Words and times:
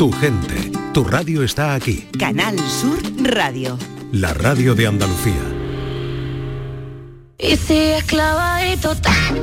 Tu 0.00 0.10
gente, 0.12 0.72
tu 0.94 1.04
radio 1.04 1.42
está 1.42 1.74
aquí. 1.74 2.08
Canal 2.18 2.58
Sur 2.58 2.98
Radio. 3.22 3.78
La 4.12 4.32
radio 4.32 4.74
de 4.74 4.86
Andalucía. 4.86 5.42
Y 7.38 7.54
si 7.58 7.74
es 7.74 8.04
clavadito 8.04 8.96
tan 8.96 9.36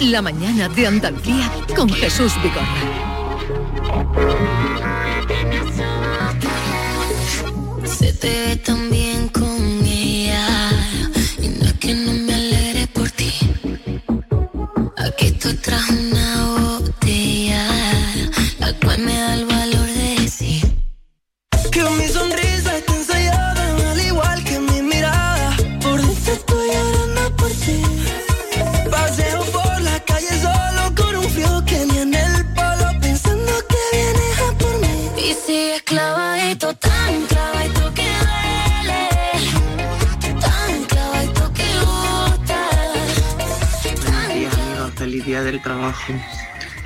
La 0.00 0.20
mañana 0.20 0.68
de 0.68 0.84
Andalucía 0.84 1.48
con 1.76 1.88
Jesús 1.88 2.32
Bigorra. 2.42 2.66
Se 7.84 8.12
te 8.14 8.56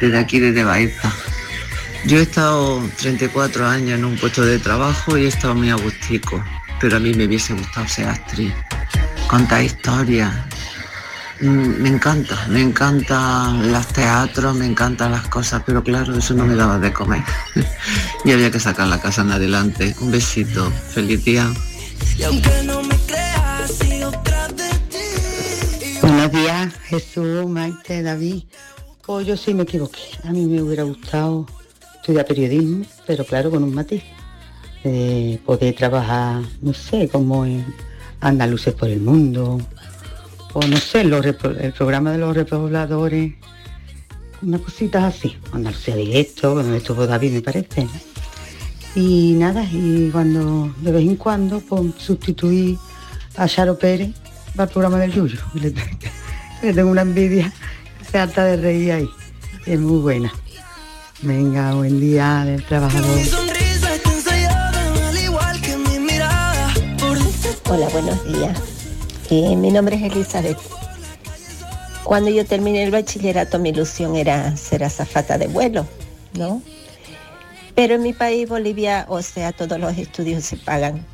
Desde 0.01 0.19
aquí, 0.19 0.41
desde 0.41 0.65
Baeza. 0.65 1.13
Yo 2.07 2.19
he 2.19 2.23
estado 2.23 2.83
34 2.99 3.67
años 3.67 3.99
en 3.99 4.05
un 4.05 4.17
puesto 4.17 4.45
de 4.45 4.59
trabajo 4.59 5.17
y 5.17 5.25
he 5.25 5.29
estado 5.29 5.55
muy 5.55 5.71
agustico. 5.71 6.43
Pero 6.81 6.97
a 6.97 7.01
mí 7.01 7.15
me 7.15 7.25
hubiese 7.25 7.55
gustado 7.55 7.89
ser 7.89 8.09
actriz. 8.09 8.53
Contar 9.27 9.63
historias. 9.63 10.33
Mm, 11.41 11.83
Me 11.83 11.89
encanta, 11.89 12.47
me 12.49 12.61
encantan 12.61 13.73
los 13.73 13.87
teatros, 13.89 14.55
me 14.55 14.67
encantan 14.67 15.13
las 15.13 15.27
cosas, 15.29 15.63
pero 15.67 15.83
claro, 15.83 16.17
eso 16.17 16.35
no 16.35 16.45
me 16.45 16.55
daba 16.55 16.79
de 16.79 16.93
comer. 16.93 17.23
y 18.25 18.33
había 18.33 18.51
que 18.51 18.61
sacar 18.61 18.87
la 18.89 19.01
casa 19.01 19.23
en 19.23 19.33
adelante. 19.33 19.95
Un 20.01 20.11
besito. 20.11 20.71
Feliz 20.71 21.25
día. 21.25 21.51
Buenos 26.03 26.33
días, 26.33 26.73
Jesús, 26.85 27.49
Maite, 27.49 28.03
David. 28.03 28.45
Pues 29.07 29.27
yo 29.27 29.37
sí 29.37 29.53
me 29.53 29.65
equivoqué. 29.65 30.01
A 30.25 30.33
mí 30.33 30.47
me 30.47 30.63
hubiera 30.63 30.83
gustado 30.83 31.47
estudiar 31.97 32.27
periodismo, 32.27 32.85
pero 33.07 33.25
claro, 33.25 33.51
con 33.51 33.63
un 33.63 33.75
matiz. 33.75 34.03
Eh, 34.83 35.39
poder 35.45 35.75
trabajar, 35.75 36.43
no 36.61 36.75
sé, 36.75 37.09
como 37.09 37.45
en 37.47 37.65
Andaluces 38.21 38.75
por 38.75 38.89
el 38.89 39.01
Mundo, 39.01 39.59
o 40.53 40.67
no 40.67 40.77
sé, 40.77 41.01
el 41.01 41.73
programa 41.73 42.13
de 42.13 42.19
los 42.19 42.35
repobladores, 42.35 43.33
unas 44.43 44.61
cositas 44.61 45.05
así. 45.05 45.37
Andalucía 45.53 45.97
directo, 45.97 46.55
donde 46.55 46.79
estuvo 46.79 47.07
David, 47.07 47.33
me 47.33 47.43
parece. 47.43 47.87
Y 48.95 49.35
nada, 49.39 49.65
y 49.73 50.11
cuando 50.13 50.73
de 50.81 50.93
vez 50.93 51.03
en 51.03 51.17
cuando 51.17 51.61
pues, 51.61 51.95
sustituí 51.99 52.79
a 53.37 53.49
Charo 53.49 53.79
Pérez 53.79 54.11
para 54.55 54.65
el 54.65 54.71
programa 54.71 54.99
del 54.99 55.13
Yuyo. 55.13 55.41
Le 56.63 56.73
tengo 56.73 56.91
una 56.91 57.03
envidia, 57.03 57.53
se 58.15 58.21
harta 58.21 58.45
de 58.45 58.57
reír 58.59 58.93
ahí. 58.93 59.11
Es 59.67 59.81
muy 59.81 59.99
buena. 60.01 60.33
Venga, 61.23 61.75
buen 61.75 61.99
día 61.99 62.45
del 62.45 62.65
trabajador. 62.65 63.17
Mi 63.17 63.25
sonrisa 63.25 63.93
está 63.93 64.13
ensayada, 64.13 65.09
al 65.09 65.19
igual 65.19 65.61
que 65.61 65.77
mi 65.77 65.99
mirada. 65.99 66.73
Por 67.01 67.19
dentro 67.19 67.51
Hola, 67.71 67.89
buenos 67.89 68.25
días. 68.25 68.57
Eh, 69.31 69.57
mi 69.57 69.73
nombre 69.73 69.97
es 69.97 70.03
Elizabeth. 70.13 70.59
Cuando 72.05 72.31
yo 72.31 72.47
terminé 72.47 72.85
el 72.85 72.93
bachillerato, 72.93 73.59
mi 73.59 73.71
ilusión 73.71 74.15
era 74.15 74.57
ser 74.57 74.85
azafata 74.85 75.37
de 75.37 75.49
vuelo, 75.49 75.85
¿no? 76.35 76.63
Pero 77.75 77.97
en 77.97 78.03
mi 78.05 78.13
país, 78.13 78.49
Bolivia, 78.49 79.07
o 79.09 79.23
sea, 79.23 79.51
todos 79.51 79.81
los 79.81 79.99
estudios 79.99 80.45
se 80.45 80.57
pagan. 80.57 81.05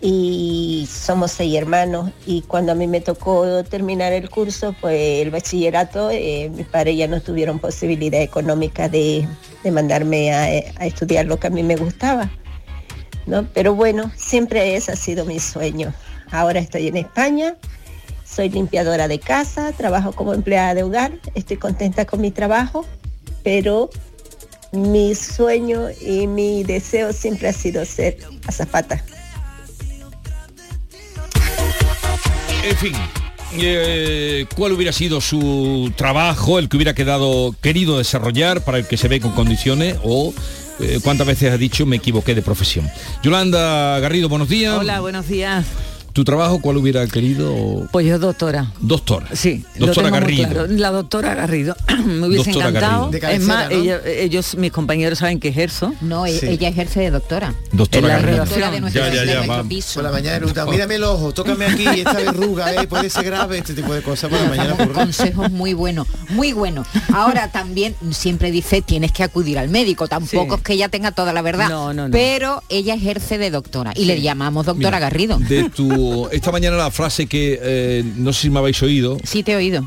Y 0.00 0.88
somos 0.90 1.32
seis 1.32 1.54
hermanos. 1.54 2.10
Y 2.26 2.42
cuando 2.42 2.72
a 2.72 2.74
mí 2.74 2.86
me 2.86 3.00
tocó 3.00 3.62
terminar 3.64 4.12
el 4.12 4.30
curso, 4.30 4.74
pues 4.80 5.22
el 5.22 5.30
bachillerato, 5.30 6.10
eh, 6.10 6.50
mis 6.54 6.66
padres 6.66 6.96
ya 6.96 7.06
no 7.06 7.20
tuvieron 7.20 7.58
posibilidad 7.58 8.20
económica 8.20 8.88
de, 8.88 9.28
de 9.62 9.70
mandarme 9.70 10.32
a, 10.32 10.44
a 10.44 10.86
estudiar 10.86 11.26
lo 11.26 11.38
que 11.38 11.48
a 11.48 11.50
mí 11.50 11.62
me 11.62 11.76
gustaba. 11.76 12.30
¿no? 13.26 13.46
Pero 13.54 13.74
bueno, 13.74 14.10
siempre 14.16 14.74
ese 14.76 14.92
ha 14.92 14.96
sido 14.96 15.24
mi 15.24 15.38
sueño. 15.38 15.92
Ahora 16.30 16.60
estoy 16.60 16.88
en 16.88 16.96
España, 16.96 17.56
soy 18.24 18.48
limpiadora 18.48 19.08
de 19.08 19.18
casa, 19.18 19.72
trabajo 19.72 20.12
como 20.12 20.34
empleada 20.34 20.74
de 20.74 20.82
hogar, 20.82 21.12
estoy 21.34 21.56
contenta 21.56 22.04
con 22.04 22.20
mi 22.20 22.30
trabajo, 22.30 22.86
pero 23.42 23.90
mi 24.72 25.14
sueño 25.14 25.88
y 26.00 26.26
mi 26.26 26.62
deseo 26.62 27.12
siempre 27.12 27.48
ha 27.48 27.52
sido 27.52 27.84
ser 27.84 28.18
azafata. 28.46 29.02
En 32.62 32.76
fin, 32.76 32.92
eh, 33.54 34.44
¿cuál 34.54 34.72
hubiera 34.72 34.92
sido 34.92 35.20
su 35.22 35.92
trabajo, 35.96 36.58
el 36.58 36.68
que 36.68 36.76
hubiera 36.76 36.94
quedado 36.94 37.54
querido 37.62 37.96
desarrollar 37.96 38.62
para 38.62 38.78
el 38.78 38.86
que 38.86 38.98
se 38.98 39.08
ve 39.08 39.18
con 39.18 39.32
condiciones 39.32 39.96
o 40.04 40.34
eh, 40.78 41.00
cuántas 41.02 41.26
veces 41.26 41.52
ha 41.52 41.56
dicho 41.56 41.86
me 41.86 41.96
equivoqué 41.96 42.34
de 42.34 42.42
profesión? 42.42 42.88
Yolanda 43.22 43.98
Garrido, 44.00 44.28
buenos 44.28 44.50
días. 44.50 44.76
Hola, 44.78 45.00
buenos 45.00 45.26
días. 45.26 45.64
¿Tu 46.12 46.24
trabajo 46.24 46.60
cuál 46.60 46.76
hubiera 46.76 47.06
querido? 47.06 47.86
Pues 47.92 48.04
yo 48.06 48.18
doctora. 48.18 48.72
Doctora. 48.80 49.26
Sí, 49.32 49.64
Doctora 49.76 50.10
Garrido. 50.10 50.48
claro. 50.48 50.66
La 50.68 50.90
doctora 50.90 51.34
Garrido. 51.34 51.76
Me 52.04 52.26
hubiese 52.26 52.50
Doctora 52.50 52.68
encantado. 52.70 53.10
De 53.10 53.18
es 53.18 53.42
más, 53.46 53.64
cabecera, 53.68 53.68
¿no? 53.68 53.82
ella- 53.82 54.00
ellos, 54.22 54.56
mis 54.56 54.72
compañeros 54.72 55.20
saben 55.20 55.38
que 55.38 55.48
ejerzo. 55.48 55.94
No, 56.00 56.26
e- 56.26 56.32
Sí. 56.38 56.46
ella 56.48 56.68
ejerce 56.68 57.00
de 57.00 57.10
doctora. 57.10 57.54
Doctora 57.72 58.00
En 58.00 58.08
la 58.08 58.20
Garrido. 58.20 58.44
Doctora 58.44 58.70
de 58.72 58.80
nuestro, 58.80 59.02
Ya, 59.04 59.14
ya, 59.14 59.20
de 59.20 59.26
ya, 59.28 59.34
nuestro 59.34 59.56
va. 59.56 59.64
piso. 59.68 59.94
Por 59.94 60.02
la 60.04 60.10
mañana 60.10 60.34
he 60.36 60.38
preguntado, 60.38 60.70
mírame 60.72 60.94
el 60.96 61.04
ojo, 61.04 61.32
tócame 61.32 61.66
aquí, 61.66 61.84
esta 62.00 62.14
verruga, 62.14 62.74
eh, 62.74 62.86
puede 62.88 63.08
ser 63.08 63.24
grave, 63.24 63.58
este 63.58 63.74
tipo 63.74 63.94
de 63.94 64.02
cosas 64.02 64.30
por 64.30 64.40
la 64.40 64.48
mañana. 64.48 64.74
Ocurre. 64.74 64.92
consejos 64.92 65.50
muy 65.52 65.74
buenos, 65.74 66.08
muy 66.30 66.52
buenos. 66.52 66.86
Ahora 67.14 67.52
también 67.52 67.94
siempre 68.10 68.50
dice 68.50 68.82
tienes 68.82 69.12
que 69.12 69.22
acudir 69.22 69.58
al 69.58 69.68
médico. 69.68 70.08
Tampoco 70.08 70.54
Sí. 70.56 70.58
es 70.60 70.64
que 70.64 70.72
ella 70.72 70.88
tenga 70.88 71.12
toda 71.12 71.32
la 71.32 71.42
verdad. 71.42 71.68
No, 71.68 71.92
no, 71.94 72.08
no. 72.08 72.12
Pero 72.12 72.62
ella 72.68 72.94
ejerce 72.94 73.38
de 73.38 73.50
doctora 73.50 73.92
y 73.94 74.06
le 74.06 74.20
llamamos 74.20 74.66
doctora 74.66 74.96
Mira, 74.96 74.98
Garrido. 74.98 75.38
De 75.38 75.70
tu 75.70 75.99
esta 76.30 76.52
mañana 76.52 76.76
la 76.76 76.90
frase 76.90 77.26
que 77.26 77.58
eh, 77.62 78.04
no 78.16 78.32
sé 78.32 78.42
si 78.42 78.50
me 78.50 78.58
habéis 78.58 78.82
oído. 78.82 79.18
Sí 79.24 79.42
te 79.42 79.52
he 79.52 79.56
oído. 79.56 79.84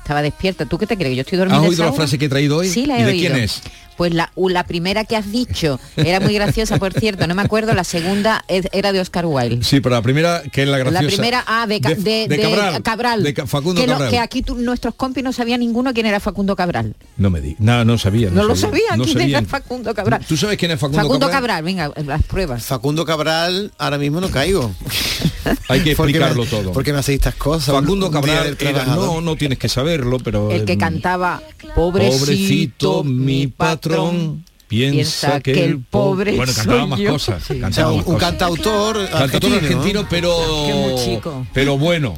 Estaba 0.00 0.20
despierta. 0.22 0.66
¿Tú 0.66 0.76
qué 0.76 0.86
te 0.86 0.96
crees? 0.96 1.10
que 1.12 1.16
Yo 1.16 1.22
estoy 1.22 1.38
dormida. 1.38 1.58
¿Has 1.58 1.66
oído 1.68 1.82
la 1.84 1.88
hora? 1.90 1.96
frase 1.96 2.18
que 2.18 2.26
he 2.26 2.28
traído 2.28 2.58
hoy? 2.58 2.68
Sí, 2.68 2.84
la 2.84 2.98
he 2.98 3.00
¿Y 3.00 3.04
de 3.04 3.10
oído. 3.12 3.30
quién 3.30 3.42
es? 3.42 3.62
Pues 3.96 4.12
la, 4.12 4.28
primera 4.66 5.04
que 5.04 5.16
has 5.16 5.30
dicho 5.30 5.78
era 5.96 6.18
muy 6.18 6.34
graciosa, 6.34 6.78
por 6.78 6.92
cierto, 6.92 7.26
no 7.28 7.34
me 7.36 7.42
acuerdo. 7.42 7.74
La 7.74 7.84
segunda 7.84 8.44
es- 8.48 8.66
era 8.72 8.92
de 8.92 9.00
Oscar 9.00 9.24
Wilde. 9.24 9.62
Sí, 9.64 9.80
pero 9.80 9.94
la 9.94 10.02
primera 10.02 10.42
que 10.52 10.64
es 10.64 10.68
la 10.68 10.78
graciosa. 10.78 11.02
La 11.04 11.08
primera, 11.08 11.44
ah, 11.46 11.66
de, 11.68 11.80
Ca- 11.80 11.94
de, 11.94 12.26
de 12.28 12.82
Cabral. 12.82 13.22
De 13.22 13.32
Facundo 13.46 13.80
que, 13.80 13.86
lo- 13.86 14.20
aquí 14.20 14.44
nuestros 14.56 14.94
compis 14.96 15.22
no 15.22 15.32
sabía 15.32 15.56
ninguno 15.56 15.94
quién 15.94 16.06
era 16.06 16.18
Facundo 16.18 16.56
Cabral. 16.56 16.96
No 17.16 17.30
me 17.30 17.40
di. 17.40 17.54
No, 17.60 17.84
no 17.84 17.96
sabía. 17.96 18.30
No, 18.30 18.42
lo 18.42 18.56
sabía 18.56 18.96
No 18.96 19.04
quién 19.04 19.16
sabía. 19.18 19.38
era 19.38 19.46
Facundo 19.46 19.94
Cabral. 19.94 20.24
¿Tú 20.26 20.36
sabes 20.36 20.58
quién 20.58 20.72
es 20.72 20.80
Facundo, 20.80 20.98
Facundo 21.00 21.26
Cabral? 21.30 21.62
Cabral, 21.62 21.62
venga, 21.62 21.92
las 22.04 22.22
pruebas. 22.24 22.64
Facundo 22.64 23.04
Cabral, 23.06 23.72
ahora 23.78 23.96
mismo 23.96 24.20
no 24.20 24.28
caigo. 24.28 24.74
Hay 25.68 25.80
que 25.80 25.96
¿Por 25.96 26.06
qué 26.10 26.18
me- 26.18 26.26
explicarlo 26.26 26.46
todo. 26.46 26.72
¿Por 26.72 26.84
qué 26.84 26.92
me 26.92 26.98
hacéis 27.00 27.16
estas 27.16 27.34
cosas? 27.34 27.74
Facundo 27.74 28.10
Cabral 28.10 28.56
era- 28.58 28.84
no, 28.86 29.20
no 29.20 29.36
tienes 29.36 29.58
que 29.58 29.68
saberlo, 29.68 30.18
pero 30.18 30.50
El 30.50 30.64
que 30.64 30.76
cantaba 30.78 31.42
Pobrecito, 31.74 32.18
pobrecito 32.18 33.04
mi 33.04 33.46
patrón 33.48 34.44
piensa 34.68 35.40
que 35.40 35.64
el 35.64 35.78
pobre 35.80 36.34
bueno 36.36 36.52
cantaba 36.52 36.80
soy 36.80 36.88
más 36.88 36.98
yo. 36.98 37.10
cosas 37.12 37.42
O 37.42 37.46
sea, 37.46 37.60
cantaba 37.60 37.90
un, 37.92 37.96
más 37.98 38.06
un 38.06 38.14
cosas. 38.14 38.28
cantautor 38.30 39.08
cantautor 39.10 39.52
argentino, 39.54 40.02
¿no? 40.02 40.08
pero 40.08 40.36
Que 40.66 40.74
muy 40.74 40.94
chico. 41.04 41.46
pero 41.52 41.78
bueno 41.78 42.14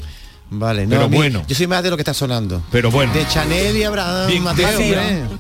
Vale, 0.49 0.85
no, 0.85 0.91
Pero 0.91 1.09
mí- 1.09 1.17
bueno. 1.17 1.43
Yo 1.49 1.55
soy 1.57 1.67
más 1.67 1.83
de 1.83 1.91
lo 1.91 1.97
que 1.97 2.03
está 2.03 2.15
sonando. 2.15 2.63
pero 2.71 2.91
bueno 2.91 3.13
De 3.13 3.27
Chanel 3.27 3.77
y 3.77 3.83
Abraham 3.83 4.29
Bien, 4.29 4.43
Mateo, 4.45 4.79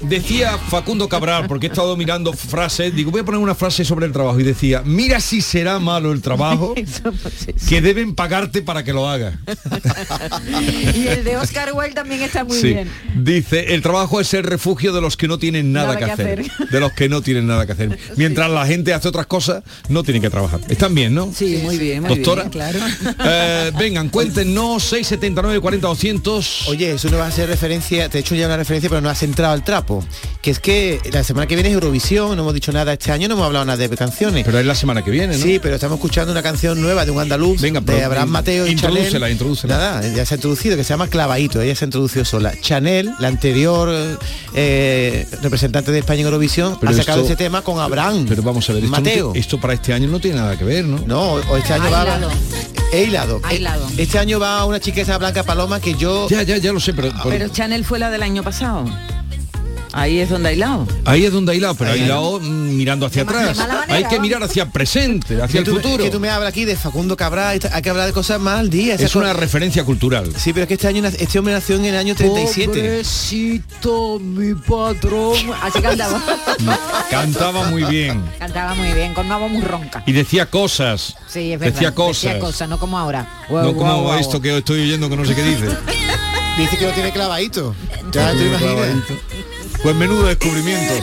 decía, 0.00 0.58
Facundo 0.58 1.08
Cabral, 1.08 1.46
porque 1.46 1.66
he 1.66 1.68
estado 1.70 1.96
mirando 1.96 2.32
frases, 2.32 2.92
digo, 2.94 3.12
voy 3.12 3.20
a 3.20 3.24
poner 3.24 3.40
una 3.40 3.54
frase 3.54 3.84
sobre 3.84 4.06
el 4.06 4.12
trabajo 4.12 4.40
y 4.40 4.42
decía, 4.42 4.82
mira 4.84 5.20
si 5.20 5.40
será 5.42 5.78
malo 5.78 6.12
el 6.12 6.22
trabajo 6.22 6.74
pues, 7.22 7.46
que 7.68 7.80
deben 7.80 8.14
pagarte 8.16 8.62
para 8.62 8.82
que 8.82 8.92
lo 8.92 9.08
hagas. 9.08 9.34
Y 10.94 11.06
el 11.08 11.24
de 11.24 11.36
Oscar 11.36 11.72
Wilde 11.72 11.94
también 11.94 12.22
está 12.22 12.44
muy 12.44 12.56
Sí. 12.58 12.68
bien. 12.68 12.90
Dice, 13.16 13.74
el 13.74 13.82
trabajo 13.82 14.20
es 14.20 14.32
el 14.34 14.42
refugio 14.44 14.92
de 14.92 15.00
los 15.00 15.16
que 15.16 15.28
no 15.28 15.38
tienen 15.38 15.72
nada, 15.72 15.96
que, 15.96 16.04
hacer. 16.04 16.44
De 16.70 16.80
los 16.80 16.92
que 16.92 17.08
no 17.08 17.22
tienen 17.22 17.46
nada 17.46 17.66
que 17.66 17.72
hacer. 17.72 17.98
Mientras 18.16 18.50
la 18.50 18.66
gente 18.66 18.92
hace 18.94 19.08
otras 19.08 19.26
cosas, 19.26 19.62
no 19.88 20.02
tienen 20.02 20.22
que 20.22 20.30
trabajar. 20.30 20.60
Están 20.68 20.94
bien, 20.94 21.14
¿no? 21.14 21.30
Sí, 21.34 21.60
muy 21.62 21.78
bien, 21.78 22.02
muy 22.02 22.16
Doctora. 22.16 22.42
bien, 22.44 22.52
claro. 22.52 22.78
Eh, 23.24 23.72
vengan, 23.78 24.08
cuéntenos 24.08 24.92
679 25.04 25.60
40 25.60 25.86
200. 25.88 26.68
Oye, 26.68 26.92
eso 26.92 27.08
no 27.10 27.18
va 27.18 27.26
a 27.26 27.30
ser 27.30 27.48
referencia, 27.48 28.08
te 28.08 28.18
he 28.18 28.20
hecho 28.20 28.34
ya 28.34 28.46
una 28.46 28.56
referencia, 28.56 28.88
pero 28.88 29.00
no 29.00 29.10
has 29.10 29.22
entrado 29.22 29.52
al 29.52 29.62
trapo. 29.64 30.04
Que 30.42 30.50
es 30.50 30.58
que 30.60 31.00
la 31.12 31.22
semana 31.24 31.46
que 31.46 31.54
viene 31.54 31.68
es 31.70 31.74
Eurovisión, 31.74 32.36
no 32.36 32.42
hemos 32.42 32.54
dicho 32.54 32.72
nada 32.72 32.92
este 32.92 33.12
año, 33.12 33.28
no 33.28 33.34
hemos 33.34 33.46
hablado 33.46 33.64
nada 33.64 33.76
de 33.76 33.88
canciones. 33.96 34.44
Pero 34.44 34.58
es 34.58 34.66
la 34.66 34.74
semana 34.74 35.02
que 35.02 35.10
viene, 35.10 35.36
¿no? 35.36 35.42
Sí, 35.42 35.58
pero 35.60 35.74
estamos 35.74 35.96
escuchando 35.96 36.32
una 36.32 36.42
canción 36.42 36.80
nueva 36.80 37.04
de 37.04 37.10
un 37.10 37.20
andaluz, 37.20 37.60
Venga, 37.60 37.80
de 37.80 37.86
pero, 37.86 38.06
Abraham 38.06 38.28
Mateo 38.30 38.66
y 38.66 38.70
introdúcela, 38.72 39.10
Chanel. 39.10 39.32
introdúcela. 39.32 39.76
Nada, 39.76 40.08
ya 40.14 40.24
se 40.24 40.34
ha 40.34 40.36
introducido, 40.36 40.76
que 40.76 40.84
se 40.84 40.90
llama 40.90 41.08
Clavadito, 41.08 41.60
ella 41.60 41.74
se 41.74 41.84
ha 41.84 41.86
introducido 41.86 42.24
sola. 42.24 42.52
Chanel, 42.60 43.10
la 43.18 43.28
anterior 43.28 44.18
eh, 44.54 45.26
representante 45.42 45.92
de 45.92 45.98
España 45.98 46.20
en 46.20 46.26
Eurovisión, 46.26 46.76
Pero 46.80 46.92
ha 46.92 46.94
sacado 46.94 47.18
esto- 47.22 47.32
ese 47.32 47.36
tema 47.36 47.62
con 47.62 47.78
Abraham. 47.80 48.26
Pero 48.28 48.42
vamos 48.42 48.68
a 48.70 48.72
ver, 48.72 48.84
esto, 48.84 48.96
no 48.96 49.02
Mateo. 49.02 49.32
te- 49.32 49.38
esto 49.38 49.60
para 49.60 49.74
este 49.74 49.92
año 49.92 50.08
no 50.08 50.20
tiene 50.20 50.36
nada 50.38 50.56
que 50.56 50.64
ver, 50.64 50.84
¿no? 50.84 50.98
No, 51.06 51.32
o 51.34 51.56
este 51.56 51.72
año 51.72 51.90
va. 51.90 52.06
He 52.92 53.04
hilado. 53.04 53.40
Aislado. 53.42 53.86
Este 53.98 54.18
año 54.18 54.38
va 54.40 54.64
una 54.64 54.80
chica 54.80 55.00
esa 55.02 55.18
Blanca 55.18 55.42
Paloma 55.42 55.80
que 55.80 55.94
yo 55.94 56.28
Ya, 56.28 56.42
ya, 56.42 56.56
ya 56.58 56.72
lo 56.72 56.80
sé, 56.80 56.94
pero, 56.94 57.08
pero- 57.22 57.30
Pero 57.30 57.48
Chanel 57.48 57.84
fue 57.84 57.98
la 57.98 58.10
del 58.10 58.22
año 58.22 58.42
pasado. 58.42 58.84
Ahí 59.98 60.20
es 60.20 60.28
donde 60.28 60.50
ha 60.50 60.52
hilado. 60.52 60.86
ahí 61.06 61.24
es 61.24 61.32
donde 61.32 61.52
ha 61.52 61.54
hilado, 61.54 61.74
pero 61.74 61.90
ha 61.90 61.94
Ahí. 61.94 62.02
hilado 62.02 62.38
mm, 62.38 62.76
mirando 62.76 63.06
hacia 63.06 63.22
atrás. 63.22 63.58
Hay 63.88 64.04
que 64.04 64.16
¿no? 64.16 64.22
mirar 64.22 64.42
hacia 64.42 64.64
el 64.64 64.70
presente, 64.70 65.40
hacia 65.42 65.60
el 65.60 65.64
tú, 65.64 65.76
futuro. 65.76 66.04
que 66.04 66.10
tú 66.10 66.20
me 66.20 66.28
hablas 66.28 66.50
aquí 66.50 66.66
de 66.66 66.76
Facundo 66.76 67.16
Cabral, 67.16 67.58
hay 67.72 67.82
que 67.82 67.90
hablar 67.90 68.06
de 68.06 68.12
cosas 68.12 68.38
más 68.38 68.60
al 68.60 68.68
día. 68.68 68.94
Es 68.96 69.16
una 69.16 69.32
referencia 69.32 69.84
cultural. 69.84 70.30
Sí, 70.36 70.52
pero 70.52 70.64
es 70.64 70.68
que 70.68 70.74
este 70.74 70.86
año 70.88 71.02
este 71.06 71.38
hombre 71.38 71.54
nació 71.54 71.76
en 71.76 71.86
el 71.86 71.96
año 71.96 72.14
37. 72.14 72.66
Pobrecito, 72.66 74.18
mi 74.20 74.54
patrón. 74.54 75.36
Así 75.62 75.80
cantaba. 75.80 76.22
Cantaba 77.10 77.64
muy 77.70 77.84
bien. 77.84 78.22
cantaba 78.38 78.74
muy 78.74 78.92
bien, 78.92 79.14
con 79.14 79.26
una 79.26 79.38
voz 79.38 79.50
muy 79.50 79.62
ronca. 79.62 80.02
Y 80.06 80.12
decía 80.12 80.46
cosas. 80.46 81.16
Sí, 81.26 81.52
es 81.52 81.58
verdad. 81.58 81.72
Decía 81.74 81.94
cosas. 81.94 82.22
Decía 82.24 82.38
cosas, 82.38 82.68
no 82.68 82.78
como 82.78 82.98
ahora. 82.98 83.22
No 83.48 83.72
Guau, 83.72 83.76
como 83.76 84.14
esto 84.14 84.40
que 84.40 84.58
estoy 84.58 84.82
oyendo 84.82 85.08
que 85.08 85.16
no 85.16 85.24
sé 85.24 85.34
qué 85.34 85.42
dice. 85.42 85.68
Dice 86.58 86.76
que 86.76 86.86
lo 86.86 86.92
tiene 86.92 87.12
clavadito. 87.12 87.74
Ya 88.12 88.32
te 88.32 88.46
imaginas. 88.46 88.88
Pues 89.86 89.94
menudo 89.94 90.26
descubrimiento. 90.26 90.94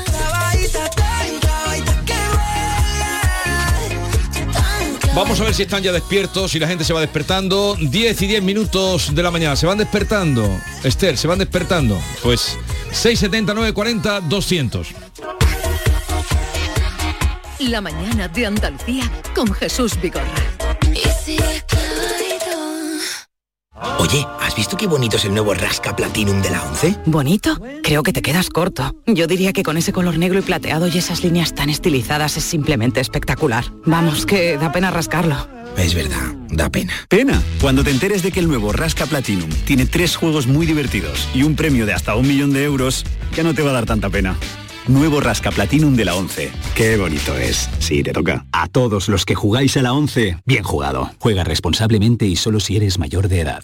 Vamos 5.15 5.39
a 5.39 5.43
ver 5.45 5.53
si 5.53 5.61
están 5.61 5.81
ya 5.81 5.93
despiertos, 5.93 6.51
si 6.51 6.59
la 6.59 6.67
gente 6.67 6.83
se 6.83 6.91
va 6.91 6.99
despertando. 6.99 7.77
10 7.79 8.21
y 8.21 8.27
10 8.27 8.43
minutos 8.43 9.15
de 9.15 9.23
la 9.23 9.31
mañana. 9.31 9.55
¿Se 9.55 9.65
van 9.65 9.77
despertando? 9.77 10.59
Esther, 10.83 11.17
¿se 11.17 11.29
van 11.29 11.39
despertando? 11.39 11.97
Pues 12.23 12.57
679 12.91 13.71
40 13.71 14.19
200. 14.19 14.87
La 17.59 17.79
mañana 17.79 18.27
de 18.27 18.47
Andalucía 18.47 19.09
con 19.33 19.53
Jesús 19.53 19.93
Vigorra. 20.01 20.52
Oye, 23.99 24.25
¿has 24.39 24.55
visto 24.55 24.77
qué 24.77 24.87
bonito 24.87 25.17
es 25.17 25.25
el 25.25 25.33
nuevo 25.33 25.53
Rasca 25.53 25.95
Platinum 25.95 26.41
de 26.41 26.49
la 26.49 26.63
11? 26.63 26.95
¿Bonito? 27.05 27.57
Creo 27.83 28.03
que 28.03 28.13
te 28.13 28.21
quedas 28.21 28.49
corto. 28.49 28.95
Yo 29.05 29.27
diría 29.27 29.53
que 29.53 29.63
con 29.63 29.77
ese 29.77 29.91
color 29.91 30.17
negro 30.17 30.39
y 30.39 30.41
plateado 30.41 30.87
y 30.87 30.97
esas 30.97 31.23
líneas 31.23 31.53
tan 31.53 31.69
estilizadas 31.69 32.37
es 32.37 32.43
simplemente 32.43 33.01
espectacular. 33.01 33.65
Vamos, 33.85 34.25
que 34.25 34.57
da 34.57 34.71
pena 34.71 34.91
rascarlo. 34.91 35.47
Es 35.77 35.95
verdad, 35.95 36.33
da 36.49 36.69
pena. 36.69 36.93
Pena, 37.09 37.41
cuando 37.59 37.83
te 37.83 37.91
enteres 37.91 38.23
de 38.23 38.31
que 38.31 38.39
el 38.39 38.47
nuevo 38.47 38.71
Rasca 38.71 39.05
Platinum 39.05 39.49
tiene 39.65 39.85
tres 39.85 40.15
juegos 40.15 40.47
muy 40.47 40.65
divertidos 40.65 41.27
y 41.33 41.43
un 41.43 41.55
premio 41.55 41.85
de 41.85 41.93
hasta 41.93 42.15
un 42.15 42.27
millón 42.27 42.53
de 42.53 42.63
euros, 42.63 43.05
ya 43.35 43.43
no 43.43 43.53
te 43.53 43.63
va 43.63 43.71
a 43.71 43.73
dar 43.73 43.85
tanta 43.85 44.09
pena. 44.09 44.37
Nuevo 44.87 45.21
Rasca 45.21 45.51
Platinum 45.51 45.95
de 45.95 46.05
la 46.05 46.15
11. 46.15 46.51
Qué 46.75 46.97
bonito 46.97 47.37
es. 47.37 47.69
Sí, 47.79 48.03
te 48.03 48.11
toca. 48.11 48.45
A 48.51 48.67
todos 48.67 49.07
los 49.07 49.25
que 49.25 49.33
jugáis 49.33 49.77
a 49.77 49.81
la 49.81 49.93
11, 49.93 50.37
bien 50.45 50.63
jugado. 50.63 51.09
Juega 51.19 51.43
responsablemente 51.43 52.25
y 52.25 52.35
solo 52.35 52.59
si 52.59 52.75
eres 52.75 52.99
mayor 52.99 53.29
de 53.29 53.39
edad. 53.39 53.63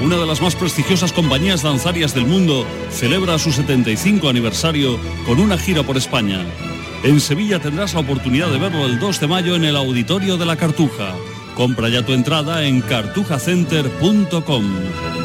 una 0.00 0.16
de 0.16 0.26
las 0.26 0.40
más 0.40 0.56
prestigiosas 0.56 1.12
compañías 1.12 1.62
danzarias 1.62 2.14
del 2.14 2.26
mundo, 2.26 2.66
celebra 2.90 3.38
su 3.38 3.52
75 3.52 4.28
aniversario 4.28 4.98
con 5.26 5.40
una 5.40 5.58
gira 5.58 5.82
por 5.82 5.96
España. 5.96 6.44
En 7.02 7.20
Sevilla 7.20 7.58
tendrás 7.58 7.94
la 7.94 8.00
oportunidad 8.00 8.50
de 8.50 8.58
verlo 8.58 8.86
el 8.86 8.98
2 8.98 9.20
de 9.20 9.26
mayo 9.26 9.56
en 9.56 9.64
el 9.64 9.76
Auditorio 9.76 10.36
de 10.36 10.46
la 10.46 10.56
Cartuja. 10.56 11.14
Compra 11.56 11.88
ya 11.88 12.04
tu 12.04 12.12
entrada 12.12 12.64
en 12.64 12.80
cartujacenter.com. 12.80 15.21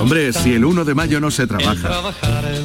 Hombre, 0.00 0.32
si 0.32 0.54
el 0.54 0.64
1 0.64 0.84
de 0.84 0.94
mayo 0.94 1.20
no 1.20 1.30
se 1.30 1.46
trabaja, 1.46 1.90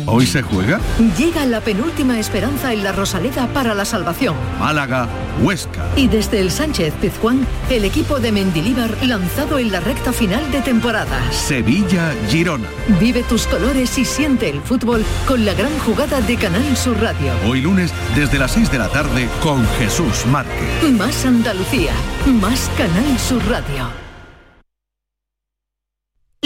¿hoy 0.06 0.26
se 0.26 0.42
juega? 0.42 0.80
Llega 1.18 1.46
la 1.46 1.62
penúltima 1.62 2.20
esperanza 2.20 2.74
en 2.74 2.84
la 2.84 2.92
Rosaleda 2.92 3.48
para 3.54 3.74
la 3.74 3.86
salvación. 3.86 4.36
Málaga, 4.60 5.08
Huesca. 5.42 5.86
Y 5.96 6.08
desde 6.08 6.40
el 6.40 6.52
Sánchez 6.52 6.94
Pizjuán, 7.00 7.46
el 7.70 7.86
equipo 7.86 8.20
de 8.20 8.32
Mendilíbar 8.32 8.92
lanzado 9.04 9.60
en 9.60 9.72
la 9.72 9.80
recta 9.80 10.12
final 10.12 10.52
de 10.52 10.62
temporada. 10.62 11.32
Sevilla, 11.32 12.14
Girona. 12.30 12.68
Vive 13.00 13.24
tus 13.24 13.48
colores 13.48 13.98
y 13.98 14.06
siente 14.06 14.50
el 14.50 14.62
fútbol 14.62 15.06
con 15.28 15.46
la 15.46 15.54
gran 15.54 15.78
jugada 15.80 16.22
de 16.22 16.36
Canal 16.38 16.76
Sur 16.76 17.00
Radio. 17.00 17.32
Hoy 17.48 17.62
lunes 17.62 17.94
desde 18.16 18.40
las 18.40 18.52
6 18.52 18.72
de 18.72 18.80
la 18.80 18.90
tarde 18.90 19.30
con 19.42 19.66
Jesús 19.80 20.26
Márquez. 20.26 20.92
Más 20.98 21.26
Andalucía, 21.26 21.92
más 22.26 22.70
Canal 22.78 23.20
Sur 23.20 23.42
Radio. 23.48 24.07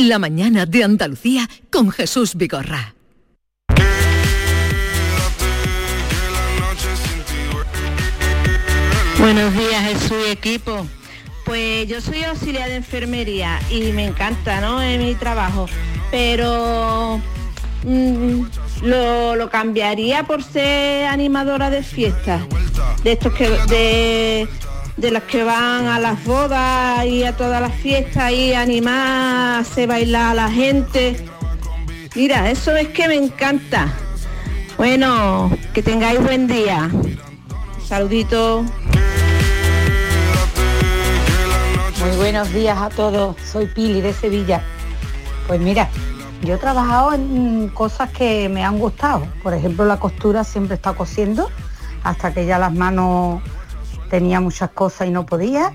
La 0.08 0.18
mañana 0.18 0.66
de 0.66 0.84
Andalucía 0.84 1.48
con 1.72 1.92
Jesús 1.92 2.34
Vigorra. 2.34 2.96
Buenos 9.20 9.54
días 9.54 9.84
Jesús 9.84 10.18
y 10.28 10.32
equipo. 10.32 10.88
Pues 11.46 11.88
yo 11.88 12.02
soy 12.02 12.24
auxiliar 12.24 12.70
de 12.70 12.78
enfermería 12.78 13.60
y 13.70 13.92
me 13.92 14.06
encanta, 14.06 14.60
¿no? 14.60 14.82
Es 14.82 15.00
mi 15.00 15.14
trabajo. 15.14 15.68
Pero 16.10 17.22
mm, 17.84 18.42
lo, 18.82 19.36
lo 19.36 19.50
cambiaría 19.52 20.24
por 20.24 20.42
ser 20.42 21.06
animadora 21.06 21.70
de 21.70 21.84
fiestas. 21.84 22.42
De 23.04 23.12
estos 23.12 23.34
que 23.34 23.50
de, 23.68 24.48
de 24.98 25.12
las 25.12 25.24
que 25.24 25.44
van 25.44 25.88
a 25.88 26.00
las 26.00 26.24
bodas 26.24 27.06
y 27.06 27.24
a 27.24 27.36
todas 27.36 27.62
las 27.62 27.74
fiestas 27.76 28.32
y 28.32 28.54
animar, 28.54 29.62
hacer 29.62 29.88
bailar 29.88 30.32
a 30.32 30.34
la 30.34 30.52
gente. 30.52 31.26
Mira, 32.16 32.50
eso 32.50 32.76
es 32.76 32.90
que 32.90 33.08
me 33.08 33.16
encanta. 33.16 33.94
Bueno, 34.78 35.52
que 35.74 35.82
tengáis 35.82 36.22
buen 36.22 36.48
día. 36.48 36.90
Saludito. 37.86 38.66
Muy 42.00 42.18
buenos 42.18 42.52
días 42.52 42.78
a 42.78 42.90
todos, 42.90 43.36
soy 43.44 43.68
Pili 43.68 44.02
de 44.02 44.12
Sevilla. 44.12 44.64
Pues 45.48 45.62
mira, 45.62 45.88
yo 46.42 46.56
he 46.56 46.58
trabajado 46.58 47.14
en 47.14 47.70
cosas 47.70 48.10
que 48.10 48.50
me 48.50 48.64
han 48.64 48.80
gustado. 48.80 49.28
Por 49.44 49.54
ejemplo, 49.54 49.86
la 49.86 50.00
costura 50.00 50.44
siempre 50.44 50.76
estado 50.76 50.96
cosiendo 50.96 51.50
hasta 52.04 52.34
que 52.34 52.46
ya 52.46 52.58
las 52.58 52.74
manos 52.74 53.42
tenía 54.12 54.42
muchas 54.42 54.70
cosas 54.72 55.08
y 55.08 55.12
no 55.12 55.26
podía. 55.26 55.72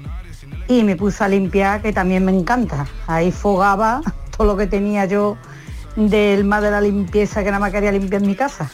Y 0.68 0.84
me 0.84 0.94
puse 0.94 1.24
a 1.24 1.28
limpiar, 1.28 1.80
que 1.80 1.92
también 1.92 2.24
me 2.24 2.32
encanta. 2.32 2.86
Ahí 3.06 3.32
fogaba 3.32 4.02
todo 4.36 4.46
lo 4.46 4.56
que 4.56 4.66
tenía 4.66 5.06
yo 5.06 5.36
del 5.96 6.44
más 6.44 6.62
de 6.62 6.70
la 6.70 6.82
limpieza 6.82 7.42
que 7.42 7.50
nada 7.50 7.58
más 7.58 7.72
quería 7.72 7.90
limpiar 7.90 8.20
mi 8.20 8.36
casa. 8.36 8.70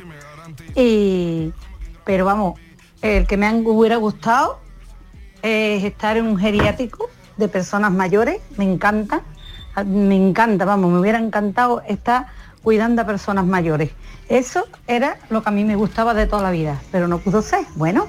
Y, 0.75 1.53
pero 2.05 2.25
vamos, 2.25 2.59
el 3.01 3.27
que 3.27 3.37
me 3.37 3.49
hubiera 3.65 3.97
gustado 3.97 4.59
es 5.43 5.85
estar 5.85 6.17
en 6.17 6.27
un 6.27 6.37
geriátrico 6.37 7.09
de 7.37 7.49
personas 7.49 7.93
mayores, 7.93 8.41
me 8.57 8.65
encanta, 8.65 9.23
me 9.87 10.17
encanta, 10.17 10.65
vamos, 10.65 10.91
me 10.91 10.99
hubiera 10.99 11.19
encantado 11.19 11.83
estar 11.89 12.27
cuidando 12.63 13.03
a 13.03 13.07
personas 13.07 13.47
mayores. 13.47 13.91
Eso 14.29 14.67
era 14.89 15.19
lo 15.31 15.43
que 15.43 15.49
a 15.51 15.53
mí 15.53 15.65
me 15.65 15.77
gustaba 15.77 16.15
de 16.15 16.27
toda 16.27 16.43
la 16.43 16.51
vida, 16.51 16.81
pero 16.91 17.07
no 17.07 17.19
pudo 17.19 17.43
ser. 17.43 17.65
Bueno, 17.77 18.07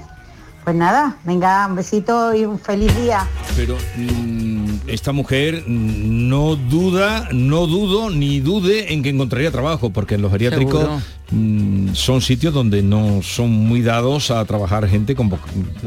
pues 0.64 0.74
nada, 0.74 1.18
venga, 1.24 1.66
un 1.68 1.76
besito 1.76 2.34
y 2.34 2.46
un 2.46 2.58
feliz 2.58 2.94
día. 2.96 3.28
Pero 3.54 3.76
mm, 3.96 4.88
esta 4.88 5.12
mujer 5.12 5.64
no 5.66 6.56
duda, 6.56 7.28
no 7.32 7.66
dudo 7.66 8.08
ni 8.10 8.40
dude 8.40 8.92
en 8.92 9.02
que 9.02 9.10
encontraría 9.10 9.50
trabajo, 9.50 9.90
porque 9.90 10.14
en 10.14 10.22
los 10.22 10.32
geriátricos 10.32 10.80
Seguro. 10.80 11.02
Mm, 11.30 11.94
son 11.94 12.20
sitios 12.20 12.52
donde 12.54 12.82
no 12.82 13.22
son 13.22 13.50
muy 13.50 13.82
dados 13.82 14.30
a 14.30 14.44
trabajar 14.44 14.88
gente 14.88 15.14
con, 15.14 15.28
con 15.30 15.40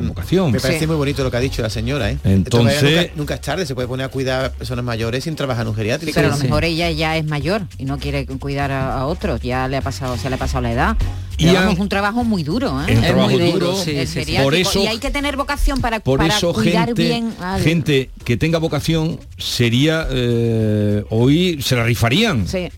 vocación. 0.08 0.51
Me 0.51 0.60
parece 0.60 0.88
muy 0.88 0.96
bonito 0.96 1.24
lo 1.24 1.32
que 1.32 1.38
ha 1.38 1.41
dicho 1.41 1.62
la 1.62 1.70
señora, 1.70 2.12
¿eh? 2.12 2.17
Entonces- 2.24 2.84
nunca, 2.84 3.13
nunca 3.15 3.34
es 3.36 3.41
tarde, 3.41 3.65
se 3.65 3.75
puede 3.75 3.88
poner 3.88 4.06
a 4.06 4.10
cuidar 4.10 4.46
a 4.46 4.50
personas 4.51 4.84
mayores 4.86 5.24
sin 5.24 5.36
trabajar 5.36 5.63
en 5.63 5.70
un 5.70 5.75
geriátrico. 5.75 6.13
Pero 6.15 6.34
a 6.34 6.38
lo 6.38 6.44
mejor 6.44 6.63
ella 6.65 6.89
ya 6.91 7.17
es 7.17 7.25
mayor 7.25 7.63
y 7.77 7.86
no 7.86 7.98
quiere 7.98 8.25
cuidar 8.25 8.72
a, 8.72 8.98
a 9.00 9.06
otros, 9.06 9.41
ya 9.41 9.67
le 9.67 9.77
ha 9.77 9.82
pasado, 9.82 10.17
se 10.17 10.29
le 10.29 10.36
ha 10.36 10.39
pasado 10.39 10.62
la 10.62 10.72
edad. 10.72 10.98
Y 11.39 11.46
Y 11.46 11.56
han- 11.56 11.70
es 11.70 11.77
un 11.77 11.88
trabajo 11.88 12.24
muy 12.24 12.41
duro, 12.41 12.82
¿eh? 12.82 12.86
Es 12.91 12.98
un 12.98 13.03
trabajo 13.03 13.29
muy 13.29 13.51
duro, 13.51 13.75
el 13.86 14.08
sí. 14.08 14.25
Por 14.41 14.56
eso- 14.56 14.84
y 14.84 14.88
hay 14.88 14.98
que 14.98 15.12
tener 15.12 15.38
vocación 15.38 15.79
para, 15.82 16.00
Por 16.00 16.17
para 16.17 16.36
eso 16.36 16.51
cuidar 16.51 16.88
gente, 16.88 17.03
bien 17.03 17.32
al- 17.39 17.62
gente 17.62 18.10
que 18.24 18.38
tenga 18.38 18.58
vocación 18.58 19.20
sería 19.38 20.08
eh, 20.10 21.03
hoy 21.12 21.62
se 21.62 21.75
la 21.75 21.84
rifarían. 21.84 22.48
Sí. 22.48 22.70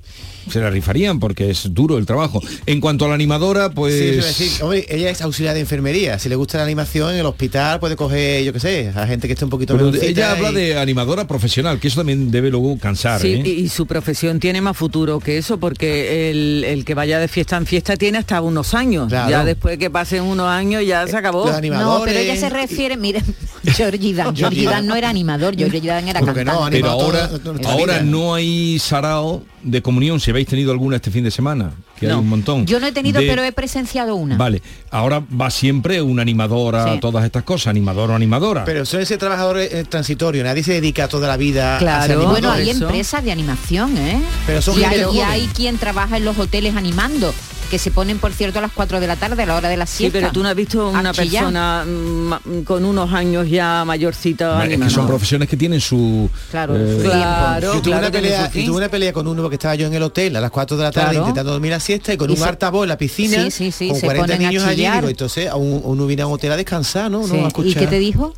Se 0.50 0.60
la 0.60 0.70
rifarían 0.70 1.20
porque 1.20 1.50
es 1.50 1.74
duro 1.74 1.98
el 1.98 2.06
trabajo. 2.06 2.42
En 2.66 2.80
cuanto 2.82 3.06
a 3.06 3.08
la 3.08 3.16
animadora, 3.16 3.70
pues 3.72 3.94
Sí, 3.94 4.12
decir, 4.12 4.64
hombre, 4.64 4.86
ella 4.90 5.10
es 5.10 5.22
auxiliar 5.22 5.54
de 5.54 5.62
enfermería. 5.62 6.20
Si 6.20 6.30
le 6.30 6.36
gusta 6.36 6.58
la 6.58 6.64
animación 6.64 7.12
en 7.14 7.20
el 7.20 7.26
hospital 7.26 7.80
puede 7.80 7.96
coger, 7.96 8.44
yo 8.44 8.54
qué 8.54 8.60
sé, 8.60 8.92
a 8.96 9.06
gente 9.08 9.28
que 9.28 9.34
esté 9.34 9.46
un 9.46 9.52
poquito 9.52 9.76
pero 9.78 9.94
ella 9.94 10.32
habla 10.32 10.52
de 10.52 10.78
animadora 10.78 11.28
profesional, 11.28 11.80
que 11.80 11.88
eso 11.88 12.00
también 12.00 12.32
debe 12.32 12.50
luego 12.50 12.78
cansar. 12.78 13.20
Sí, 13.22 13.34
¿eh? 13.34 13.44
y, 13.46 13.50
y 13.52 13.70
su 13.70 13.86
profesión 13.86 14.40
tiene 14.40 14.62
más 14.62 14.76
futuro 14.78 15.20
que 15.20 15.38
eso, 15.38 15.60
porque 15.60 16.30
el, 16.30 16.64
el 16.66 16.86
que 16.86 16.94
vaya 16.94 17.20
de 17.20 17.28
fiesta 17.28 17.58
en 17.58 17.66
fiesta 17.66 17.96
tiene 17.98 18.18
hasta 18.18 18.42
unos 18.42 18.74
años. 18.74 19.10
Claro. 19.10 19.30
Ya 19.30 19.46
después 19.46 19.78
que 19.78 19.90
pasen 19.90 20.24
unos 20.24 20.48
años 20.48 20.84
ya 20.86 21.08
se 21.08 21.18
acabó. 21.18 21.50
No, 21.50 22.02
pero 22.06 22.20
ella 22.20 22.36
se 22.36 22.50
refiere, 22.50 22.98
miren, 22.98 23.24
Georgie 23.64 24.14
Dan. 24.14 24.36
Georgie 24.36 24.66
Dan 24.66 24.86
no 24.88 24.96
era 24.96 25.10
animador, 25.10 25.56
Georgie 25.56 25.82
Dan 25.82 26.08
era 26.08 26.20
cantante. 26.22 26.46
no, 26.46 26.68
pero 26.70 26.90
ahora, 26.90 27.30
ahora 27.66 28.02
no 28.02 28.34
hay 28.34 28.80
sarao 28.80 29.44
de 29.64 29.82
comunión, 29.82 30.20
si 30.20 30.32
habéis 30.32 30.48
tenido 30.48 30.72
alguna 30.72 30.96
este 30.98 31.12
fin 31.12 31.24
de 31.24 31.32
semana, 31.32 31.72
que 32.00 32.08
hay 32.08 32.14
un 32.14 32.30
montón. 32.30 32.66
Yo 32.66 32.80
no 32.80 32.88
he 32.88 32.92
tenido, 32.92 33.20
de- 33.20 33.28
pero 33.28 33.44
he 33.44 33.52
presenciado 33.52 34.16
una. 34.16 34.38
Vale, 34.38 34.62
ahora 34.90 35.20
va 35.20 35.50
siempre 35.52 36.02
una 36.02 36.22
animadora 36.22 36.86
a 36.86 36.94
Sí. 36.94 37.00
todas 37.00 37.26
estas 37.26 37.44
cosas, 37.44 37.68
animador 37.68 38.12
o 38.12 38.16
animadora. 38.16 38.64
Pero 38.64 38.86
suele 38.86 39.06
ser 39.06 39.18
trabajador 39.18 39.58
eh, 39.60 39.84
transitorio, 39.88 40.44
nadie 40.44 40.64
se 40.64 40.74
dedica 40.74 41.08
toda 41.10 41.28
la 41.28 41.36
vida 41.38 41.76
a 41.78 41.80
ser 41.80 41.90
animador. 42.14 42.30
Bueno, 42.32 42.52
hay 42.52 42.70
empresas 42.70 43.24
de 43.24 43.32
animación, 43.32 43.98
¿eh? 43.98 44.22
Pero 44.48 44.62
son 44.62 44.80
y, 44.80 44.84
hay 44.84 45.48
quien 45.54 45.78
trabaja 45.78 46.18
en 46.18 46.26
los 46.26 46.38
hoteles 46.38 46.76
animando, 46.76 47.34
que 47.70 47.80
se 47.80 47.92
ponen, 47.92 48.18
por 48.20 48.34
cierto, 48.34 48.60
a 48.60 48.62
las 48.62 48.72
4 48.72 49.00
de 49.00 49.08
la 49.08 49.16
tarde, 49.16 49.44
a 49.44 49.46
la 49.46 49.56
hora 49.56 49.70
de 49.70 49.78
la 49.78 49.86
Sí, 49.86 49.98
siesta. 49.98 50.20
pero 50.20 50.32
tú 50.32 50.44
no 50.44 50.50
has 50.50 50.56
visto 50.56 50.82
a 50.88 50.90
una 50.90 51.12
chillar. 51.14 51.44
persona 51.46 51.86
mm, 51.86 52.62
con 52.64 52.84
unos 52.84 53.14
años 53.14 53.48
ya 53.50 53.84
mayorcita. 53.86 54.66
Es 54.66 54.78
que 54.80 54.90
son 54.90 55.08
profesiones 55.08 55.48
que 55.48 55.56
tienen 55.58 55.80
su 55.80 56.30
Claro, 56.52 56.76
eh, 56.76 57.00
claro, 57.04 57.62
yo 57.62 57.72
tuve, 57.74 57.82
claro 57.84 58.00
una 58.00 58.12
pelea, 58.12 58.32
tiene 58.32 58.44
su 58.46 58.50
y 58.50 58.62
fin. 58.62 58.66
tuve 58.68 58.78
una 58.78 58.90
pelea 58.90 59.14
con 59.14 59.28
uno 59.28 59.50
que 59.50 59.56
estaba 59.56 59.76
yo 59.76 59.88
en 59.88 59.94
el 59.94 60.04
hotel 60.04 60.36
a 60.36 60.42
las 60.42 60.52
4 60.52 60.78
de 60.78 60.84
la 60.84 60.92
tarde 60.92 61.10
Claro. 61.12 61.20
intentando 61.28 61.52
dormir 61.52 61.72
la 61.72 61.80
siesta 61.80 62.14
y 62.14 62.18
con 62.18 62.30
Y 62.30 62.34
un 62.34 62.44
altavoz 62.44 62.84
en 62.84 62.90
la 62.90 62.98
piscina 62.98 63.44
Sí, 63.44 63.52
sí, 63.52 63.72
sí, 63.72 63.88
con 63.90 64.00
se 64.00 64.06
40 64.06 64.34
ponen 64.34 64.46
a 64.48 64.50
niños 64.50 64.64
allí 64.66 64.88
digo, 64.90 65.10
entonces 65.10 65.48
a 65.50 65.56
un- 65.56 65.82
uno 65.84 66.06
viene 66.08 66.24
a 66.24 66.28
un 66.28 66.34
hotel 66.34 66.52
a 66.52 66.58
descansar 66.58 67.10
¿no? 67.12 67.26
Sí. 67.28 67.34
no 67.34 67.46
a 67.46 67.50
¿Y 67.66 67.74
qué 67.76 67.88
te 67.88 68.00
dijo? 68.00 68.34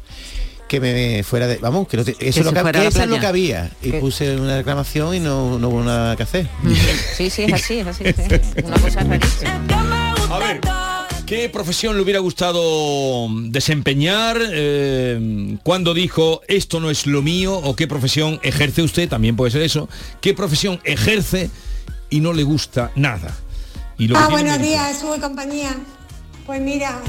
Que 0.71 0.79
me 0.79 1.21
fuera 1.23 1.47
de 1.47 1.57
vamos 1.57 1.85
que, 1.85 1.97
no 1.97 2.05
te- 2.05 2.11
eso, 2.11 2.43
lo 2.43 2.53
que, 2.53 2.87
eso 2.87 3.01
es 3.03 3.09
lo 3.09 3.19
que 3.19 3.25
había 3.27 3.69
y 3.81 3.91
Que- 3.91 3.99
puse 3.99 4.37
una 4.37 4.55
reclamación 4.55 5.13
y 5.13 5.19
no, 5.19 5.59
no 5.59 5.67
hubo 5.67 5.83
nada 5.83 6.15
que 6.15 6.23
hacer 6.23 6.47
Sí, 7.17 7.29
sí, 7.29 7.43
es 7.43 7.51
así, 7.53 7.79
es 7.79 7.87
así. 7.87 8.05
sí. 8.05 8.61
Una 8.63 8.79
cosa 8.79 9.03
rarísima. 9.03 10.15
A 10.29 10.39
ver, 10.39 10.61
¿qué 11.25 11.49
profesión 11.49 11.97
le 11.97 12.01
hubiera 12.03 12.19
gustado 12.21 13.27
desempeñar? 13.47 14.37
eh, 14.49 15.57
¿Cuándo 15.61 15.93
dijo 15.93 16.39
esto 16.47 16.79
no 16.79 16.89
es 16.89 17.05
lo 17.05 17.21
mío? 17.21 17.53
¿O 17.57 17.75
qué 17.75 17.85
profesión 17.85 18.39
ejerce 18.41 18.81
usted? 18.81 19.09
También 19.09 19.35
puede 19.35 19.51
ser 19.51 19.63
eso. 19.63 19.89
¿Qué 20.21 20.33
profesión 20.33 20.79
ejerce 20.85 21.49
y 22.09 22.21
no 22.21 22.31
le 22.31 22.43
gusta 22.43 22.91
nada? 22.95 23.35
Y 23.97 24.07
lo 24.07 24.15
Ah, 24.17 24.27
tiene 24.29 24.43
buenos 24.43 24.61
días, 24.65 25.03
y 25.17 25.19
compañía. 25.19 25.75
Pues 26.45 26.61
mira, 26.61 27.01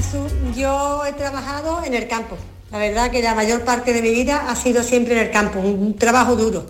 yo 0.57 1.05
he 1.05 1.13
trabajado 1.13 1.81
en 1.85 1.93
el 1.93 2.09
campo. 2.09 2.37
La 2.73 2.79
verdad 2.79 3.11
que 3.11 3.21
la 3.21 3.35
mayor 3.35 3.61
parte 3.63 3.93
de 3.93 4.01
mi 4.01 4.09
vida 4.09 4.49
ha 4.49 4.55
sido 4.55 4.81
siempre 4.83 5.13
en 5.13 5.19
el 5.27 5.31
campo, 5.31 5.59
un 5.59 5.95
trabajo 5.95 6.35
duro. 6.35 6.65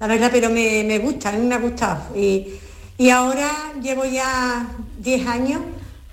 La 0.00 0.08
verdad, 0.08 0.30
pero 0.32 0.50
me, 0.50 0.82
me 0.84 0.98
gusta, 0.98 1.28
a 1.28 1.32
mí 1.32 1.46
me 1.46 1.54
ha 1.54 1.58
gustado. 1.58 2.00
Y, 2.16 2.48
y 2.98 3.10
ahora 3.10 3.48
llevo 3.80 4.04
ya 4.04 4.66
10 4.98 5.26
años 5.28 5.60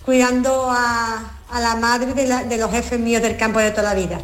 cuidando 0.05 0.67
a, 0.69 1.39
a 1.49 1.59
la 1.59 1.75
madre 1.75 2.13
de, 2.13 2.27
la- 2.27 2.43
de 2.43 2.57
los 2.57 2.69
jefes 2.71 2.99
míos 2.99 3.23
del 3.23 3.35
campo 3.35 3.57
de 3.59 3.71
toda 3.71 3.81
la 3.83 3.95
vida. 3.95 4.21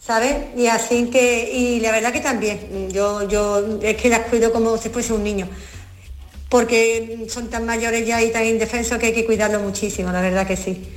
¿sabes? 0.00 0.34
Y 0.56 0.66
así 0.66 1.10
que, 1.10 1.48
y 1.54 1.78
la 1.78 1.92
verdad 1.92 2.12
que 2.12 2.18
también, 2.20 2.88
yo, 2.90 3.28
yo 3.28 3.78
es 3.82 3.96
que 3.96 4.08
las 4.08 4.20
cuido 4.22 4.52
como 4.52 4.76
si 4.78 4.88
fuese 4.88 5.12
un 5.12 5.22
niño, 5.22 5.46
porque 6.48 7.26
son 7.28 7.48
tan 7.48 7.64
mayores 7.66 8.04
ya 8.06 8.20
y 8.22 8.30
tan 8.32 8.44
indefensos 8.44 8.98
que 8.98 9.06
hay 9.06 9.12
que 9.12 9.24
cuidarlo 9.24 9.60
muchísimo, 9.60 10.10
la 10.10 10.20
verdad 10.20 10.44
que 10.46 10.56
sí. 10.56 10.88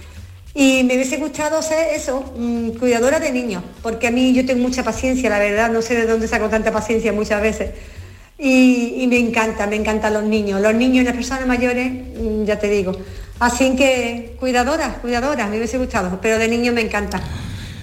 Y 0.56 0.84
me 0.84 0.96
hubiese 0.96 1.18
gustado 1.18 1.62
ser 1.64 1.96
eso, 1.96 2.34
mm, 2.38 2.78
cuidadora 2.78 3.20
de 3.20 3.32
niños, 3.32 3.64
porque 3.82 4.08
a 4.08 4.12
mí 4.12 4.34
yo 4.34 4.46
tengo 4.46 4.62
mucha 4.62 4.84
paciencia, 4.84 5.30
la 5.30 5.40
verdad, 5.40 5.72
no 5.72 5.82
sé 5.82 5.96
de 5.96 6.06
dónde 6.06 6.28
saco 6.28 6.48
tanta 6.48 6.72
paciencia 6.72 7.12
muchas 7.12 7.42
veces. 7.42 7.72
Y, 8.38 8.96
y 8.98 9.08
me 9.08 9.18
encanta, 9.18 9.66
me 9.68 9.76
encantan 9.76 10.14
los 10.14 10.24
niños. 10.24 10.62
Los 10.62 10.76
niños 10.76 11.04
y 11.04 11.06
las 11.06 11.16
personas 11.16 11.48
mayores, 11.48 11.92
mm, 11.92 12.46
ya 12.46 12.60
te 12.60 12.70
digo. 12.70 12.92
Así 13.40 13.76
que 13.76 14.36
cuidadoras, 14.40 14.98
cuidadoras, 14.98 15.50
me 15.50 15.58
hubiese 15.58 15.78
gustado, 15.78 16.20
pero 16.22 16.38
de 16.38 16.48
niños 16.48 16.74
me 16.74 16.82
encanta. 16.82 17.22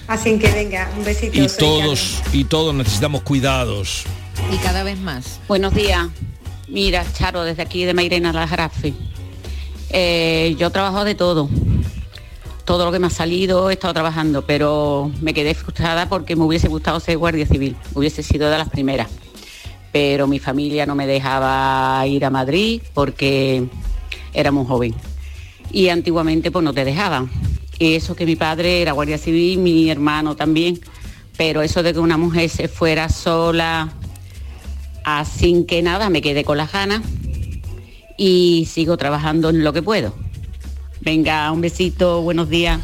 Así 0.07 0.39
que 0.39 0.51
venga, 0.51 0.89
un 0.97 1.05
besito. 1.05 1.41
Y 1.41 1.47
todos, 1.49 2.23
y 2.33 2.45
todos 2.45 2.75
necesitamos 2.75 3.23
cuidados. 3.23 4.05
Y 4.53 4.57
cada 4.59 4.83
vez 4.83 4.99
más. 4.99 5.41
Buenos 5.49 5.75
días. 5.75 6.09
Mira, 6.69 7.05
Charo, 7.13 7.43
desde 7.43 7.63
aquí 7.63 7.85
de 7.85 7.95
Mairena 7.95 8.33
La 8.33 8.47
Jarafe. 8.47 8.95
Eh, 9.91 10.57
yo 10.59 10.71
trabajo 10.71 11.05
de 11.05 11.15
todo. 11.15 11.49
Todo 12.71 12.85
lo 12.85 12.93
que 12.93 13.01
me 13.01 13.09
ha 13.09 13.11
salido 13.11 13.69
he 13.69 13.73
estado 13.73 13.95
trabajando, 13.95 14.47
pero 14.47 15.11
me 15.21 15.35
quedé 15.35 15.55
frustrada 15.55 16.09
porque 16.09 16.37
me 16.37 16.45
hubiese 16.45 16.69
gustado 16.69 17.01
ser 17.01 17.19
guardia 17.19 17.45
civil. 17.45 17.75
Hubiese 17.97 18.23
sido 18.23 18.49
de 18.49 18.57
las 18.57 18.69
primeras. 18.69 19.09
Pero 19.91 20.29
mi 20.29 20.39
familia 20.39 20.87
no 20.87 20.95
me 20.95 21.09
dejaba 21.09 22.07
ir 22.07 22.25
a 22.25 22.31
Madrid 22.31 22.81
porque 22.95 23.65
era 24.33 24.53
muy 24.53 24.67
joven. 24.67 24.95
Y 25.73 25.89
antiguamente 25.89 26.53
pues 26.53 26.65
no 26.65 26.73
te 26.73 26.85
dejaban. 26.85 27.29
Y 27.77 27.95
eso 27.95 28.15
que 28.15 28.25
mi 28.25 28.37
padre 28.37 28.83
era 28.83 28.93
guardia 28.93 29.19
civil, 29.19 29.59
mi 29.59 29.91
hermano 29.91 30.37
también. 30.37 30.79
Pero 31.37 31.63
eso 31.63 31.83
de 31.83 31.93
que 31.93 31.99
una 31.99 32.19
mujer 32.19 32.49
se 32.51 32.69
fuera 32.69 33.09
sola 33.09 33.93
Así 35.03 35.65
que 35.67 35.83
nada, 35.83 36.09
me 36.09 36.23
quedé 36.23 36.45
con 36.45 36.57
las 36.57 36.71
ganas 36.71 37.03
y 38.17 38.69
sigo 38.71 38.97
trabajando 38.97 39.51
en 39.51 39.65
lo 39.65 39.73
que 39.73 39.83
puedo. 39.83 40.30
Venga, 41.03 41.51
un 41.51 41.63
besito, 41.63 42.21
buenos 42.21 42.51
días. 42.51 42.79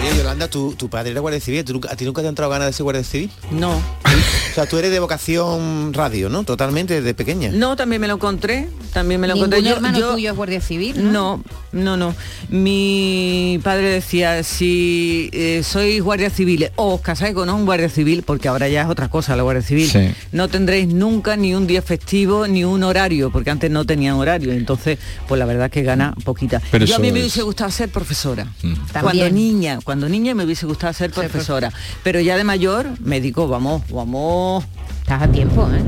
Oye 0.00 0.16
Yolanda 0.16 0.48
tu, 0.48 0.74
tu 0.74 0.88
padre 0.88 1.10
era 1.10 1.20
guardia 1.20 1.40
civil 1.40 1.64
¿tú 1.64 1.72
nunca- 1.74 1.92
a 1.92 1.96
ti 1.96 2.04
nunca 2.04 2.22
te 2.22 2.28
han 2.28 2.32
entrado 2.32 2.50
ganas 2.50 2.66
de 2.68 2.72
ser 2.72 2.84
guardia 2.84 3.04
civil 3.04 3.30
no 3.50 3.76
o 3.76 4.54
sea 4.54 4.66
tú 4.66 4.78
eres 4.78 4.90
de 4.90 4.98
vocación 5.00 5.92
radio 5.92 6.28
no 6.28 6.44
totalmente 6.44 6.94
desde 6.94 7.14
pequeña 7.14 7.50
No, 7.50 7.76
también 7.76 8.00
me 8.00 8.08
lo 8.08 8.14
encontré, 8.14 8.68
también 8.92 9.20
me 9.20 9.28
lo 9.28 9.34
encontré. 9.36 9.60
hermano 9.68 9.98
tuyo 10.12 10.30
es 10.30 10.36
guardia 10.36 10.60
civil, 10.60 11.12
¿no? 11.12 11.42
No, 11.72 11.96
no, 11.96 12.14
Mi 12.48 13.60
padre 13.62 13.88
decía, 13.90 14.42
si 14.42 15.30
eh, 15.32 15.62
sois 15.64 16.02
guardia 16.02 16.30
civil 16.30 16.68
o 16.76 16.94
os 16.94 17.00
casáis 17.00 17.34
con 17.34 17.48
un 17.48 17.64
guardia 17.64 17.88
civil, 17.88 18.22
porque 18.24 18.48
ahora 18.48 18.68
ya 18.68 18.82
es 18.82 18.88
otra 18.88 19.08
cosa 19.08 19.36
la 19.36 19.42
guardia 19.44 19.62
civil, 19.62 19.88
Sí. 19.88 20.10
no 20.32 20.48
tendréis 20.48 20.88
nunca 20.88 21.36
ni 21.36 21.54
un 21.54 21.66
día 21.68 21.80
festivo 21.82 22.48
ni 22.48 22.64
un 22.64 22.82
horario, 22.82 23.30
porque 23.30 23.50
antes 23.50 23.70
no 23.70 23.84
tenían 23.84 24.16
horario, 24.16 24.52
entonces 24.52 24.98
pues 25.28 25.38
la 25.38 25.44
verdad 25.44 25.66
es 25.66 25.72
que 25.72 25.82
gana 25.82 26.14
poquita. 26.24 26.60
Pero 26.72 26.84
Yo 26.86 26.96
a 26.96 26.98
mí 26.98 27.12
me 27.12 27.18
es- 27.20 27.24
hubiese 27.26 27.42
gustado 27.42 27.70
ser 27.70 27.88
profesora. 27.90 28.46
Cuando 28.60 29.10
También. 29.10 29.34
niña, 29.34 29.78
cuando 29.90 30.08
niña 30.08 30.36
me 30.36 30.44
hubiese 30.44 30.66
gustado 30.66 30.92
ser 30.92 31.10
profesora, 31.10 31.72
pero 32.04 32.20
ya 32.20 32.36
de 32.36 32.44
mayor 32.44 32.86
me 33.00 33.20
digo, 33.20 33.48
vamos, 33.48 33.82
vamos. 33.90 34.64
Estás 35.00 35.22
a 35.22 35.26
tiempo, 35.26 35.62
¿eh? 35.62 35.82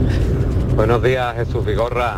Buenos 0.74 1.00
días, 1.04 1.36
Jesús 1.36 1.64
Vigorra. 1.64 2.16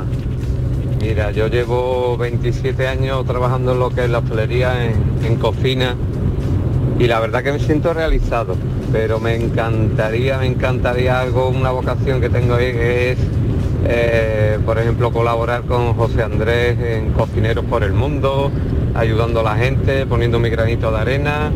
Mira, 1.03 1.31
yo 1.31 1.49
llevo 1.49 2.17
27 2.17 2.89
años 2.89 3.27
trabajando 3.27 3.73
en 3.73 3.81
lo 3.81 3.91
que 3.91 4.05
es 4.05 4.09
la 4.09 4.21
hostelería, 4.21 4.83
en, 4.83 4.95
en 5.27 5.37
cocina, 5.37 5.95
y 6.99 7.07
la 7.07 7.21
verdad 7.21 7.43
que 7.43 7.53
me 7.53 7.61
siento 7.61 7.93
realizado, 7.93 8.57
pero 8.91 9.21
me 9.21 9.35
encantaría, 9.35 10.39
me 10.39 10.47
encantaría 10.47 11.21
algo, 11.21 11.51
una 11.51 11.71
vocación 11.71 12.19
que 12.19 12.31
tengo 12.31 12.55
ahí, 12.55 12.73
que 12.73 13.13
es, 13.13 13.19
eh, 13.85 14.59
por 14.65 14.79
ejemplo, 14.79 15.13
colaborar 15.13 15.65
con 15.65 15.93
José 15.93 16.23
Andrés 16.23 16.79
en 16.81 17.13
Cocineros 17.13 17.67
por 17.67 17.85
el 17.85 17.93
Mundo, 17.93 18.51
ayudando 18.95 19.41
a 19.41 19.43
la 19.43 19.57
gente, 19.57 20.07
poniendo 20.07 20.39
mi 20.39 20.51
granito 20.51 20.91
de 20.91 20.99
arena, 20.99 21.51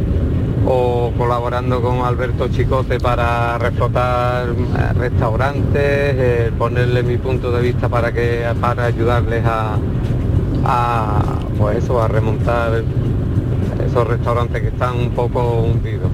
o 0.67 1.13
colaborando 1.17 1.81
con 1.81 2.05
Alberto 2.05 2.49
Chicote 2.49 2.99
para 2.99 3.57
reflotar 3.59 4.49
eh, 4.49 4.93
restaurantes, 4.95 5.83
eh, 5.83 6.53
ponerle 6.59 7.03
mi 7.03 7.17
punto 7.17 7.51
de 7.51 7.63
vista 7.63 7.89
para 7.89 8.13
que 8.13 8.45
para 8.61 8.85
ayudarles 8.87 9.45
a, 9.47 9.79
a, 10.65 11.23
pues 11.57 11.79
eso, 11.79 12.03
a 12.03 12.09
remontar 12.09 12.83
esos 13.87 14.07
restaurantes 14.07 14.61
que 14.61 14.69
están 14.69 14.97
un 14.97 15.11
poco 15.11 15.63
hundidos. 15.63 16.11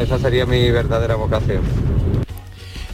Esa 0.00 0.18
sería 0.18 0.46
mi 0.46 0.70
verdadera 0.70 1.16
vocación. 1.16 1.91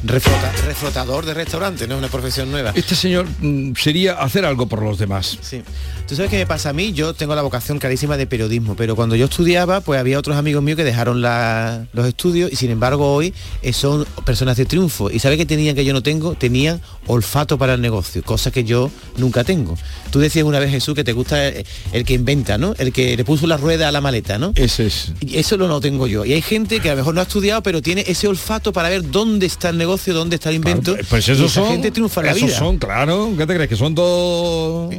Reflota- 0.08 0.52
reflotador 0.66 1.26
de 1.26 1.34
restaurante, 1.34 1.86
no 1.86 1.94
es 1.94 1.98
una 1.98 2.08
profesión 2.08 2.50
nueva. 2.50 2.72
Este 2.74 2.94
señor 2.94 3.26
mm, 3.40 3.72
sería 3.74 4.14
hacer 4.14 4.44
algo 4.44 4.66
por 4.66 4.82
los 4.82 4.98
demás. 4.98 5.38
Sí. 5.42 5.62
¿Tú 6.06 6.16
sabes 6.16 6.30
qué 6.30 6.38
me 6.38 6.46
pasa 6.46 6.70
a 6.70 6.72
mí? 6.72 6.92
Yo 6.94 7.12
tengo 7.12 7.34
la 7.34 7.42
vocación 7.42 7.78
clarísima 7.78 8.16
de 8.16 8.26
periodismo, 8.26 8.74
pero 8.74 8.96
cuando 8.96 9.14
yo 9.16 9.26
estudiaba, 9.26 9.82
pues 9.82 10.00
había 10.00 10.18
otros 10.18 10.36
amigos 10.38 10.62
míos 10.62 10.76
que 10.76 10.84
dejaron 10.84 11.20
la- 11.20 11.86
los 11.92 12.06
estudios 12.06 12.50
y 12.50 12.56
sin 12.56 12.70
embargo 12.70 13.12
hoy 13.12 13.34
eh, 13.62 13.74
son 13.74 14.06
personas 14.24 14.56
de 14.56 14.64
triunfo. 14.64 15.10
¿Y 15.10 15.18
sabes 15.18 15.36
qué 15.36 15.44
tenían 15.44 15.74
que 15.76 15.84
yo 15.84 15.92
no 15.92 16.02
tengo? 16.02 16.34
Tenían 16.34 16.80
olfato 17.06 17.58
para 17.58 17.74
el 17.74 17.82
negocio, 17.82 18.22
cosa 18.22 18.50
que 18.50 18.64
yo 18.64 18.90
nunca 19.18 19.44
tengo. 19.44 19.76
Tú 20.10 20.18
decías 20.20 20.46
una 20.46 20.58
vez, 20.58 20.70
Jesús, 20.70 20.94
que 20.94 21.04
te 21.04 21.12
gusta 21.12 21.46
el, 21.48 21.66
el 21.92 22.04
que 22.06 22.14
inventa, 22.14 22.56
¿no? 22.56 22.74
El 22.78 22.92
que 22.92 23.14
le 23.16 23.24
puso 23.26 23.46
la 23.46 23.58
rueda 23.58 23.88
a 23.88 23.92
la 23.92 24.00
maleta, 24.00 24.38
¿no? 24.38 24.52
Ese 24.54 24.86
es. 24.86 25.12
Y 25.20 25.36
eso 25.36 25.58
lo 25.58 25.68
no 25.68 25.80
tengo 25.82 26.06
yo. 26.06 26.24
Y 26.24 26.32
hay 26.32 26.40
gente 26.42 26.80
que 26.80 26.88
a 26.88 26.92
lo 26.92 26.98
mejor 26.98 27.14
no 27.14 27.20
ha 27.20 27.24
estudiado, 27.24 27.62
pero 27.62 27.82
tiene 27.82 28.04
ese 28.06 28.26
olfato 28.28 28.72
para 28.72 28.88
ver 28.88 29.10
dónde 29.10 29.44
está 29.44 29.68
el 29.68 29.76
negocio, 29.76 29.97
dónde 30.06 30.36
está 30.36 30.50
el 30.50 30.56
invento. 30.56 30.96
Pues 31.08 31.28
y 31.28 31.32
esos 31.32 31.52
son, 31.52 31.68
gente 31.68 31.90
triunfa 31.90 32.20
en 32.20 32.26
la 32.26 32.32
esos 32.32 32.48
vida. 32.48 32.58
son, 32.58 32.78
claro, 32.78 33.32
¿qué 33.36 33.46
te 33.46 33.54
crees? 33.54 33.68
Que 33.68 33.76
son 33.76 33.94
todos 33.94 34.94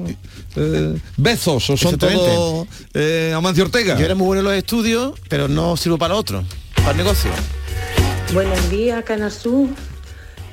eh, 0.56 0.96
bezos 1.18 1.70
o 1.70 1.78
son 1.78 1.98
todos 1.98 2.68
eh, 2.94 3.34
Amancio 3.36 3.64
Ortega. 3.64 3.98
Yo 3.98 4.06
era 4.06 4.16
muy 4.16 4.28
bueno 4.28 4.42
en 4.42 4.46
los 4.46 4.56
estudios, 4.56 5.14
pero 5.28 5.48
no 5.48 5.78
sirvo 5.78 5.98
para 5.98 6.16
otro, 6.16 6.44
para 6.76 6.92
el 6.92 6.98
negocio. 6.98 7.32
Buenos 8.34 8.70
días, 8.70 9.04
Canasú. 9.04 9.70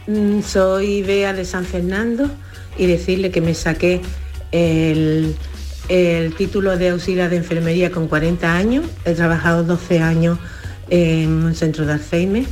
Mm, 0.07 0.41
Soy 0.43 1.03
Bea 1.03 1.33
de 1.33 1.45
San 1.45 1.65
Fernando 1.65 2.31
y 2.79 2.87
decirle 2.87 3.31
que 3.31 3.41
me 3.41 3.55
saqué 3.55 4.00
el, 4.53 5.35
el 5.88 6.35
título 6.35 6.76
de 6.76 6.91
auxiliar 6.91 7.31
de 7.31 7.37
enfermería 7.37 7.91
con 7.91 8.09
40 8.09 8.55
años. 8.55 8.85
He 9.05 9.12
trabajado 9.12 9.65
12 9.65 10.00
años 10.00 10.38
en 10.88 11.45
un 11.45 11.55
centro 11.55 11.87
de 11.87 11.95
Alzheimer. 11.95 12.45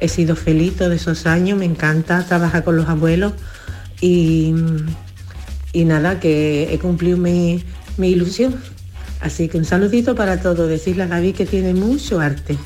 He 0.00 0.08
sido 0.08 0.34
feliz 0.34 0.76
todos 0.76 0.92
esos 0.92 1.26
años, 1.26 1.58
me 1.58 1.66
encanta 1.66 2.24
trabajar 2.26 2.64
con 2.64 2.76
los 2.76 2.88
abuelos 2.88 3.34
y, 4.00 4.54
y 5.72 5.84
nada, 5.84 6.18
que 6.18 6.72
he 6.72 6.78
cumplido 6.78 7.18
mi, 7.18 7.62
mi 7.96 8.08
ilusión. 8.08 8.56
Así 9.20 9.48
que 9.48 9.58
un 9.58 9.64
saludito 9.64 10.14
para 10.14 10.40
todos. 10.40 10.68
Decirle 10.68 11.04
a 11.04 11.06
David 11.06 11.36
que 11.36 11.46
tiene 11.46 11.74
mucho 11.74 12.20
arte. 12.20 12.56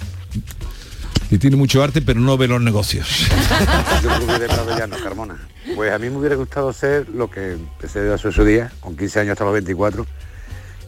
Y 1.31 1.39
tiene 1.39 1.57
mucho 1.57 1.83
arte, 1.83 2.01
pero 2.01 2.21
no 2.21 2.37
ve 2.37 2.47
los 2.47 2.63
negocios. 2.63 3.27
Yo 4.03 4.19
Rubio 4.19 4.39
de 4.39 4.47
Prado 4.47 4.79
Llano, 4.79 4.97
Carmona. 5.03 5.37
Pues 5.75 5.93
a 5.93 5.99
mí 5.99 6.09
me 6.11 6.19
hubiera 6.19 6.37
gustado 6.37 6.73
ser 6.73 7.09
lo 7.09 7.29
que 7.29 7.53
empecé 7.53 8.09
a 8.11 8.15
hacer 8.15 8.33
su 8.33 8.45
día, 8.45 8.71
con 8.81 8.97
15 8.97 9.21
años 9.21 9.33
hasta 9.33 9.45
los 9.45 9.55
24, 9.55 10.07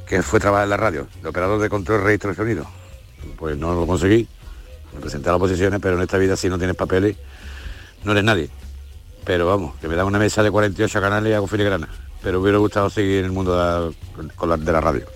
que 0.07 0.23
fue 0.23 0.39
trabajar 0.39 0.65
en 0.65 0.71
la 0.71 0.77
radio, 0.77 1.09
de 1.23 1.29
operador 1.29 1.61
de 1.61 1.69
control, 1.69 2.05
registro 2.05 2.31
de 2.31 2.37
sonido. 2.37 2.67
Pues 3.37 3.57
no 3.57 3.75
lo 3.75 3.87
conseguí, 3.87 4.29
a 4.95 5.05
las 5.05 5.29
oposiciones, 5.37 5.81
pero 5.83 5.97
en 5.97 6.03
esta 6.03 6.19
vida 6.19 6.37
si 6.37 6.49
no 6.49 6.59
tienes 6.59 6.77
papeles, 6.77 7.17
no 8.05 8.13
eres 8.13 8.25
nadie. 8.25 8.49
Pero 9.25 9.47
vamos, 9.47 9.75
que 9.81 9.89
me 9.89 9.97
dan 9.97 10.07
una 10.07 10.19
mesa 10.19 10.43
de 10.43 10.51
48 10.51 11.01
canales 11.01 11.31
y 11.31 11.35
hago 11.35 11.47
filigrana. 11.47 11.89
Pero 12.23 12.41
hubiera 12.41 12.59
gustado 12.59 12.89
seguir 12.91 13.19
en 13.19 13.25
el 13.27 13.33
mundo 13.33 13.53
de 13.53 13.59
la, 13.59 14.31
con 14.37 14.49
la- 14.49 14.57
de 14.57 14.73
la 14.73 14.81
radio. 14.81 15.07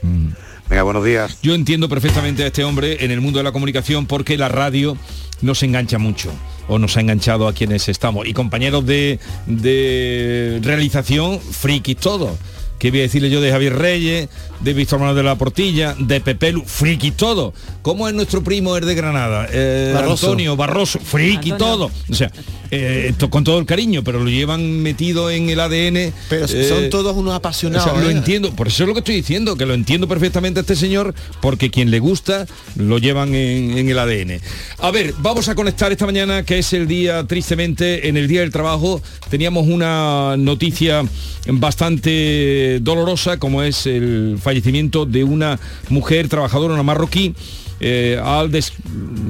Venga, 0.69 0.83
buenos 0.83 1.05
días. 1.05 1.39
Yo 1.43 1.55
entiendo 1.55 1.89
perfectamente 1.89 2.45
a 2.45 2.47
este 2.49 2.62
hombre 2.65 3.05
en 3.05 3.11
el 3.11 3.21
mundo 3.21 3.39
de 3.39 3.45
la 3.45 3.53
comunicación 3.53 4.07
porque 4.07 4.37
la 4.39 4.49
radio 4.49 4.97
nos 5.43 5.62
engancha 5.62 5.99
mucho 5.99 6.31
o 6.69 6.79
nos 6.79 6.97
ha 6.97 7.00
enganchado 7.00 7.49
a 7.49 7.53
quienes 7.53 7.89
estamos. 7.89 8.27
Y 8.29 8.33
compañeros 8.35 8.87
de, 8.87 9.19
de 9.47 10.61
realización, 10.62 11.41
frikis 11.41 11.97
todos. 11.97 12.31
¿Qué 12.79 12.91
voy 12.91 13.00
a 13.00 13.03
decirle 13.03 13.29
yo 13.29 13.41
de 13.43 13.50
Javier 13.50 13.77
Reyes, 13.77 14.29
de 14.61 14.73
Víctor 14.73 15.00
Manuel 15.00 15.17
de 15.17 15.23
la 15.23 15.37
Portilla, 15.37 15.95
de 15.99 16.21
Pepelu, 16.21 16.62
friki 16.65 17.11
todo? 17.11 17.53
¿Cómo 17.83 18.07
es 18.09 18.15
nuestro 18.15 18.43
primo 18.43 18.77
el 18.77 18.85
de 18.85 18.95
Granada? 18.95 19.49
Eh, 19.51 19.93
Barroso. 19.95 20.27
Antonio 20.27 20.57
Barroso, 20.57 20.99
friki 20.99 21.53
Antonio. 21.53 21.57
todo. 21.59 21.91
O 22.11 22.15
sea, 22.15 22.31
eh, 22.71 23.07
esto 23.09 23.31
con 23.31 23.43
todo 23.43 23.59
el 23.59 23.66
cariño, 23.66 24.05
pero 24.05 24.21
lo 24.21 24.29
llevan 24.29 24.83
metido 24.83 25.31
en 25.31 25.49
el 25.49 25.59
ADN. 25.59 26.12
Pero 26.29 26.47
son 26.47 26.90
todos 26.90 27.16
unos 27.16 27.35
apasionados, 27.35 27.87
o 27.87 27.90
sea, 27.90 28.01
lo 28.01 28.09
¿eh? 28.11 28.12
entiendo, 28.12 28.55
por 28.55 28.69
eso 28.69 28.85
es 28.85 28.88
lo 28.88 28.95
que 28.95 29.01
estoy 29.01 29.16
diciendo, 29.16 29.57
que 29.57 29.66
lo 29.66 29.75
entiendo 29.75 30.07
perfectamente 30.07 30.61
a 30.61 30.62
este 30.62 30.77
señor, 30.77 31.14
porque 31.40 31.71
quien 31.71 31.90
le 31.90 31.99
gusta 31.99 32.47
lo 32.77 32.99
llevan 32.99 33.35
en, 33.35 33.79
en 33.79 33.88
el 33.88 33.99
ADN. 33.99 34.40
A 34.79 34.90
ver, 34.90 35.14
vamos 35.19 35.49
a 35.49 35.55
conectar 35.55 35.90
esta 35.90 36.07
mañana, 36.07 36.45
que 36.45 36.59
es 36.59 36.73
el 36.75 36.87
día, 36.87 37.27
tristemente, 37.27 38.09
en 38.09 38.16
el 38.16 38.29
Día 38.29 38.40
del 38.43 38.53
Trabajo, 38.53 39.03
teníamos 39.31 39.66
una 39.66 40.37
noticia 40.37 41.03
bastante 41.47 42.79
dolorosa, 42.81 43.38
como 43.38 43.62
es 43.62 43.87
el 43.87 44.38
fallecimiento 44.40 45.07
de 45.07 45.25
una 45.25 45.59
mujer 45.88 46.29
trabajadora, 46.29 46.75
una 46.75 46.83
marroquí, 46.83 47.35
eh, 47.81 48.21
al 48.23 48.51
des- 48.51 48.73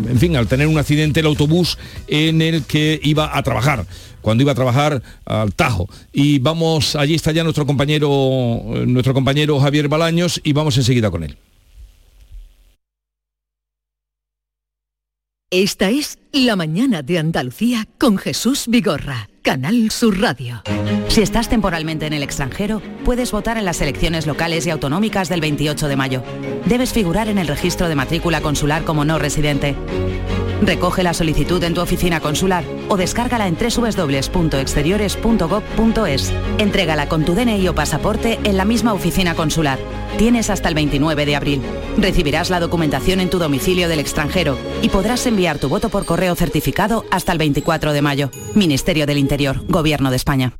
en 0.08 0.18
fin, 0.18 0.36
al 0.36 0.46
tener 0.48 0.66
un 0.66 0.78
accidente 0.78 1.20
el 1.20 1.26
autobús 1.26 1.78
en 2.08 2.42
el 2.42 2.64
que 2.64 3.00
iba 3.02 3.36
a 3.36 3.42
trabajar 3.42 3.86
cuando 4.20 4.42
iba 4.42 4.52
a 4.52 4.54
trabajar 4.54 5.02
al 5.24 5.54
Tajo. 5.54 5.88
Y 6.12 6.38
vamos, 6.40 6.94
allí 6.96 7.14
está 7.14 7.32
ya 7.32 7.42
nuestro 7.42 7.64
compañero, 7.64 8.08
eh, 8.74 8.84
nuestro 8.86 9.14
compañero 9.14 9.58
Javier 9.60 9.88
Balaños 9.88 10.40
y 10.44 10.52
vamos 10.52 10.76
enseguida 10.76 11.10
con 11.10 11.22
él. 11.24 11.36
Esta 15.50 15.90
es 15.90 16.18
La 16.32 16.54
mañana 16.54 17.02
de 17.02 17.18
Andalucía 17.18 17.88
con 17.98 18.16
Jesús 18.16 18.66
Vigorra, 18.68 19.28
Canal 19.42 19.90
Sur 19.90 20.20
Radio. 20.20 20.62
Si 21.08 21.22
estás 21.22 21.48
temporalmente 21.48 22.06
en 22.06 22.12
el 22.12 22.22
extranjero, 22.22 22.80
puedes 23.04 23.32
votar 23.32 23.58
en 23.58 23.64
las 23.64 23.80
elecciones 23.80 24.28
locales 24.28 24.64
y 24.64 24.70
autonómicas 24.70 25.28
del 25.28 25.40
28 25.40 25.88
de 25.88 25.96
mayo. 25.96 26.22
Debes 26.66 26.92
figurar 26.92 27.26
en 27.26 27.38
el 27.38 27.48
registro 27.48 27.88
de 27.88 27.96
matrícula 27.96 28.42
consular 28.42 28.84
como 28.84 29.04
no 29.04 29.18
residente. 29.18 29.74
Recoge 30.62 31.02
la 31.02 31.14
solicitud 31.14 31.64
en 31.64 31.74
tu 31.74 31.80
oficina 31.80 32.20
consular 32.20 32.62
o 32.88 32.96
descárgala 32.96 33.48
en 33.48 33.56
www.exteriores.gov.es. 33.56 36.32
Entrégala 36.58 37.08
con 37.08 37.24
tu 37.24 37.34
DNI 37.34 37.66
o 37.68 37.74
pasaporte 37.74 38.38
en 38.44 38.58
la 38.58 38.66
misma 38.66 38.92
oficina 38.92 39.34
consular. 39.34 39.78
Tienes 40.18 40.50
hasta 40.50 40.68
el 40.68 40.74
29 40.74 41.24
de 41.24 41.36
abril. 41.36 41.62
Recibirás 41.96 42.50
la 42.50 42.60
documentación 42.60 43.20
en 43.20 43.30
tu 43.30 43.38
domicilio 43.38 43.88
del 43.88 44.00
extranjero 44.00 44.58
y 44.82 44.90
podrás 44.90 45.24
enviar 45.26 45.58
tu 45.58 45.70
voto 45.70 45.88
por 45.88 46.04
correo 46.04 46.19
certificado 46.36 47.04
hasta 47.10 47.32
el 47.32 47.38
24 47.38 47.92
de 47.92 48.02
mayo. 48.02 48.30
Ministerio 48.54 49.06
del 49.06 49.18
Interior, 49.18 49.64
Gobierno 49.68 50.10
de 50.10 50.16
España. 50.16 50.59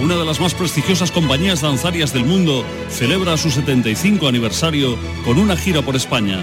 una 0.00 0.16
de 0.16 0.24
las 0.24 0.40
más 0.40 0.54
prestigiosas 0.54 1.10
compañías 1.10 1.60
danzarias 1.60 2.12
del 2.12 2.24
mundo, 2.24 2.64
celebra 2.88 3.36
su 3.36 3.50
75 3.50 4.28
aniversario 4.28 4.96
con 5.24 5.38
una 5.38 5.56
gira 5.56 5.82
por 5.82 5.96
España. 5.96 6.42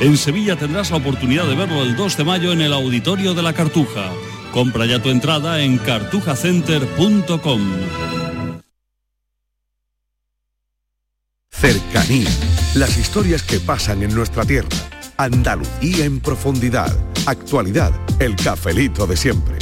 En 0.00 0.16
Sevilla 0.16 0.56
tendrás 0.56 0.90
la 0.90 0.96
oportunidad 0.98 1.46
de 1.46 1.54
verlo 1.54 1.82
el 1.82 1.96
2 1.96 2.16
de 2.16 2.24
mayo 2.24 2.52
en 2.52 2.60
el 2.60 2.72
Auditorio 2.72 3.34
de 3.34 3.42
la 3.42 3.52
Cartuja. 3.52 4.10
Compra 4.52 4.84
ya 4.86 5.00
tu 5.00 5.10
entrada 5.10 5.62
en 5.62 5.78
cartujacenter.com. 5.78 7.60
Cercanía. 11.50 12.28
Las 12.74 12.98
historias 12.98 13.42
que 13.42 13.60
pasan 13.60 14.02
en 14.02 14.14
nuestra 14.14 14.44
tierra. 14.44 14.68
Andalucía 15.16 16.04
en 16.04 16.18
profundidad. 16.20 16.92
Actualidad. 17.26 17.92
El 18.18 18.34
cafelito 18.34 19.06
de 19.06 19.16
siempre. 19.16 19.61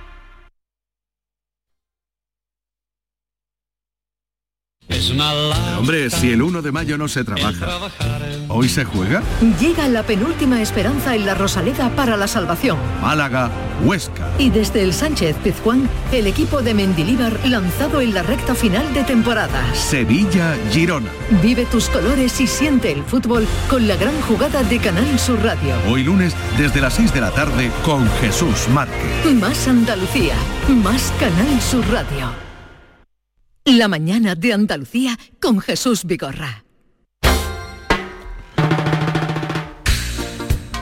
Hombre, 5.77 6.09
si 6.09 6.31
el 6.31 6.41
1 6.41 6.61
de 6.61 6.71
mayo 6.71 6.97
no 6.97 7.07
se 7.07 7.23
trabaja, 7.23 7.67
¿hoy 8.47 8.67
se 8.67 8.85
juega? 8.85 9.21
Llega 9.59 9.87
la 9.87 10.03
penúltima 10.03 10.61
esperanza 10.61 11.15
en 11.15 11.25
la 11.25 11.35
Rosaleda 11.35 11.89
para 11.95 12.17
la 12.17 12.27
salvación. 12.27 12.77
Málaga, 13.01 13.51
Huesca. 13.83 14.29
Y 14.39 14.49
desde 14.49 14.83
el 14.83 14.93
Sánchez 14.93 15.35
Pizjuán, 15.43 15.87
el 16.11 16.27
equipo 16.27 16.61
de 16.61 16.73
Mendilíbar 16.73 17.33
lanzado 17.45 18.01
en 18.01 18.13
la 18.13 18.23
recta 18.23 18.55
final 18.55 18.93
de 18.93 19.03
temporada. 19.03 19.73
Sevilla, 19.75 20.55
Girona. 20.71 21.09
Vive 21.41 21.65
tus 21.65 21.89
colores 21.89 22.39
y 22.41 22.47
siente 22.47 22.91
el 22.91 23.03
fútbol 23.03 23.47
con 23.69 23.87
la 23.87 23.95
gran 23.95 24.19
jugada 24.21 24.63
de 24.63 24.79
Canal 24.79 25.19
Sur 25.19 25.43
Radio. 25.43 25.75
Hoy 25.89 26.03
lunes 26.03 26.35
desde 26.57 26.81
las 26.81 26.93
6 26.95 27.13
de 27.13 27.21
la 27.21 27.31
tarde 27.31 27.71
con 27.83 28.09
Jesús 28.21 28.67
Márquez. 28.69 29.33
Más 29.39 29.67
Andalucía, 29.67 30.35
más 30.67 31.13
Canal 31.19 31.61
Sur 31.61 31.87
Radio. 31.89 32.50
La 33.65 33.87
mañana 33.87 34.33
de 34.33 34.53
Andalucía 34.53 35.19
con 35.39 35.59
Jesús 35.59 36.03
Vigorra. 36.03 36.65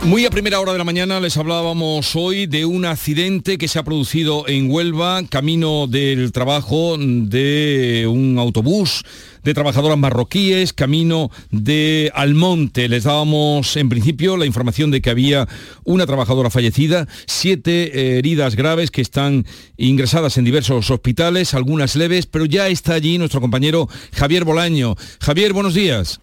Muy 0.05 0.25
a 0.25 0.29
primera 0.29 0.61
hora 0.61 0.71
de 0.71 0.77
la 0.77 0.85
mañana 0.85 1.19
les 1.19 1.35
hablábamos 1.35 2.15
hoy 2.15 2.47
de 2.47 2.63
un 2.65 2.85
accidente 2.85 3.57
que 3.57 3.67
se 3.67 3.79
ha 3.79 3.83
producido 3.83 4.47
en 4.47 4.71
Huelva, 4.71 5.21
camino 5.29 5.87
del 5.87 6.31
trabajo 6.31 6.95
de 6.97 8.07
un 8.09 8.39
autobús 8.39 9.03
de 9.43 9.53
trabajadoras 9.53 9.97
marroquíes, 9.97 10.73
camino 10.73 11.31
de 11.51 12.11
Almonte. 12.13 12.89
Les 12.89 13.03
dábamos 13.03 13.75
en 13.77 13.89
principio 13.89 14.37
la 14.37 14.45
información 14.45 14.91
de 14.91 15.01
que 15.01 15.09
había 15.09 15.47
una 15.83 16.05
trabajadora 16.05 16.49
fallecida, 16.49 17.07
siete 17.25 17.91
eh, 17.93 18.19
heridas 18.19 18.55
graves 18.55 18.91
que 18.91 19.01
están 19.01 19.45
ingresadas 19.77 20.37
en 20.37 20.45
diversos 20.45 20.89
hospitales, 20.91 21.53
algunas 21.53 21.95
leves, 21.95 22.25
pero 22.25 22.45
ya 22.45 22.67
está 22.67 22.93
allí 22.93 23.17
nuestro 23.17 23.41
compañero 23.41 23.89
Javier 24.13 24.45
Bolaño. 24.45 24.95
Javier, 25.19 25.53
buenos 25.53 25.73
días. 25.73 26.19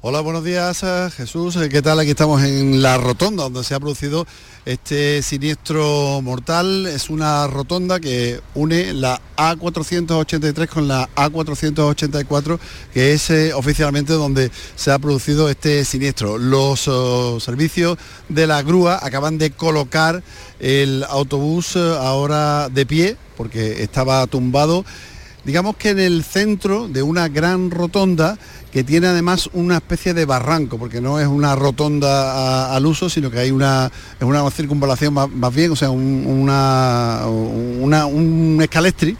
Hola, 0.00 0.20
buenos 0.20 0.44
días 0.44 0.84
eh, 0.84 1.08
Jesús. 1.16 1.56
Eh, 1.56 1.68
¿Qué 1.68 1.82
tal? 1.82 1.98
Aquí 1.98 2.10
estamos 2.10 2.40
en 2.44 2.82
la 2.82 2.98
rotonda 2.98 3.42
donde 3.42 3.64
se 3.64 3.74
ha 3.74 3.80
producido 3.80 4.28
este 4.64 5.22
siniestro 5.22 6.22
mortal. 6.22 6.86
Es 6.86 7.10
una 7.10 7.48
rotonda 7.48 7.98
que 7.98 8.40
une 8.54 8.94
la 8.94 9.20
A483 9.36 10.68
con 10.68 10.86
la 10.86 11.08
A484, 11.16 12.60
que 12.94 13.12
es 13.12 13.28
eh, 13.30 13.52
oficialmente 13.52 14.12
donde 14.12 14.52
se 14.76 14.92
ha 14.92 15.00
producido 15.00 15.48
este 15.48 15.84
siniestro. 15.84 16.38
Los 16.38 16.88
servicios 17.42 17.98
de 18.28 18.46
la 18.46 18.62
grúa 18.62 19.00
acaban 19.02 19.36
de 19.36 19.50
colocar 19.50 20.22
el 20.60 21.04
autobús 21.08 21.74
ahora 21.74 22.68
de 22.68 22.86
pie 22.86 23.16
porque 23.36 23.82
estaba 23.82 24.24
tumbado 24.28 24.84
digamos 25.48 25.76
que 25.76 25.88
en 25.88 25.98
el 25.98 26.24
centro 26.24 26.88
de 26.88 27.02
una 27.02 27.28
gran 27.28 27.70
rotonda 27.70 28.38
que 28.72 28.84
tiene 28.84 29.06
además 29.06 29.48
una 29.52 29.76
especie 29.76 30.14
de 30.14 30.24
barranco, 30.24 30.78
porque 30.78 31.00
no 31.00 31.18
es 31.20 31.26
una 31.26 31.56
rotonda 31.56 32.74
al 32.74 32.86
uso, 32.86 33.08
sino 33.08 33.30
que 33.30 33.38
hay 33.38 33.50
una, 33.50 33.90
es 34.18 34.26
una 34.26 34.48
circunvalación 34.50 35.14
más, 35.14 35.54
bien, 35.54 35.72
o 35.72 35.76
sea, 35.76 35.90
un, 35.90 36.26
una, 36.26 38.06
un 38.06 38.58
escalestri. 38.60 39.16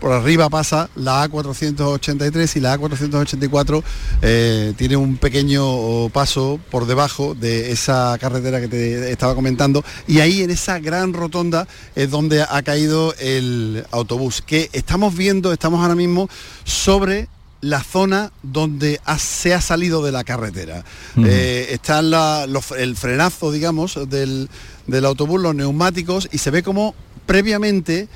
Por 0.00 0.12
arriba 0.12 0.50
pasa 0.50 0.90
la 0.96 1.26
A483 1.26 2.56
y 2.56 2.60
la 2.60 2.78
A484 2.78 3.82
eh, 4.20 4.74
tiene 4.76 4.96
un 4.96 5.16
pequeño 5.16 6.10
paso 6.10 6.60
por 6.70 6.84
debajo 6.84 7.34
de 7.34 7.72
esa 7.72 8.18
carretera 8.20 8.60
que 8.60 8.68
te 8.68 9.10
estaba 9.10 9.34
comentando. 9.34 9.82
Y 10.06 10.20
ahí 10.20 10.42
en 10.42 10.50
esa 10.50 10.78
gran 10.78 11.14
rotonda 11.14 11.66
es 11.94 12.10
donde 12.10 12.42
ha 12.42 12.62
caído 12.62 13.14
el 13.18 13.86
autobús 13.92 14.42
que 14.42 14.68
estamos 14.74 15.16
viendo, 15.16 15.54
estamos 15.54 15.80
ahora 15.80 15.94
mismo 15.94 16.28
sobre 16.64 17.28
la 17.64 17.82
zona 17.82 18.30
donde 18.42 19.00
se 19.18 19.54
ha 19.54 19.60
salido 19.60 20.04
de 20.04 20.12
la 20.12 20.22
carretera. 20.22 20.84
Eh, 21.16 21.68
está 21.70 22.00
el 22.00 22.96
frenazo, 22.96 23.50
digamos, 23.52 23.98
del, 24.08 24.50
del 24.86 25.04
autobús, 25.06 25.40
los 25.40 25.54
neumáticos, 25.54 26.28
y 26.30 26.38
se 26.38 26.50
ve 26.50 26.62
como 26.62 26.94
previamente 27.24 28.08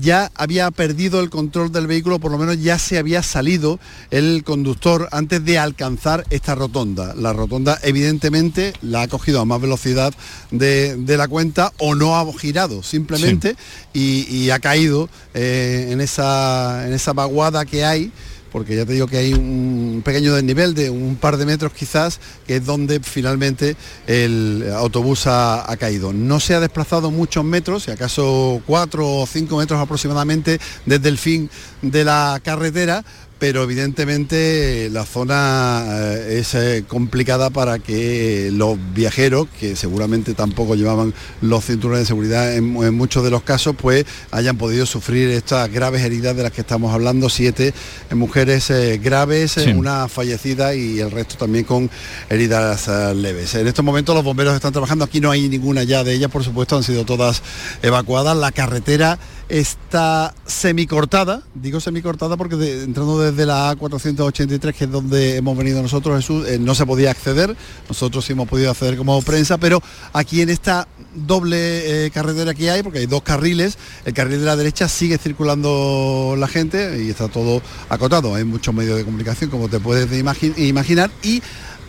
ya 0.00 0.32
había 0.34 0.70
perdido 0.70 1.20
el 1.20 1.28
control 1.28 1.70
del 1.70 1.86
vehículo, 1.86 2.18
por 2.18 2.32
lo 2.32 2.38
menos 2.38 2.60
ya 2.60 2.78
se 2.78 2.96
había 2.98 3.22
salido 3.22 3.78
el 4.10 4.42
conductor 4.42 5.08
antes 5.12 5.44
de 5.44 5.58
alcanzar 5.58 6.24
esta 6.30 6.54
rotonda. 6.54 7.14
La 7.14 7.34
rotonda 7.34 7.78
evidentemente 7.82 8.72
la 8.80 9.02
ha 9.02 9.08
cogido 9.08 9.40
a 9.40 9.44
más 9.44 9.60
velocidad 9.60 10.14
de, 10.50 10.96
la 11.06 11.28
cuenta 11.28 11.72
o 11.78 11.94
no 11.94 12.16
ha 12.16 12.32
girado 12.38 12.82
simplemente 12.82 13.54
y, 13.92 14.48
ha 14.50 14.58
caído 14.58 15.10
eh, 15.34 15.88
en, 15.90 16.00
esa, 16.00 16.86
en 16.86 16.94
esa 16.94 17.12
vaguada 17.12 17.64
que 17.66 17.84
hay 17.84 18.10
porque 18.54 18.76
ya 18.76 18.86
te 18.86 18.92
digo 18.92 19.08
que 19.08 19.16
hay 19.16 19.34
un 19.34 20.00
pequeño 20.04 20.32
desnivel 20.32 20.74
de 20.74 20.88
un 20.88 21.16
par 21.16 21.38
de 21.38 21.44
metros 21.44 21.72
quizás, 21.72 22.20
que 22.46 22.54
es 22.54 22.64
donde 22.64 23.00
finalmente 23.00 23.76
el 24.06 24.72
autobús 24.76 25.24
ha, 25.26 25.66
caído. 25.76 26.12
No 26.12 26.38
se 26.38 26.54
ha 26.54 26.60
desplazado 26.60 27.10
muchos 27.10 27.44
metros, 27.44 27.82
si 27.82 27.90
acaso 27.90 28.62
cuatro 28.64 29.10
o 29.10 29.26
cinco 29.26 29.56
metros 29.56 29.80
aproximadamente 29.80 30.60
desde 30.86 31.08
el 31.08 31.18
fin 31.18 31.50
de 31.82 32.04
la 32.04 32.40
carretera, 32.44 33.04
pero 33.38 33.62
evidentemente 33.62 34.88
la 34.90 35.04
zona 35.04 35.84
eh, 35.88 36.38
es 36.40 36.54
eh, 36.54 36.84
complicada 36.86 37.50
para 37.50 37.78
que 37.78 38.50
los 38.52 38.78
viajeros, 38.94 39.48
que 39.58 39.76
seguramente 39.76 40.34
tampoco 40.34 40.74
llevaban 40.74 41.12
los 41.40 41.64
cinturones 41.64 42.02
de 42.02 42.06
seguridad 42.06 42.54
en, 42.54 42.94
muchos 42.94 43.24
de 43.24 43.30
los 43.30 43.42
casos, 43.42 43.74
pues 43.76 44.06
hayan 44.30 44.56
podido 44.56 44.86
sufrir 44.86 45.30
estas 45.30 45.70
graves 45.70 46.02
heridas 46.02 46.36
de 46.36 46.42
las 46.42 46.52
que 46.52 46.60
estamos 46.60 46.92
hablando, 46.94 47.28
siete 47.28 47.74
mujeres 48.12 48.70
eh, 48.70 48.98
graves, 49.02 49.56
una 49.56 50.08
fallecida 50.08 50.74
y 50.74 51.00
el 51.00 51.10
resto 51.10 51.36
también 51.36 51.64
con 51.64 51.90
heridas 52.30 52.88
leves. 53.14 53.54
En 53.54 53.66
estos 53.66 53.84
momentos 53.84 54.14
los 54.14 54.24
bomberos 54.24 54.54
están 54.54 54.72
trabajando, 54.72 55.04
aquí 55.04 55.20
no 55.20 55.30
hay 55.30 55.48
ninguna 55.48 55.82
ya 55.82 56.04
de 56.04 56.14
ellas, 56.14 56.30
por 56.30 56.44
supuesto, 56.44 56.76
han 56.76 56.82
sido 56.82 57.04
todas 57.04 57.42
evacuadas. 57.82 58.36
La 58.36 58.52
carretera 58.52 59.18
está 59.48 60.34
semicortada, 60.46 61.42
digo 61.54 61.80
semicortada 61.80 62.36
porque 62.36 62.54
entrando 62.82 63.20
desde 63.20 63.46
la 63.46 63.74
A483, 63.74 64.74
que 64.74 64.84
es 64.84 64.90
donde 64.90 65.36
hemos 65.36 65.56
venido 65.56 65.82
nosotros, 65.82 66.16
Jesús, 66.16 66.46
eh, 66.48 66.58
no 66.58 66.74
se 66.74 66.86
podía 66.86 67.10
acceder, 67.10 67.56
nosotros 67.88 68.24
sí 68.24 68.32
hemos 68.32 68.48
podido 68.48 68.70
acceder 68.70 68.96
como 68.96 69.20
prensa, 69.22 69.58
pero 69.58 69.82
aquí 70.12 70.40
en 70.40 70.50
esta 70.50 70.88
doble 71.14 72.06
eh, 72.06 72.10
carretera 72.10 72.54
que 72.54 72.70
hay, 72.70 72.82
porque 72.82 73.00
hay 73.00 73.06
dos 73.06 73.22
carriles, 73.22 73.78
el 74.04 74.14
carril 74.14 74.40
de 74.40 74.46
la 74.46 74.56
derecha 74.56 74.88
sigue 74.88 75.18
circulando 75.18 76.34
la 76.38 76.48
gente 76.48 77.02
y 77.02 77.10
está 77.10 77.28
todo 77.28 77.62
acotado, 77.88 78.34
hay 78.34 78.44
muchos 78.44 78.74
medios 78.74 78.96
de 78.96 79.04
comunicación, 79.04 79.50
como 79.50 79.68
te 79.68 79.78
puedes 79.80 80.10
imaginar, 80.58 81.10
y 81.22 81.42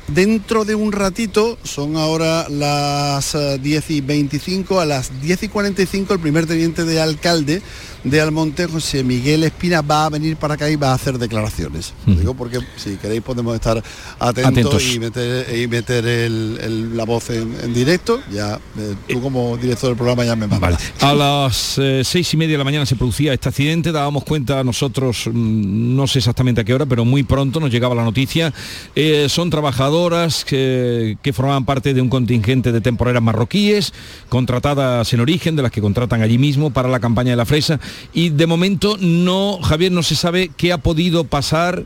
Dentro 0.08 0.66
de 0.66 0.76
un 0.76 0.92
ratito, 0.92 1.58
son 1.64 1.98
ahora 1.98 2.48
las 2.48 3.36
10 3.60 3.90
eh, 3.90 3.94
y 3.94 4.02
25, 4.02 4.80
a 4.80 4.86
las 4.86 5.20
10 5.22 5.44
y 5.44 5.48
45 5.50 6.14
el 6.14 6.20
primer 6.20 6.46
teniente 6.46 6.86
de 6.86 7.02
alcalde 7.02 7.64
de 8.06 8.22
Almonte, 8.22 8.68
José 8.68 9.04
Miguel 9.04 9.44
Espina, 9.44 9.82
va 9.82 10.06
a 10.06 10.10
venir 10.10 10.38
para 10.38 10.54
acá 10.54 10.70
y 10.70 10.76
va 10.76 10.92
a 10.92 10.94
hacer 10.94 11.18
declaraciones. 11.18 11.94
Lo 12.06 12.14
digo 12.14 12.34
porque 12.36 12.60
si 12.78 12.98
queréis 12.98 13.24
podemos 13.24 13.56
estar 13.56 13.84
atentos, 14.20 14.84
y 14.94 15.00
meter, 15.00 16.32
la 16.32 17.04
voz 17.04 17.32
en, 17.32 17.74
directo. 17.74 18.22
Ya 18.32 18.60
eh, 18.78 18.96
tú 19.08 19.22
como 19.22 19.58
director 19.58 19.90
del 19.90 19.98
programa 19.98 20.24
ya 20.24 20.36
me 20.36 20.46
mandas. 20.46 20.94
A 21.02 21.14
las 21.14 21.78
eh, 21.80 22.04
seis 22.06 22.32
y 22.34 22.38
media 22.38 22.54
de 22.54 22.58
la 22.60 22.64
mañana 22.64 22.86
se 22.86 22.96
producía 22.96 23.34
este 23.34 23.50
accidente, 23.50 23.92
dábamos 23.92 24.24
cuenta 24.24 24.64
nosotros, 24.64 25.28
mm, 25.28 25.96
no 25.96 26.06
sé 26.06 26.20
exactamente 26.20 26.62
a 26.62 26.64
qué 26.64 26.74
hora, 26.76 26.86
pero 26.86 27.06
muy 27.06 27.24
pronto 27.24 27.60
nos 27.60 27.72
llegaba 27.72 27.96
la 27.96 28.04
noticia. 28.04 28.54
Eh, 28.96 29.28
son 29.30 29.50
trabajadoras 29.50 30.46
que, 30.46 31.18
que 31.24 31.34
formaban 31.34 31.66
parte 31.66 31.96
de 31.96 32.02
un 32.02 32.10
contingente 32.10 32.72
de 32.72 32.82
temporeras 32.82 33.24
marroquíes, 33.24 33.94
contratadas 34.30 35.12
en 35.12 35.20
origen, 35.22 35.56
de 35.56 35.64
las 35.64 35.72
que 35.72 35.82
contratan 35.82 36.22
allí 36.22 36.38
mismo 36.38 36.70
para 36.70 36.88
la 36.88 37.00
campaña 37.00 37.32
de 37.32 37.38
la 37.38 37.46
fresa 37.46 37.80
y 38.14 38.30
de 38.30 38.48
momento 38.48 38.98
no, 39.00 39.60
Javier, 39.62 39.92
no 39.92 40.04
se 40.04 40.16
sabe 40.16 40.52
qué 40.56 40.72
ha 40.72 40.78
podido 40.78 41.24
pasar 41.24 41.86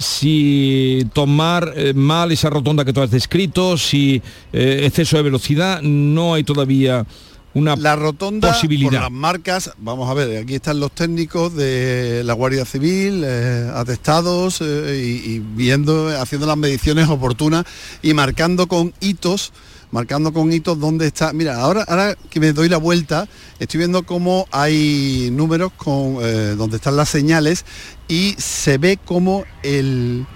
si 0.00 1.06
tomar 1.12 1.74
eh, 1.76 1.92
mal 1.92 2.32
esa 2.32 2.48
rotonda 2.48 2.86
que 2.86 2.92
tú 2.92 3.02
has 3.02 3.10
descrito, 3.10 3.76
si 3.76 4.22
eh, 4.52 4.82
exceso 4.84 5.18
de 5.18 5.22
velocidad, 5.22 5.82
no 5.82 6.34
hay 6.34 6.42
todavía 6.42 7.06
una 7.52 7.74
la 7.76 7.96
rotonda 7.96 8.52
posibilidad. 8.52 8.92
por 8.92 9.00
las 9.00 9.10
marcas 9.10 9.72
vamos 9.78 10.08
a 10.08 10.14
ver 10.14 10.40
aquí 10.40 10.54
están 10.54 10.78
los 10.78 10.92
técnicos 10.92 11.52
de 11.56 12.22
la 12.24 12.32
guardia 12.32 12.64
civil 12.64 13.24
eh, 13.26 13.68
atestados 13.74 14.60
y, 14.60 14.64
y 14.64 15.42
viendo 15.56 16.16
haciendo 16.16 16.46
las 16.46 16.56
mediciones 16.56 17.08
oportunas 17.08 17.64
y 18.02 18.14
marcando 18.14 18.68
con 18.68 18.94
hitos 19.00 19.52
marcando 19.90 20.32
con 20.32 20.52
hitos 20.52 20.78
dónde 20.78 21.06
está 21.06 21.32
mira 21.32 21.60
ahora 21.60 21.84
ahora 21.88 22.16
que 22.28 22.40
me 22.40 22.52
doy 22.52 22.68
la 22.68 22.76
vuelta 22.76 23.28
estoy 23.58 23.78
viendo 23.78 24.04
cómo 24.04 24.46
hay 24.52 25.30
números 25.32 25.72
con 25.76 26.18
eh, 26.22 26.54
donde 26.56 26.76
están 26.76 26.96
las 26.96 27.08
señales 27.08 27.64
y 28.08 28.34
se 28.38 28.78
ve 28.78 28.98
como 29.04 29.44
el 29.62 30.26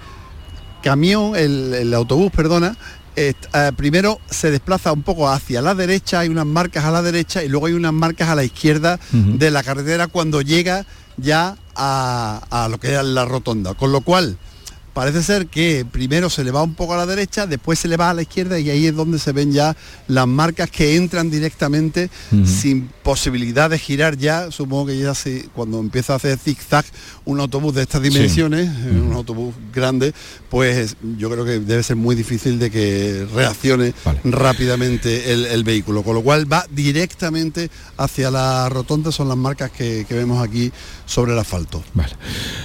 camión 0.83 1.35
el, 1.35 1.73
el 1.73 1.93
autobús 1.93 2.31
perdona 2.31 2.77
eh, 3.17 3.33
primero 3.77 4.19
se 4.29 4.51
desplaza 4.51 4.91
un 4.91 5.03
poco 5.03 5.29
hacia 5.29 5.61
la 5.61 5.73
derecha, 5.73 6.19
hay 6.19 6.29
unas 6.29 6.45
marcas 6.45 6.83
a 6.83 6.91
la 6.91 7.01
derecha 7.01 7.43
y 7.43 7.47
luego 7.47 7.67
hay 7.67 7.73
unas 7.73 7.93
marcas 7.93 8.27
a 8.27 8.35
la 8.35 8.43
izquierda 8.43 8.99
de 9.11 9.51
la 9.51 9.63
carretera 9.63 10.07
cuando 10.07 10.41
llega 10.41 10.85
ya 11.15 11.55
a, 11.75 12.41
a 12.49 12.67
lo 12.67 12.77
que 12.77 12.93
es 12.93 13.03
la 13.03 13.23
rotonda. 13.23 13.73
Con 13.73 13.93
lo 13.93 14.01
cual, 14.01 14.37
parece 14.95 15.23
ser 15.23 15.47
que 15.47 15.85
primero 15.85 16.29
se 16.29 16.45
le 16.45 16.51
va 16.51 16.63
un 16.63 16.73
poco 16.73 16.93
a 16.93 16.97
la 16.97 17.05
derecha, 17.05 17.45
después 17.45 17.77
se 17.77 17.89
le 17.89 17.97
va 17.97 18.11
a 18.11 18.13
la 18.13 18.21
izquierda 18.21 18.57
y 18.57 18.69
ahí 18.69 18.87
es 18.87 18.95
donde 18.95 19.19
se 19.19 19.33
ven 19.33 19.51
ya 19.51 19.75
las 20.07 20.25
marcas 20.25 20.71
que 20.71 20.95
entran 20.95 21.29
directamente 21.29 22.09
sin 22.45 22.87
posibilidad 23.03 23.69
de 23.69 23.77
girar 23.77 24.15
ya. 24.15 24.51
Supongo 24.51 24.85
que 24.85 24.97
ya 24.97 25.13
se, 25.13 25.49
cuando 25.53 25.81
empieza 25.81 26.13
a 26.13 26.15
hacer 26.15 26.37
zigzag 26.37 26.85
un 27.25 27.39
autobús 27.39 27.73
de 27.75 27.81
estas 27.81 28.01
dimensiones, 28.01 28.69
eh, 28.69 28.91
un 28.91 29.13
autobús 29.13 29.53
grande, 29.73 30.13
pues 30.49 30.95
yo 31.17 31.29
creo 31.29 31.43
que 31.43 31.59
debe 31.59 31.83
ser 31.83 31.95
muy 31.95 32.15
difícil 32.15 32.59
de 32.59 32.71
que 32.71 33.27
reaccione 33.33 33.93
rápidamente 34.23 35.33
el, 35.33 35.45
el 35.45 35.63
vehículo. 35.63 36.03
Con 36.03 36.15
lo 36.15 36.21
cual 36.21 36.51
va 36.51 36.65
directamente 36.71 37.69
hacia 37.97 38.31
la 38.31 38.69
rotonda, 38.69 39.11
son 39.11 39.27
las 39.27 39.37
marcas 39.37 39.71
que, 39.71 40.05
que 40.07 40.13
vemos 40.13 40.41
aquí 40.45 40.71
sobre 41.05 41.33
el 41.33 41.39
asfalto. 41.39 41.83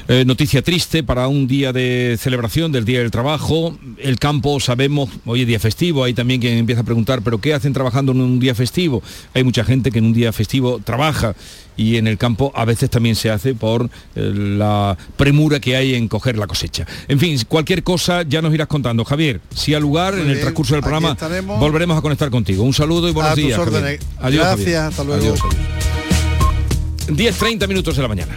Eh, 0.09 0.25
noticia 0.25 0.63
triste 0.63 1.03
para 1.03 1.29
un 1.29 1.47
día 1.47 1.73
de 1.73 2.17
celebración 2.21 2.73
del 2.73 2.85
Día 2.85 3.01
del 3.01 3.11
Trabajo. 3.11 3.77
El 3.99 4.19
campo, 4.19 4.61
sabemos, 4.61 5.11
hoy 5.25 5.43
es 5.43 5.47
día 5.47 5.61
festivo, 5.61 6.05
hay 6.05 6.15
también 6.15 6.41
quien 6.41 6.59
empieza 6.59 6.83
a 6.83 6.85
preguntar, 6.85 7.23
¿pero 7.23 7.41
qué 7.41 7.55
hacen 7.55 7.73
trabajando 7.73 8.13
en 8.13 8.21
un 8.21 8.41
día 8.41 8.55
festivo? 8.55 9.03
Hay 9.35 9.45
mucha 9.45 9.65
gente 9.65 9.91
que 9.91 9.99
en 9.99 10.07
un 10.07 10.13
día 10.13 10.33
festivo 10.33 10.81
trabaja 10.85 11.35
y 11.81 11.97
en 11.97 12.07
el 12.07 12.19
campo 12.19 12.53
a 12.55 12.67
veces 12.67 12.91
también 12.91 13.17
se 13.17 13.31
hace 13.31 13.55
por 13.55 13.89
eh, 14.15 14.33
la 14.35 14.99
premura 15.17 15.61
que 15.61 15.77
hay 15.77 15.95
en 15.95 16.09
coger 16.09 16.37
la 16.37 16.47
cosecha. 16.47 16.87
En 17.09 17.19
fin, 17.19 17.41
cualquier 17.49 17.83
cosa 17.83 18.23
ya 18.23 18.43
nos 18.43 18.53
irás 18.53 18.67
contando. 18.69 19.03
Javier, 19.03 19.41
si 19.55 19.73
al 19.73 19.81
lugar, 19.81 20.13
Muy 20.13 20.25
en 20.25 20.31
el 20.31 20.41
transcurso 20.41 20.75
del 20.75 20.83
programa, 20.83 21.17
volveremos 21.59 21.97
a 21.97 22.03
conectar 22.03 22.29
contigo. 22.29 22.65
Un 22.65 22.75
saludo 22.75 23.09
y 23.09 23.13
buenos 23.13 23.33
A 23.33 23.35
tus 23.35 23.45
días. 23.45 23.59
Javier. 23.59 23.77
órdenes. 23.83 24.01
Adiós. 24.19 24.45
Gracias, 24.45 24.59
Javier. 24.59 24.77
hasta 24.79 25.05
luego. 25.05 25.23
Adiós, 25.23 25.41
adiós. 25.41 27.17
10, 27.17 27.39
30 27.39 27.67
minutos 27.67 27.97
de 27.97 28.03
la 28.03 28.09
mañana. 28.09 28.37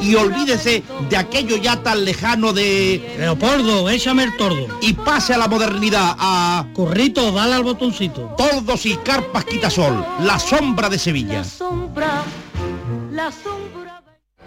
Y 0.00 0.14
olvídese 0.14 0.82
de 1.08 1.16
aquello 1.16 1.56
ya 1.56 1.82
tan 1.82 2.04
lejano 2.04 2.52
de... 2.52 3.16
Leopoldo, 3.18 3.88
échame 3.88 4.24
el 4.24 4.36
tordo. 4.36 4.66
Y 4.80 4.92
pase 4.92 5.34
a 5.34 5.38
la 5.38 5.48
modernidad, 5.48 6.14
a... 6.18 6.66
Currito, 6.74 7.32
dale 7.32 7.54
al 7.54 7.64
botoncito. 7.64 8.34
Tordos 8.36 8.86
y 8.86 8.96
carpas 8.96 9.44
quitasol, 9.44 10.04
la 10.20 10.38
sombra 10.38 10.88
de 10.88 10.98
Sevilla. 10.98 11.44
Sombra, 11.44 12.22
la 13.10 13.32
sombra. 13.32 13.78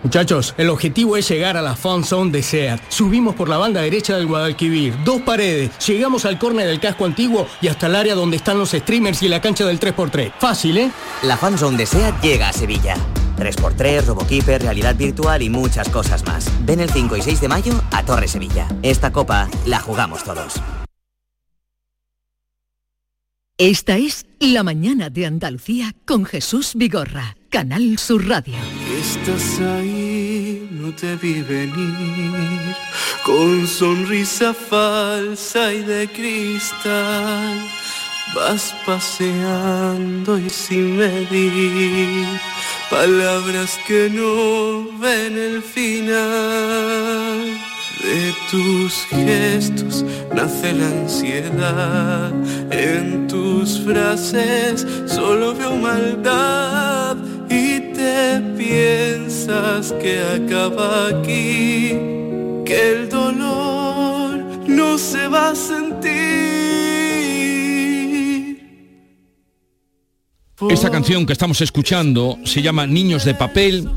Muchachos, 0.04 0.56
el 0.58 0.70
objetivo 0.70 1.16
es 1.16 1.30
llegar 1.30 1.58
a 1.58 1.62
la 1.62 1.76
fan 1.76 2.04
zone 2.04 2.32
de 2.32 2.42
SEAT. 2.42 2.82
Subimos 2.90 3.36
por 3.36 3.48
la 3.48 3.58
banda 3.58 3.82
derecha 3.82 4.18
del 4.18 4.26
Guadalquivir, 4.26 4.96
dos 5.04 5.22
paredes, 5.22 5.72
llegamos 5.86 6.26
al 6.26 6.40
córner 6.40 6.68
del 6.68 6.80
casco 6.80 7.06
antiguo 7.06 7.46
y 7.62 7.68
hasta 7.68 7.86
el 7.86 7.96
área 7.96 8.16
donde 8.16 8.38
están 8.38 8.58
los 8.58 8.72
streamers 8.72 9.22
y 9.22 9.28
la 9.28 9.42
cancha 9.42 9.64
del 9.66 9.80
3x3. 9.80 10.34
Fácil, 10.40 10.78
¿eh? 10.80 10.92
La 11.22 11.38
fanzone 11.38 11.78
de 11.78 11.86
SEAT 11.86 12.20
llega 12.22 12.50
a 12.50 12.54
Sevilla. 12.54 12.96
3x3, 13.42 14.06
Robokeeper, 14.06 14.62
realidad 14.62 14.96
virtual 14.96 15.42
y 15.42 15.50
muchas 15.50 15.90
cosas 15.90 16.26
más. 16.26 16.50
Ven 16.66 16.80
el 16.80 16.90
5 16.90 17.18
y 17.18 17.22
6 17.22 17.42
de 17.42 17.48
mayo 17.48 17.74
a 17.92 18.04
Torre 18.04 18.28
Sevilla. 18.28 18.68
Esta 18.84 19.12
copa 19.12 19.50
la 19.66 19.80
jugamos 19.80 20.24
todos. 20.24 20.62
Esta 23.64 23.96
es 23.96 24.26
La 24.40 24.64
mañana 24.64 25.12
de 25.12 25.28
Andalucía 25.28 25.94
con 26.08 26.26
Jesús 26.26 26.72
Vigorra, 26.74 27.38
Canal 27.52 28.00
Sur 28.00 28.28
Radio. 28.28 28.56
Estás 29.00 29.60
ahí, 29.60 30.68
no 30.72 30.92
te 30.96 31.16
vi 31.18 31.44
venir, 31.44 32.76
con 33.24 33.68
sonrisa 33.68 34.56
falsa 34.56 35.72
y 35.72 35.84
de 35.84 36.08
cristal. 36.08 37.60
Vas 38.34 38.74
paseando 38.86 40.38
y 40.38 40.50
sin 40.50 40.96
medir, 40.96 42.28
palabras 42.90 43.78
que 43.86 44.10
no 44.10 44.86
ven 45.00 45.38
el 45.38 45.62
final. 45.62 47.58
De 48.02 48.34
tus 48.50 49.06
gestos 49.10 50.06
nace 50.34 50.72
la 50.72 50.88
ansiedad, 50.88 52.32
en 52.72 53.28
tus 53.28 53.82
frases 53.82 54.88
solo 55.08 55.54
veo 55.54 55.76
maldad 55.76 57.18
y 57.50 57.82
te 57.94 58.40
piensas 58.58 59.92
que 60.02 60.22
acaba 60.22 61.10
aquí, 61.10 61.90
que 62.66 62.92
el 62.94 63.10
dolor 63.10 64.38
no 64.68 64.98
se 64.98 65.28
va 65.28 65.50
a 65.50 65.56
sentir. 65.56 66.31
Esta 70.70 70.92
canción 70.92 71.26
que 71.26 71.34
estamos 71.34 71.60
escuchando 71.62 72.38
se 72.44 72.62
llama 72.62 72.86
Niños 72.86 73.26
de 73.26 73.34
Papel. 73.34 73.90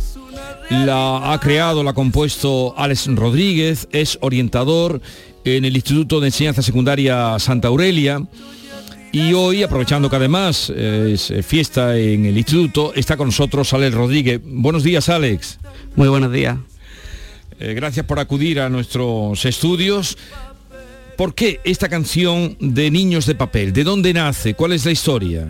La 0.70 1.32
ha 1.32 1.38
creado, 1.38 1.82
la 1.82 1.90
ha 1.90 1.94
compuesto 1.94 2.74
Alex 2.76 3.06
Rodríguez, 3.14 3.86
es 3.92 4.18
orientador 4.22 5.00
en 5.44 5.64
el 5.64 5.76
Instituto 5.76 6.20
de 6.20 6.28
Enseñanza 6.28 6.62
Secundaria 6.62 7.38
Santa 7.38 7.68
Aurelia. 7.68 8.22
Y 9.12 9.32
hoy, 9.34 9.62
aprovechando 9.62 10.08
que 10.08 10.16
además 10.16 10.72
eh, 10.74 11.12
es 11.14 11.30
eh, 11.30 11.42
fiesta 11.42 11.96
en 11.96 12.24
el 12.26 12.36
instituto, 12.36 12.92
está 12.94 13.16
con 13.16 13.28
nosotros 13.28 13.72
Alex 13.72 13.94
Rodríguez. 13.94 14.40
Buenos 14.44 14.82
días, 14.82 15.08
Alex. 15.08 15.58
Muy 15.94 16.08
buenos 16.08 16.32
días. 16.32 16.56
Eh, 17.60 17.74
gracias 17.74 18.06
por 18.06 18.18
acudir 18.18 18.58
a 18.58 18.68
nuestros 18.68 19.44
estudios. 19.44 20.18
¿Por 21.16 21.34
qué 21.34 21.60
esta 21.62 21.88
canción 21.88 22.56
de 22.58 22.90
Niños 22.90 23.26
de 23.26 23.36
Papel? 23.36 23.72
¿De 23.72 23.84
dónde 23.84 24.12
nace? 24.12 24.54
¿Cuál 24.54 24.72
es 24.72 24.84
la 24.84 24.90
historia? 24.90 25.48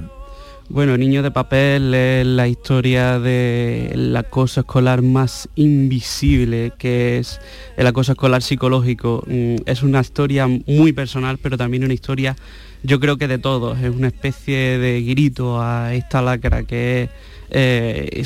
Bueno, 0.70 0.96
Niño 0.96 1.22
de 1.22 1.30
Papel 1.30 1.92
es 1.92 2.26
la 2.26 2.48
historia 2.48 3.18
de 3.18 3.90
el 3.92 4.16
acoso 4.16 4.60
escolar 4.60 5.02
más 5.02 5.46
invisible, 5.56 6.72
que 6.78 7.18
es 7.18 7.38
el 7.76 7.86
acoso 7.86 8.12
escolar 8.12 8.42
psicológico. 8.42 9.22
Mm, 9.26 9.56
Es 9.66 9.82
una 9.82 10.00
historia 10.00 10.48
muy 10.48 10.92
personal, 10.92 11.36
pero 11.38 11.58
también 11.58 11.84
una 11.84 11.92
historia, 11.92 12.34
yo 12.82 12.98
creo 12.98 13.18
que 13.18 13.28
de 13.28 13.38
todos. 13.38 13.78
Es 13.78 13.90
una 13.90 14.06
especie 14.08 14.78
de 14.78 15.02
grito 15.02 15.60
a 15.60 15.94
esta 15.94 16.22
lacra 16.22 16.64
que 16.64 17.02
es 17.02 17.10
eh, 17.50 18.24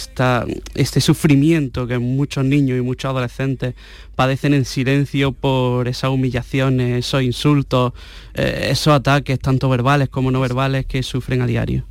este 0.74 1.00
sufrimiento 1.00 1.88
que 1.88 1.98
muchos 1.98 2.44
niños 2.44 2.78
y 2.78 2.82
muchos 2.82 3.10
adolescentes 3.10 3.74
padecen 4.14 4.54
en 4.54 4.64
silencio 4.64 5.32
por 5.32 5.88
esas 5.88 6.10
humillaciones, 6.10 7.04
esos 7.04 7.22
insultos, 7.22 7.92
eh, 8.34 8.68
esos 8.70 8.94
ataques, 8.94 9.40
tanto 9.40 9.68
verbales 9.68 10.08
como 10.08 10.30
no 10.30 10.40
verbales, 10.40 10.86
que 10.86 11.02
sufren 11.02 11.42
a 11.42 11.46
diario. 11.46 11.84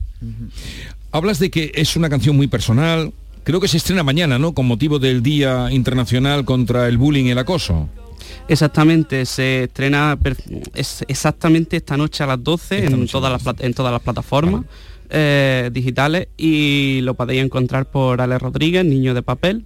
Hablas 1.11 1.39
de 1.39 1.49
que 1.49 1.71
es 1.75 1.95
una 1.95 2.09
canción 2.09 2.35
muy 2.35 2.47
personal, 2.47 3.13
creo 3.43 3.59
que 3.59 3.67
se 3.67 3.77
estrena 3.77 4.03
mañana, 4.03 4.37
¿no? 4.37 4.53
Con 4.53 4.65
motivo 4.65 4.99
del 4.99 5.23
Día 5.23 5.71
Internacional 5.71 6.45
contra 6.45 6.87
el 6.87 6.97
Bullying 6.97 7.25
y 7.25 7.31
el 7.31 7.37
Acoso. 7.37 7.89
Exactamente, 8.47 9.25
se 9.25 9.63
estrena 9.63 10.17
es 10.73 11.03
exactamente 11.07 11.77
esta 11.77 11.97
noche 11.97 12.23
a 12.23 12.27
las 12.27 12.43
12 12.43 12.85
en 12.85 13.07
todas, 13.07 13.31
las, 13.31 13.55
en 13.59 13.73
todas 13.73 13.91
las 13.91 14.01
plataformas 14.01 14.63
eh, 15.09 15.69
digitales 15.71 16.27
y 16.37 17.01
lo 17.01 17.13
podéis 17.13 17.43
encontrar 17.43 17.85
por 17.89 18.21
Ale 18.21 18.37
Rodríguez, 18.39 18.85
Niño 18.85 19.13
de 19.13 19.21
Papel 19.21 19.65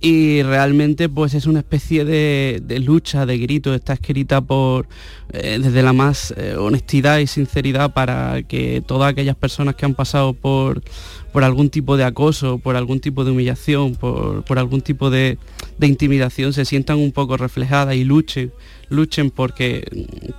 y 0.00 0.42
realmente 0.42 1.10
pues 1.10 1.34
es 1.34 1.46
una 1.46 1.58
especie 1.58 2.06
de, 2.06 2.80
lucha, 2.82 3.26
de 3.26 3.36
grito, 3.36 3.74
está 3.74 3.92
escrita 3.92 4.40
por 4.40 4.86
eh, 5.32 5.58
desde 5.62 5.82
la 5.82 5.92
más 5.92 6.32
eh, 6.36 6.56
honestidad 6.56 7.18
y 7.18 7.26
sinceridad 7.26 7.92
para 7.92 8.42
que 8.42 8.82
todas 8.86 9.12
aquellas 9.12 9.36
personas 9.36 9.74
que 9.74 9.84
han 9.84 9.94
pasado 9.94 10.32
por, 10.32 10.82
por 11.32 11.44
algún 11.44 11.68
tipo 11.68 11.98
de 11.98 12.04
acoso, 12.04 12.58
por 12.58 12.76
algún 12.76 13.00
tipo 13.00 13.24
de 13.24 13.32
humillación, 13.32 13.94
por, 13.94 14.58
algún 14.58 14.80
tipo 14.80 15.10
de, 15.10 15.36
de 15.76 15.86
intimidación 15.86 16.54
se 16.54 16.64
sientan 16.64 16.98
un 16.98 17.12
poco 17.12 17.36
reflejadas 17.36 17.94
y 17.94 18.04
luchen 18.04 18.52
luchen 18.90 19.30
porque 19.30 19.88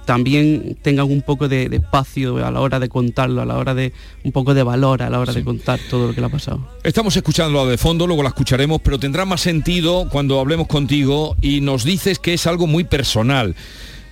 también 0.05 0.77
tengan 0.81 1.09
un 1.09 1.21
poco 1.21 1.47
de, 1.47 1.63
espacio 1.71 2.45
a 2.45 2.51
la 2.51 2.59
hora 2.59 2.79
de 2.79 2.89
contarlo, 2.89 3.41
a 3.41 3.45
la 3.45 3.57
hora 3.57 3.73
de 3.73 3.93
un 4.23 4.31
poco 4.31 4.53
de 4.53 4.61
valor 4.61 5.01
a 5.01 5.09
la 5.09 5.19
hora 5.19 5.33
de 5.33 5.43
contar 5.43 5.79
todo 5.89 6.07
lo 6.07 6.13
que 6.13 6.21
le 6.21 6.27
ha 6.27 6.29
pasado. 6.29 6.67
Estamos 6.83 7.15
escuchando 7.15 7.65
de 7.65 7.77
fondo, 7.77 8.05
luego 8.05 8.23
la 8.23 8.29
escucharemos, 8.29 8.81
pero 8.81 8.99
tendrá 8.99 9.25
más 9.25 9.41
sentido 9.41 10.07
cuando 10.09 10.39
hablemos 10.39 10.67
contigo 10.67 11.35
y 11.41 11.61
nos 11.61 11.83
dices 11.83 12.19
que 12.19 12.33
es 12.33 12.45
algo 12.45 12.67
muy 12.67 12.83
personal. 12.83 13.55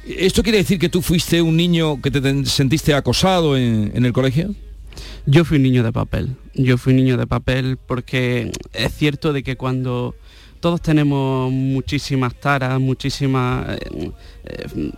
¿Esto 0.07 0.41
quiere 0.41 0.57
decir 0.57 0.79
que 0.79 0.89
tú 0.89 1.01
fuiste 1.01 1.41
un 1.41 1.55
niño 1.55 2.01
que 2.01 2.09
te 2.09 2.45
sentiste 2.45 2.93
acosado 2.93 3.57
en, 3.57 3.91
en 3.93 4.05
el 4.05 4.13
colegio? 4.13 4.55
Yo 5.25 5.45
fui 5.45 5.57
un 5.57 5.63
niño 5.63 5.83
de 5.83 5.91
papel. 5.91 6.35
Yo 6.55 6.77
fui 6.77 6.93
un 6.93 6.97
niño 6.97 7.17
de 7.17 7.27
papel 7.27 7.77
porque 7.77 8.51
es 8.73 8.93
cierto 8.95 9.33
de 9.33 9.43
que 9.43 9.55
cuando 9.55 10.15
todos 10.59 10.81
tenemos 10.81 11.51
muchísimas 11.51 12.35
taras, 12.35 12.79
muchísimas 12.79 13.77
eh, 13.77 14.11
eh, 14.45 14.91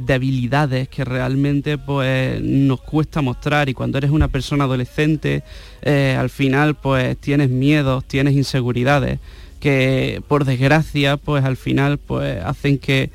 debilidades 0.00 0.88
que 0.88 1.04
realmente 1.04 1.78
pues 1.78 2.40
nos 2.40 2.80
cuesta 2.80 3.20
mostrar. 3.20 3.68
Y 3.68 3.74
cuando 3.74 3.98
eres 3.98 4.10
una 4.10 4.28
persona 4.28 4.64
adolescente 4.64 5.42
eh, 5.82 6.16
al 6.18 6.30
final 6.30 6.74
pues 6.76 7.16
tienes 7.18 7.50
miedos, 7.50 8.04
tienes 8.04 8.34
inseguridades 8.34 9.18
que 9.60 10.22
por 10.28 10.44
desgracia 10.44 11.16
pues 11.16 11.44
al 11.44 11.56
final 11.56 11.98
pues 11.98 12.42
hacen 12.42 12.78
que 12.78 13.10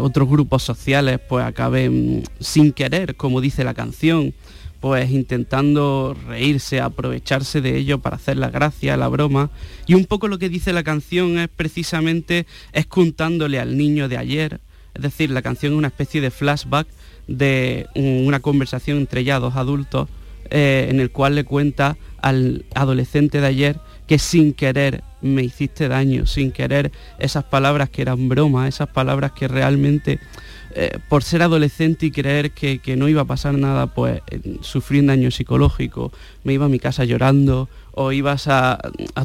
otros 0.00 0.28
grupos 0.28 0.62
sociales 0.62 1.18
pues 1.28 1.44
acaben 1.44 2.22
sin 2.38 2.72
querer, 2.72 3.16
como 3.16 3.40
dice 3.40 3.64
la 3.64 3.74
canción 3.74 4.32
pues 4.80 5.10
intentando 5.10 6.16
reírse, 6.26 6.80
aprovecharse 6.80 7.60
de 7.60 7.76
ello 7.76 7.98
para 7.98 8.16
hacer 8.16 8.36
la 8.36 8.50
gracia, 8.50 8.96
la 8.96 9.08
broma. 9.08 9.50
Y 9.86 9.94
un 9.94 10.04
poco 10.04 10.28
lo 10.28 10.38
que 10.38 10.48
dice 10.48 10.72
la 10.72 10.84
canción 10.84 11.38
es 11.38 11.48
precisamente, 11.48 12.46
es 12.72 12.86
contándole 12.86 13.58
al 13.58 13.76
niño 13.76 14.08
de 14.08 14.18
ayer, 14.18 14.60
es 14.94 15.02
decir, 15.02 15.30
la 15.30 15.42
canción 15.42 15.72
es 15.72 15.78
una 15.78 15.88
especie 15.88 16.20
de 16.20 16.30
flashback 16.30 16.88
de 17.26 17.86
una 17.94 18.40
conversación 18.40 18.98
entre 18.98 19.22
ya 19.22 19.38
dos 19.38 19.54
adultos, 19.56 20.08
eh, 20.50 20.88
en 20.90 20.98
el 20.98 21.10
cual 21.10 21.34
le 21.34 21.44
cuenta 21.44 21.96
al 22.22 22.64
adolescente 22.74 23.40
de 23.40 23.46
ayer 23.46 23.80
que 24.06 24.18
sin 24.18 24.54
querer 24.54 25.04
me 25.20 25.42
hiciste 25.42 25.88
daño, 25.88 26.26
sin 26.26 26.52
querer 26.52 26.90
esas 27.18 27.44
palabras 27.44 27.90
que 27.90 28.02
eran 28.02 28.28
broma, 28.28 28.66
esas 28.66 28.88
palabras 28.88 29.32
que 29.32 29.46
realmente 29.46 30.18
eh, 30.74 30.98
por 31.08 31.24
ser 31.24 31.42
adolescente 31.42 32.06
y 32.06 32.10
creer 32.10 32.50
que, 32.50 32.80
no 32.96 33.08
iba 33.08 33.22
a 33.22 33.26
pasar 33.26 33.54
nada, 33.54 33.86
pues 33.86 34.20
eh, 34.30 34.58
sufrí 34.60 35.00
un 35.00 35.06
daño 35.06 35.30
psicológico, 35.30 36.12
me 36.44 36.52
iba 36.52 36.66
a 36.66 36.68
mi 36.68 36.78
casa 36.78 37.04
llorando, 37.04 37.68
o 37.92 38.12
ibas 38.12 38.46
a, 38.48 38.78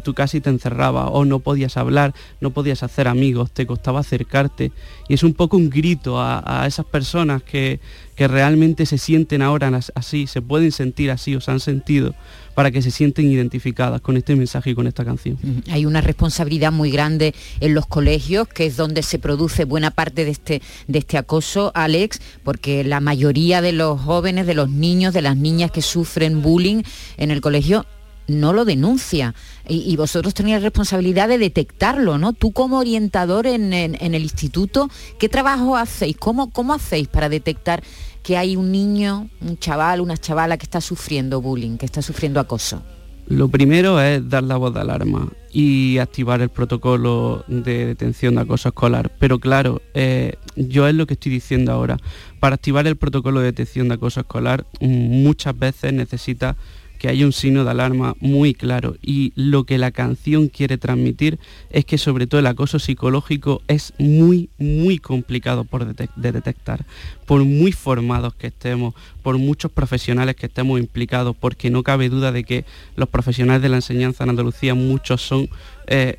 tu 0.03 0.13
casa 0.13 0.37
y 0.37 0.41
te 0.41 0.49
encerraba, 0.49 1.07
o 1.09 1.25
no 1.25 1.39
podías 1.39 1.77
hablar, 1.77 2.13
no 2.41 2.51
podías 2.51 2.83
hacer 2.83 3.07
amigos, 3.07 3.51
te 3.51 3.65
costaba 3.65 3.99
acercarte. 3.99 4.71
Y 5.07 5.13
es 5.13 5.23
un 5.23 5.33
poco 5.33 5.57
un 5.57 5.69
grito 5.69 6.19
a, 6.19 6.65
esas 6.67 6.85
personas 6.85 7.43
que, 7.43 7.79
que 8.15 8.27
realmente 8.27 8.85
se 8.85 8.97
sienten 8.97 9.41
ahora 9.41 9.71
así, 9.95 10.27
se 10.27 10.41
pueden 10.41 10.71
sentir 10.71 11.11
así 11.11 11.35
o 11.35 11.41
se 11.41 11.51
han 11.51 11.59
sentido 11.59 12.15
para 12.53 12.71
que 12.71 12.81
se 12.81 12.91
sienten 12.91 13.31
identificadas 13.31 14.01
con 14.01 14.17
este 14.17 14.35
mensaje 14.35 14.71
y 14.71 14.75
con 14.75 14.87
esta 14.87 15.03
canción. 15.03 15.37
Hay 15.71 15.85
una 15.85 16.01
responsabilidad 16.01 16.71
muy 16.71 16.91
grande 16.91 17.33
en 17.59 17.73
los 17.73 17.85
colegios, 17.85 18.47
que 18.47 18.67
es 18.67 18.77
donde 18.77 19.03
se 19.03 19.19
produce 19.19 19.65
buena 19.65 19.91
parte 19.91 20.25
de 20.25 20.31
este, 20.31 20.61
de 20.87 20.99
este 20.99 21.17
acoso, 21.17 21.71
Alex, 21.73 22.21
porque 22.43 22.83
la 22.83 22.99
mayoría 22.99 23.61
de 23.61 23.71
los 23.71 23.99
jóvenes, 23.99 24.45
de 24.45 24.53
los 24.53 24.69
niños, 24.69 25.13
de 25.13 25.21
las 25.21 25.37
niñas 25.37 25.71
que 25.71 25.81
sufren 25.81 26.41
bullying 26.41 26.83
en 27.17 27.31
el 27.31 27.41
colegio 27.41 27.85
no 28.27 28.53
lo 28.53 28.65
denuncia 28.65 29.35
y, 29.67 29.95
vosotros 29.95 30.33
tenéis 30.33 30.61
responsabilidad 30.61 31.27
de 31.27 31.37
detectarlo, 31.37 32.17
¿no? 32.17 32.33
Tú 32.33 32.51
como 32.51 32.79
orientador 32.79 33.47
en, 33.47 33.73
el 33.73 34.23
instituto, 34.23 34.89
¿qué 35.19 35.29
trabajo 35.29 35.77
hacéis? 35.77 36.17
¿Cómo, 36.17 36.51
¿Cómo 36.51 36.73
hacéis 36.73 37.07
para 37.07 37.29
detectar 37.29 37.83
que 38.23 38.37
hay 38.37 38.55
un 38.55 38.71
niño, 38.71 39.29
un 39.41 39.57
chaval, 39.57 40.01
una 40.01 40.17
chavala 40.17 40.57
que 40.57 40.65
está 40.65 40.81
sufriendo 40.81 41.41
bullying, 41.41 41.77
que 41.77 41.85
está 41.85 42.01
sufriendo 42.01 42.39
acoso? 42.39 42.81
Lo 43.27 43.47
primero 43.47 44.01
es 44.01 44.27
dar 44.27 44.43
la 44.43 44.57
voz 44.57 44.73
de 44.73 44.81
alarma 44.81 45.29
y 45.51 45.97
activar 45.99 46.41
el 46.41 46.49
protocolo 46.49 47.45
de 47.47 47.85
detención 47.85 48.35
de 48.35 48.41
acoso 48.41 48.69
escolar. 48.69 49.11
Pero 49.17 49.39
claro, 49.39 49.81
eh, 49.93 50.33
yo 50.55 50.87
es 50.87 50.95
lo 50.95 51.05
que 51.05 51.13
estoy 51.13 51.31
diciendo 51.31 51.71
ahora. 51.71 51.97
Para 52.41 52.55
activar 52.55 52.85
el 52.85 52.97
protocolo 52.97 53.39
de 53.39 53.45
detección 53.47 53.87
de 53.87 53.95
acoso 53.95 54.19
escolar 54.19 54.65
muchas 54.81 55.57
veces 55.57 55.93
necesita 55.93 56.57
que 57.03 57.09
hay 57.09 57.25
un 57.25 57.33
signo 57.33 57.65
de 57.65 57.71
alarma 57.71 58.15
muy 58.21 58.53
claro 58.53 58.95
y 59.01 59.33
lo 59.35 59.65
que 59.65 59.77
la 59.77 59.91
canción 59.91 60.47
quiere 60.47 60.77
transmitir 60.77 61.37
es 61.69 61.83
que 61.83 61.97
sobre 61.97 62.27
todo 62.27 62.39
el 62.39 62.47
acoso 62.47 62.79
psicológico 62.79 63.61
es 63.67 63.93
muy, 63.97 64.49
muy 64.57 64.99
complicado 64.99 65.65
por 65.65 65.85
de 65.85 66.31
detectar. 66.31 66.85
Por 67.25 67.43
muy 67.43 67.73
formados 67.73 68.35
que 68.35 68.47
estemos, 68.47 68.95
por 69.21 69.37
muchos 69.37 69.69
profesionales 69.69 70.37
que 70.37 70.45
estemos 70.45 70.79
implicados, 70.79 71.35
porque 71.37 71.69
no 71.69 71.83
cabe 71.83 72.07
duda 72.07 72.31
de 72.31 72.45
que 72.45 72.63
los 72.95 73.09
profesionales 73.09 73.61
de 73.61 73.67
la 73.67 73.75
enseñanza 73.75 74.23
en 74.23 74.29
Andalucía, 74.29 74.73
muchos 74.73 75.21
son... 75.21 75.49
Eh, 75.87 76.17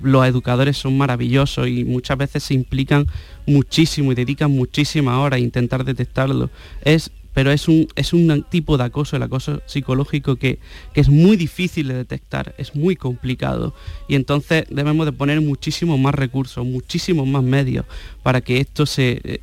los 0.00 0.26
educadores 0.26 0.78
son 0.78 0.98
maravillosos 0.98 1.68
y 1.68 1.84
muchas 1.84 2.18
veces 2.18 2.42
se 2.42 2.54
implican 2.54 3.06
muchísimo 3.46 4.10
y 4.10 4.16
dedican 4.16 4.50
muchísimas 4.50 5.14
horas 5.16 5.36
a 5.36 5.40
intentar 5.40 5.84
detectarlo. 5.84 6.50
Es 6.84 7.12
pero 7.34 7.50
es 7.50 7.68
un, 7.68 7.88
es 7.96 8.12
un 8.12 8.44
tipo 8.48 8.76
de 8.76 8.84
acoso, 8.84 9.16
el 9.16 9.22
acoso 9.22 9.62
psicológico 9.66 10.36
que, 10.36 10.58
es 10.94 11.08
muy 11.08 11.36
difícil 11.36 11.88
de 11.88 11.94
detectar, 11.94 12.54
es 12.58 12.74
muy 12.74 12.96
complicado 12.96 13.74
y 14.08 14.14
entonces 14.14 14.64
debemos 14.70 15.06
de 15.06 15.12
poner 15.12 15.40
muchísimos 15.40 15.98
más 15.98 16.14
recursos, 16.14 16.64
muchísimos 16.64 17.26
más 17.26 17.42
medios 17.42 17.86
para 18.22 18.40
que 18.40 18.58
esto 18.58 18.86
se, 18.86 19.40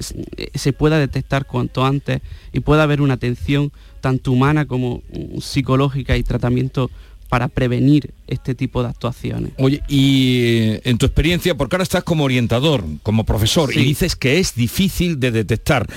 se 0.53 0.73
pueda 0.73 0.99
detectar 0.99 1.45
cuanto 1.45 1.85
antes 1.85 2.21
y 2.53 2.59
pueda 2.59 2.83
haber 2.83 3.01
una 3.01 3.15
atención 3.15 3.71
tanto 4.01 4.31
humana 4.31 4.65
como 4.65 5.01
mm, 5.11 5.39
psicológica 5.39 6.17
y 6.17 6.23
tratamiento 6.23 6.89
para 7.29 7.47
prevenir 7.47 8.13
este 8.27 8.55
tipo 8.55 8.81
de 8.81 8.89
actuaciones. 8.89 9.51
Oye, 9.57 9.83
y 9.87 10.39
eh, 10.41 10.81
en 10.83 10.97
tu 10.97 11.05
experiencia, 11.05 11.55
porque 11.55 11.75
ahora 11.75 11.83
estás 11.83 12.03
como 12.03 12.23
orientador, 12.23 12.83
como 13.03 13.23
profesor, 13.23 13.71
y 13.75 13.83
dices 13.83 14.15
que 14.15 14.39
es 14.39 14.55
difícil 14.55 15.19
de 15.19 15.31
detectar. 15.31 15.87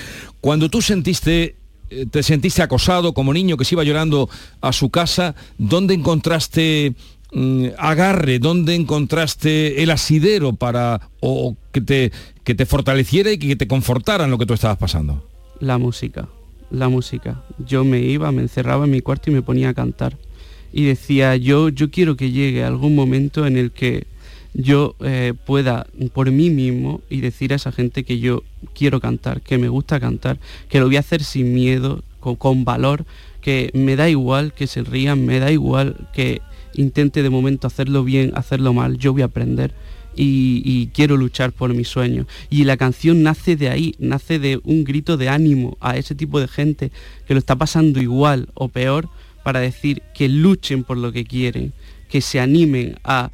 Cuando 0.42 0.68
tú 0.68 0.82
sentiste 0.82 1.56
te 2.10 2.22
sentiste 2.22 2.62
acosado 2.62 3.14
como 3.14 3.32
niño 3.32 3.56
que 3.56 3.64
se 3.64 3.74
iba 3.74 3.84
llorando 3.84 4.28
a 4.60 4.72
su 4.72 4.90
casa, 4.90 5.34
¿dónde 5.58 5.94
encontraste 5.94 6.94
mm, 7.32 7.66
agarre, 7.78 8.38
dónde 8.38 8.74
encontraste 8.74 9.82
el 9.82 9.90
asidero 9.90 10.54
para 10.54 11.08
o 11.20 11.56
que 11.72 11.80
te, 11.80 12.12
que 12.44 12.54
te 12.54 12.66
fortaleciera 12.66 13.32
y 13.32 13.38
que 13.38 13.56
te 13.56 13.66
confortara 13.66 14.24
en 14.24 14.30
lo 14.30 14.38
que 14.38 14.46
tú 14.46 14.54
estabas 14.54 14.78
pasando? 14.78 15.26
La 15.60 15.78
música, 15.78 16.28
la 16.70 16.88
música. 16.88 17.42
Yo 17.66 17.84
me 17.84 18.00
iba, 18.00 18.32
me 18.32 18.42
encerraba 18.42 18.84
en 18.84 18.90
mi 18.90 19.00
cuarto 19.00 19.30
y 19.30 19.34
me 19.34 19.42
ponía 19.42 19.70
a 19.70 19.74
cantar. 19.74 20.16
Y 20.72 20.84
decía, 20.84 21.36
yo, 21.36 21.68
yo 21.68 21.90
quiero 21.90 22.16
que 22.16 22.30
llegue 22.30 22.64
algún 22.64 22.94
momento 22.94 23.46
en 23.46 23.58
el 23.58 23.72
que 23.72 24.06
yo 24.54 24.94
eh, 25.00 25.34
pueda 25.46 25.86
por 26.12 26.30
mí 26.30 26.50
mismo 26.50 27.00
y 27.08 27.20
decir 27.20 27.52
a 27.52 27.56
esa 27.56 27.72
gente 27.72 28.04
que 28.04 28.18
yo 28.18 28.42
quiero 28.74 29.00
cantar, 29.00 29.40
que 29.40 29.58
me 29.58 29.68
gusta 29.68 30.00
cantar, 30.00 30.38
que 30.68 30.78
lo 30.80 30.86
voy 30.86 30.96
a 30.96 31.00
hacer 31.00 31.22
sin 31.24 31.54
miedo, 31.54 32.02
con, 32.20 32.64
valor, 32.64 33.04
que 33.40 33.70
me 33.74 33.96
da 33.96 34.08
igual 34.08 34.52
que 34.52 34.66
se 34.66 34.82
rían, 34.82 35.26
me 35.26 35.40
da 35.40 35.50
igual 35.50 36.08
que 36.12 36.40
intente 36.74 37.22
de 37.22 37.30
momento 37.30 37.66
hacerlo 37.66 38.04
bien, 38.04 38.32
hacerlo 38.34 38.72
mal, 38.72 38.96
yo 38.98 39.12
voy 39.12 39.22
a 39.22 39.26
aprender. 39.26 39.74
Y, 40.14 40.62
y, 40.66 40.88
quiero 40.88 41.16
luchar 41.16 41.52
por 41.52 41.72
mi 41.72 41.84
sueño. 41.84 42.26
Y 42.50 42.64
la 42.64 42.76
canción 42.76 43.22
nace 43.22 43.56
de 43.56 43.70
ahí, 43.70 43.94
nace 43.98 44.38
de 44.38 44.60
un 44.62 44.84
grito 44.84 45.16
de 45.16 45.30
ánimo 45.30 45.78
a 45.80 45.96
ese 45.96 46.14
tipo 46.14 46.38
de 46.38 46.48
gente 46.48 46.92
que 47.26 47.32
lo 47.32 47.38
está 47.38 47.56
pasando 47.56 47.98
igual 47.98 48.50
o 48.52 48.68
peor 48.68 49.08
para 49.42 49.60
decir 49.60 50.02
que 50.14 50.28
luchen 50.28 50.84
por 50.84 50.98
lo 50.98 51.12
que 51.12 51.24
quieren, 51.24 51.72
que 52.10 52.20
se 52.20 52.40
animen 52.40 52.96
a 53.04 53.30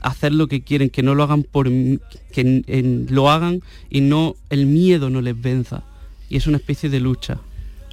hacer 0.00 0.32
lo 0.32 0.48
que 0.48 0.62
quieren, 0.62 0.90
que 0.90 1.02
no 1.02 1.14
lo 1.14 1.22
hagan 1.22 1.42
por 1.42 1.68
que 2.32 3.06
lo 3.08 3.30
hagan 3.30 3.62
y 3.90 4.00
no 4.00 4.36
el 4.50 4.66
miedo 4.66 5.10
no 5.10 5.20
les 5.20 5.40
venza. 5.40 5.82
Y 6.28 6.36
es 6.36 6.46
una 6.46 6.56
especie 6.56 6.88
de 6.88 7.00
lucha. 7.00 7.38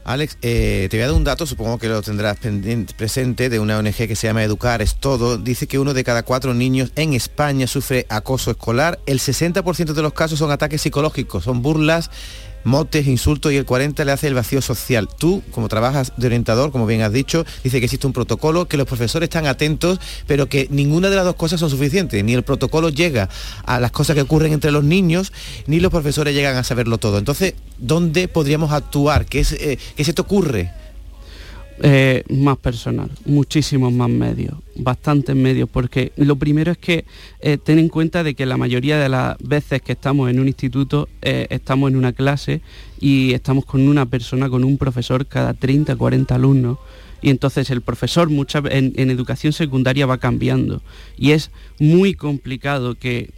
Alex, 0.10 0.38
eh, 0.42 0.88
te 0.90 0.98
voy 0.98 1.04
a 1.04 1.08
dar 1.08 1.16
un 1.16 1.24
dato, 1.24 1.46
supongo 1.46 1.78
que 1.78 1.88
lo 1.88 2.02
tendrás 2.02 2.38
presente, 2.98 3.50
de 3.50 3.60
una 3.60 3.78
ONG 3.78 3.94
que 3.94 4.16
se 4.16 4.26
llama 4.26 4.44
Educar 4.44 4.82
es 4.82 4.96
Todo. 4.96 5.38
Dice 5.38 5.68
que 5.68 5.78
uno 5.78 5.94
de 5.94 6.04
cada 6.04 6.24
cuatro 6.24 6.56
niños 6.56 6.92
en 6.96 7.14
España 7.14 7.68
sufre 7.68 8.08
acoso 8.10 8.50
escolar. 8.50 9.00
El 9.06 9.20
60% 9.20 9.94
de 9.94 10.02
los 10.02 10.14
casos 10.14 10.40
son 10.40 10.50
ataques 10.50 10.82
psicológicos, 10.82 11.44
son 11.44 11.62
burlas, 11.62 12.10
motes, 12.64 13.08
insultos 13.08 13.52
y 13.52 13.58
el 13.58 13.66
40% 13.66 14.06
le 14.06 14.12
hace 14.12 14.28
el 14.28 14.34
vacío 14.34 14.62
social. 14.62 15.08
Tú, 15.08 15.42
como 15.52 15.68
trabajas 15.68 16.14
de 16.18 16.28
orientador, 16.28 16.72
como 16.72 16.86
bien 16.86 17.02
has 17.02 17.14
dicho, 17.14 17.46
dice 17.64 17.80
que 17.80 17.86
existe 17.86 18.08
un 18.08 18.14
protocolo, 18.14 18.68
que 18.68 18.78
los 18.78 18.88
profesores 18.88 19.28
están 19.28 19.48
atentos, 19.48 20.00
pero 20.28 20.48
que 20.48 20.68
ninguna 20.70 21.10
de 21.10 21.16
las 21.16 21.26
dos 21.26 21.36
cosas 21.36 21.60
son 21.60 21.70
suficientes. 21.70 22.24
Ni 22.24 22.34
el 22.34 22.44
protocolo 22.44 22.90
llega 22.90 23.30
a 23.66 23.80
las 23.80 23.92
cosas 23.92 24.16
que 24.16 24.22
ocurren 24.22 24.54
entre 24.54 24.72
los 24.72 24.84
niños, 24.84 25.32
ni 25.68 25.80
los 25.80 25.92
profesores 25.92 26.34
llegan 26.34 26.56
a 26.56 26.64
saberlo 26.64 26.98
todo. 26.98 27.18
Entonces, 27.18 27.56
¿dónde 27.78 28.28
podríamos 28.28 28.72
actuar? 28.72 29.26
¿Qué, 29.26 29.40
es, 29.40 29.54
eh, 29.54 29.78
¿qué 29.96 30.04
se 30.04 30.14
te 30.14 30.22
ocurre? 30.22 30.72
Eh, 31.82 32.24
más 32.28 32.58
personal, 32.58 33.10
muchísimos 33.26 33.94
más 33.94 34.10
medios, 34.10 34.54
bastantes 34.76 35.34
medios, 35.34 35.70
porque 35.70 36.12
lo 36.18 36.36
primero 36.36 36.74
es 36.74 36.78
que 36.78 37.06
eh, 37.40 37.58
ten 37.58 37.80
en 37.80 37.88
cuenta 37.88 38.22
de 38.22 38.34
que 38.34 38.46
la 38.46 38.58
mayoría 38.58 39.00
de 39.00 39.08
las 39.08 39.38
veces 39.40 39.82
que 39.82 39.94
estamos 39.94 40.30
en 40.30 40.42
un 40.42 40.48
instituto 40.48 41.08
eh, 41.22 41.48
estamos 41.50 41.90
en 41.90 41.96
una 41.96 42.12
clase 42.12 42.60
y 43.00 43.32
estamos 43.32 43.64
con 43.64 43.88
una 43.88 44.06
persona, 44.06 44.50
con 44.50 44.66
un 44.66 44.78
profesor 44.78 45.26
cada 45.26 45.54
30, 45.54 45.96
40 45.96 46.36
alumnos. 46.36 46.80
Y 47.22 47.30
entonces 47.30 47.70
el 47.70 47.80
profesor 47.80 48.30
mucha, 48.30 48.62
en, 48.70 48.92
en 48.98 49.10
educación 49.10 49.54
secundaria 49.54 50.06
va 50.06 50.18
cambiando 50.18 50.82
y 51.18 51.32
es 51.32 51.52
muy 51.80 52.14
complicado 52.14 52.96
que 52.96 53.30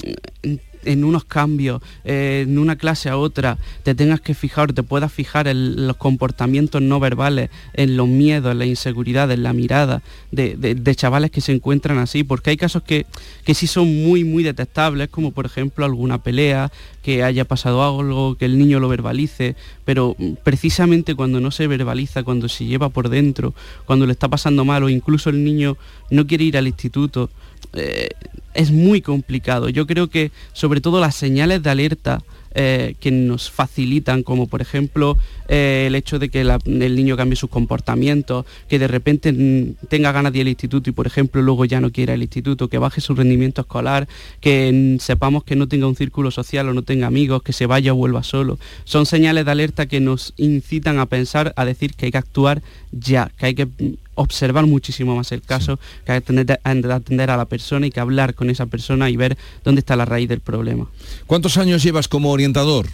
en 0.86 1.03
unos 1.03 1.25
cambios, 1.25 1.82
eh, 2.03 2.45
en 2.47 2.57
una 2.57 2.75
clase 2.75 3.09
a 3.09 3.17
otra, 3.17 3.57
te 3.84 3.95
tengas 3.95 4.21
que 4.21 4.34
fijar, 4.34 4.73
te 4.73 4.84
puedas 4.84 5.11
fijar 5.11 5.47
en 5.47 5.88
los 5.88 5.97
comportamientos 5.97 6.82
no 6.82 6.99
verbales, 6.99 7.49
en 7.73 7.97
los 7.97 8.07
miedos, 8.07 8.51
en 8.51 8.59
la 8.59 8.65
inseguridad, 8.65 9.32
en 9.32 9.43
la 9.43 9.53
mirada 9.53 10.01
de, 10.32 10.55
de- 10.55 10.75
de 10.75 10.95
chavales 10.95 11.32
que 11.32 11.41
se 11.41 11.51
encuentran 11.53 11.97
así, 11.97 12.23
porque 12.23 12.49
hay 12.51 12.57
casos 12.57 12.84
que, 12.84 13.05
que 13.45 13.53
sí 13.53 13.67
son 13.67 14.03
muy, 14.03 14.23
muy 14.23 14.43
detectables, 14.43 15.09
como 15.09 15.32
por 15.32 15.45
ejemplo 15.45 15.86
alguna 15.86 16.21
pelea, 16.23 16.71
que 17.01 17.23
haya 17.23 17.45
pasado 17.45 17.84
algo, 17.84 18.36
que 18.36 18.45
el 18.45 18.57
niño 18.59 18.79
lo 18.79 18.88
verbalice, 18.88 19.55
pero 19.86 20.15
mm, 20.17 20.34
precisamente 20.43 21.15
cuando 21.15 21.39
no 21.39 21.49
se 21.51 21.67
verbaliza, 21.67 22.23
cuando 22.23 22.47
se 22.49 22.65
lleva 22.65 22.89
por 22.89 23.09
dentro, 23.09 23.53
cuando 23.86 24.05
le 24.05 24.11
está 24.11 24.27
pasando 24.27 24.65
mal 24.65 24.84
o 24.84 24.89
incluso 24.89 25.29
el 25.29 25.43
niño 25.43 25.77
no 26.09 26.27
quiere 26.27 26.43
ir 26.43 26.57
al 26.57 26.67
instituto, 26.67 27.29
eh, 27.74 28.09
es 28.53 28.72
muy 28.72 29.01
complicado. 29.01 29.69
Yo 29.69 29.88
creo 29.88 30.07
que 30.07 30.32
sobre 30.53 30.82
todo 30.82 30.99
las 30.99 31.15
señales 31.15 31.63
de 31.63 31.69
alerta 31.69 32.22
eh, 32.53 32.95
que 32.99 33.11
nos 33.11 33.49
facilitan, 33.49 34.24
como 34.24 34.45
por 34.45 34.61
ejemplo 34.61 35.17
eh, 35.47 35.86
el 35.88 35.95
hecho 35.95 36.19
de 36.19 36.28
que 36.28 36.41
el 36.41 36.95
niño 36.97 37.15
cambie 37.15 37.38
sus 37.38 37.49
comportamientos, 37.49 38.45
que 38.67 38.78
de 38.78 38.89
repente 38.89 39.32
mm, 39.32 39.88
tenga 39.88 40.11
ganas 40.11 40.34
de 40.34 40.39
ir 40.39 40.41
al 40.43 40.49
instituto 40.49 40.89
y 40.89 40.93
por 40.93 41.07
ejemplo 41.07 41.41
luego 41.41 41.63
ya 41.63 41.80
no 41.80 41.91
quiera 41.91 42.13
al 42.13 42.22
instituto, 42.22 42.67
que 42.67 42.78
baje 42.78 42.99
su 42.99 43.15
rendimiento 43.15 43.61
escolar, 43.61 44.09
que 44.41 44.69
mm, 44.69 44.99
sepamos 44.99 45.45
que 45.45 45.55
no 45.55 45.69
tenga 45.69 45.88
un 45.88 45.95
círculo 45.95 46.30
social 46.30 46.67
o 46.67 46.74
no 46.74 46.82
tenga 46.82 47.07
amigos, 47.07 47.41
que 47.41 47.53
se 47.53 47.67
vaya 47.67 47.93
o 47.93 47.95
vuelva 47.95 48.22
solo. 48.22 48.59
Son 48.84 49.05
señales 49.05 49.45
de 49.45 49.51
alerta 49.51 49.86
que 49.86 50.01
nos 50.01 50.34
incitan 50.36 50.99
a 50.99 51.05
pensar, 51.05 51.53
a 51.55 51.63
decir 51.63 51.93
que 51.93 52.07
hay 52.07 52.11
que 52.11 52.17
actuar 52.17 52.61
ya, 52.91 53.32
que 53.38 53.45
hay 53.45 53.55
que 53.55 53.65
mm, 53.65 53.93
observar 54.16 54.66
muchísimo 54.66 55.16
más 55.16 55.32
el 55.32 55.41
caso, 55.41 55.78
que 56.05 56.12
hay 56.12 56.22
que 56.22 56.32
atender, 56.32 56.59
atender 56.64 57.32
a 57.32 57.38
la 57.38 57.45
persona 57.45 57.88
y 57.88 57.91
que 57.91 57.99
hablar 57.99 58.36
con 58.36 58.49
esa 58.49 58.66
persona 58.66 59.09
y 59.09 59.18
ver 59.18 59.38
dónde 59.64 59.80
está 59.80 59.95
la 59.95 60.05
raíz 60.05 60.30
del 60.30 60.41
problema. 60.41 60.88
¿Cuántos 61.28 61.57
años 61.57 61.84
llevas 61.84 62.07
como 62.07 62.32
orientador? 62.32 62.88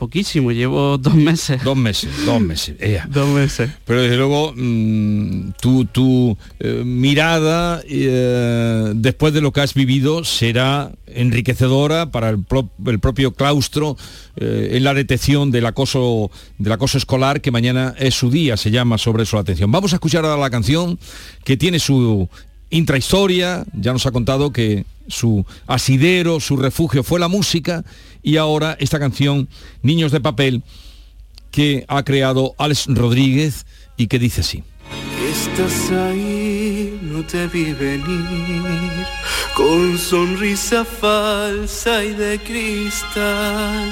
Poquísimo, 0.00 0.50
llevo 0.50 0.96
dos 0.96 1.14
meses. 1.14 1.62
Dos 1.62 1.76
meses, 1.76 2.08
dos 2.24 2.40
meses. 2.40 2.74
Dos 3.10 3.28
meses. 3.28 3.70
Pero 3.84 4.00
desde 4.00 4.16
luego 4.16 4.54
mm, 4.56 5.50
tu, 5.60 5.84
tu, 5.84 6.38
eh, 6.58 6.82
mirada 6.86 7.82
eh, 7.86 8.92
después 8.94 9.34
de 9.34 9.42
lo 9.42 9.52
que 9.52 9.60
has 9.60 9.74
vivido 9.74 10.24
será 10.24 10.90
enriquecedora 11.06 12.10
para 12.10 12.30
el, 12.30 12.42
pro- 12.42 12.70
el 12.86 12.98
propio 12.98 13.34
claustro 13.34 13.98
eh, 14.36 14.70
en 14.72 14.84
la 14.84 14.94
detección 14.94 15.50
del 15.50 15.66
acoso, 15.66 16.30
del 16.56 16.72
acoso 16.72 16.96
escolar 16.96 17.42
que 17.42 17.50
mañana 17.50 17.94
es 17.98 18.14
su 18.14 18.30
día, 18.30 18.56
se 18.56 18.70
llama 18.70 18.96
sobre 18.96 19.24
eso 19.24 19.36
la 19.36 19.42
atención. 19.42 19.70
Vamos 19.70 19.92
a 19.92 19.96
escuchar 19.96 20.24
ahora 20.24 20.40
la 20.40 20.48
canción 20.48 20.98
que 21.44 21.58
tiene 21.58 21.78
su 21.78 22.26
intrahistoria, 22.70 23.64
ya 23.74 23.92
nos 23.92 24.06
ha 24.06 24.12
contado 24.12 24.50
que 24.50 24.86
su 25.08 25.44
asidero, 25.66 26.40
su 26.40 26.56
refugio 26.56 27.02
fue 27.02 27.20
la 27.20 27.28
música 27.28 27.84
y 28.22 28.36
ahora 28.36 28.76
esta 28.80 28.98
canción, 28.98 29.48
Niños 29.82 30.12
de 30.12 30.20
Papel, 30.20 30.62
que 31.50 31.84
ha 31.88 32.02
creado 32.04 32.54
Alex 32.58 32.86
Rodríguez 32.88 33.66
y 33.96 34.06
que 34.06 34.18
dice 34.18 34.40
así. 34.40 34.62
Estás 35.30 35.90
ahí, 35.90 36.98
no 37.02 37.24
te 37.24 37.46
vi 37.46 37.72
venir, 37.72 39.06
con 39.54 39.98
sonrisa 39.98 40.84
falsa 40.84 42.04
y 42.04 42.14
de 42.14 42.38
cristal. 42.38 43.90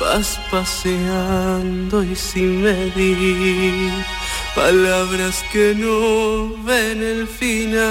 Vas 0.00 0.40
paseando 0.50 2.02
y 2.02 2.16
sin 2.16 2.62
medir, 2.62 3.92
palabras 4.54 5.44
que 5.52 5.74
no 5.74 6.50
ven 6.64 7.02
el 7.02 7.26
final. 7.28 7.84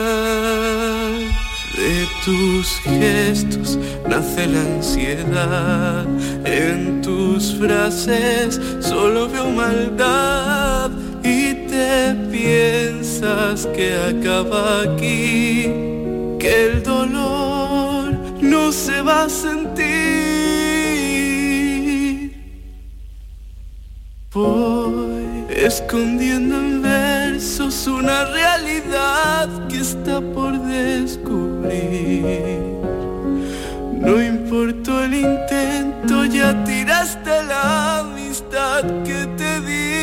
De 1.78 2.08
tus 2.24 2.80
gestos 2.82 3.80
nace 4.08 4.46
la 4.48 4.62
ansiedad, 4.62 6.06
en 6.46 7.02
tus 7.02 7.56
frases 7.56 8.62
solo 8.80 9.28
veo 9.28 9.50
maldad 9.50 10.92
y 11.24 11.54
te 11.68 12.14
piensas 12.32 13.66
que 13.76 13.96
acaba 13.96 14.82
aquí, 14.82 15.64
que 16.40 16.72
el 16.72 16.84
dolor 16.84 18.14
no 18.40 18.72
se 18.72 19.02
va 19.02 19.24
a 19.24 19.30
sentir. 19.30 19.84
Voy 24.32 25.13
escondiendo 25.56 26.56
en 26.58 26.82
versos 26.82 27.88
una 27.88 28.26
realidad 28.26 29.68
que 29.68 29.80
está 29.80 30.20
por 30.20 30.58
descubrir. 30.60 32.24
No 33.94 34.22
importó 34.22 35.04
el 35.04 35.14
intento, 35.14 36.26
ya 36.26 36.64
tiraste 36.64 37.44
la 37.44 38.00
amistad 38.00 38.84
que 39.04 39.26
te 39.38 39.62
di. 39.62 39.94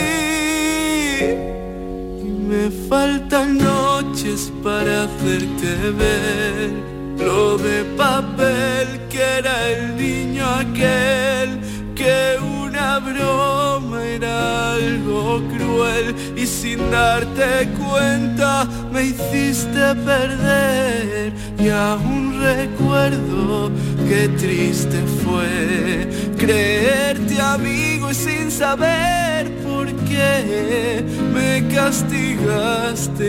Y 2.25 2.31
me 2.49 2.71
faltan 2.89 3.59
noches 3.59 4.53
para 4.63 5.05
hacerte 5.05 5.91
ver 5.99 6.71
lo 7.19 7.59
de 7.59 7.85
papel 7.97 9.01
que 9.11 9.23
era 9.39 9.69
el 9.69 9.97
niño 9.97 10.47
aquel, 10.47 11.61
que 11.95 12.39
una 12.81 12.99
broma 12.99 14.03
era 14.05 14.75
algo 14.75 15.43
cruel 15.55 16.15
y 16.37 16.47
sin 16.47 16.91
darte 16.91 17.69
cuenta 17.79 18.67
me 18.93 19.05
hiciste 19.05 19.95
perder 20.07 21.33
y 21.59 21.69
aún 21.69 22.41
recuerdo 22.41 23.71
qué 24.09 24.29
triste 24.29 24.99
fue 25.23 26.09
creerte 26.39 27.41
amigo 27.41 28.11
y 28.11 28.15
sin 28.15 28.51
saber 28.51 29.51
por 29.63 29.87
qué 30.09 31.05
me 31.35 31.69
castigaste 31.75 33.29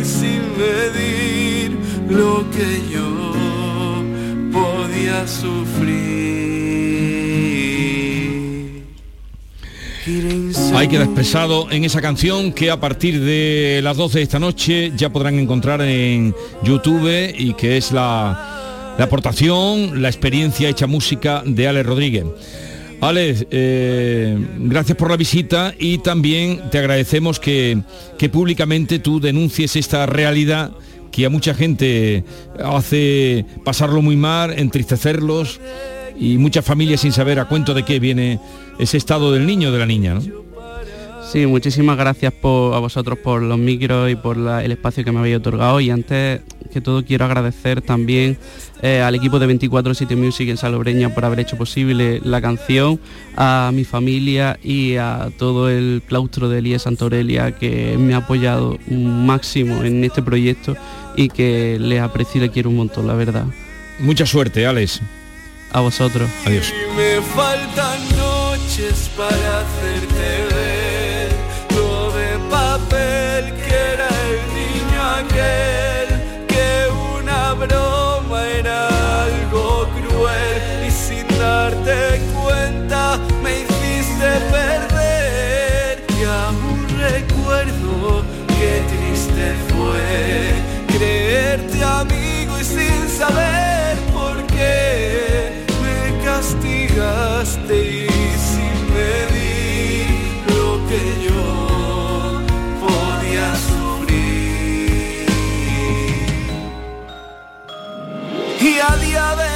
y 0.00 0.04
sin 0.04 0.42
medir 0.56 1.78
lo 2.08 2.44
que 2.50 2.70
yo 2.90 4.04
podía 4.52 5.26
sufrir. 5.26 6.55
Ahí 10.74 10.86
queda 10.86 11.02
expresado 11.02 11.68
en 11.70 11.84
esa 11.84 12.00
canción 12.00 12.52
que 12.52 12.70
a 12.70 12.78
partir 12.78 13.20
de 13.20 13.80
las 13.82 13.96
12 13.96 14.18
de 14.18 14.22
esta 14.22 14.38
noche 14.38 14.92
ya 14.96 15.10
podrán 15.10 15.36
encontrar 15.36 15.80
en 15.80 16.32
YouTube 16.62 17.34
y 17.36 17.54
que 17.54 17.76
es 17.76 17.90
la, 17.90 18.94
la 18.96 19.04
aportación, 19.04 20.00
la 20.00 20.08
experiencia 20.08 20.68
hecha 20.68 20.86
música 20.86 21.42
de 21.44 21.66
Alex 21.66 21.86
Rodríguez. 21.86 22.24
Alex, 23.00 23.46
eh, 23.50 24.38
gracias 24.60 24.96
por 24.96 25.10
la 25.10 25.16
visita 25.16 25.74
y 25.76 25.98
también 25.98 26.70
te 26.70 26.78
agradecemos 26.78 27.40
que, 27.40 27.82
que 28.16 28.28
públicamente 28.28 29.00
tú 29.00 29.18
denuncies 29.18 29.74
esta 29.74 30.06
realidad 30.06 30.70
que 31.10 31.26
a 31.26 31.30
mucha 31.30 31.52
gente 31.52 32.22
hace 32.64 33.44
pasarlo 33.64 34.02
muy 34.02 34.14
mal, 34.16 34.56
entristecerlos 34.56 35.60
y 36.18 36.38
muchas 36.38 36.64
familias 36.64 37.00
sin 37.00 37.12
saber 37.12 37.40
a 37.40 37.46
cuento 37.46 37.74
de 37.74 37.84
qué 37.84 37.98
viene 37.98 38.38
ese 38.78 38.96
estado 38.96 39.32
del 39.32 39.46
niño 39.46 39.68
o 39.68 39.72
de 39.72 39.78
la 39.78 39.86
niña. 39.86 40.14
¿no? 40.14 40.22
Sí, 41.32 41.44
muchísimas 41.44 41.96
gracias 41.98 42.32
por, 42.32 42.72
a 42.74 42.78
vosotros 42.78 43.18
por 43.18 43.42
los 43.42 43.58
micros 43.58 44.10
y 44.10 44.14
por 44.14 44.36
la- 44.36 44.62
el 44.64 44.70
espacio 44.72 45.04
que 45.04 45.10
me 45.10 45.18
habéis 45.18 45.36
otorgado 45.38 45.80
y 45.80 45.90
antes 45.90 46.40
que 46.72 46.80
todo 46.80 47.04
quiero 47.04 47.24
agradecer 47.24 47.82
también 47.82 48.38
eh, 48.80 49.00
al 49.00 49.14
equipo 49.14 49.38
de 49.40 49.48
24-7 49.48 50.16
Music 50.16 50.48
en 50.48 50.56
Salobreña 50.56 51.12
por 51.14 51.24
haber 51.24 51.40
hecho 51.40 51.56
posible 51.56 52.20
la 52.22 52.40
canción, 52.40 53.00
a 53.36 53.70
mi 53.74 53.84
familia 53.84 54.58
y 54.62 54.96
a 54.96 55.30
todo 55.36 55.68
el 55.68 56.02
claustro 56.06 56.48
de 56.48 56.58
Elías 56.58 56.82
Santorelia 56.82 57.52
que 57.56 57.96
me 57.98 58.14
ha 58.14 58.18
apoyado 58.18 58.78
máximo 58.88 59.82
en 59.82 60.04
este 60.04 60.22
proyecto 60.22 60.76
y 61.16 61.28
que 61.28 61.78
les 61.80 62.00
aprecio 62.02 62.38
y 62.40 62.44
les 62.44 62.50
quiero 62.52 62.70
un 62.70 62.76
montón, 62.76 63.06
la 63.06 63.14
verdad. 63.14 63.46
Mucha 63.98 64.26
suerte, 64.26 64.64
Alex. 64.66 65.00
A 65.72 65.80
vosotros. 65.80 66.28
Adiós. 66.46 66.72
Y 68.78 68.82
me 68.82 68.90
faltan 68.90 68.96
noches 68.96 69.08
para 69.16 69.60
hacerte 69.60 69.95
Y 108.76 108.78
a 108.78 108.96
día 108.98 109.34
de 109.36 109.55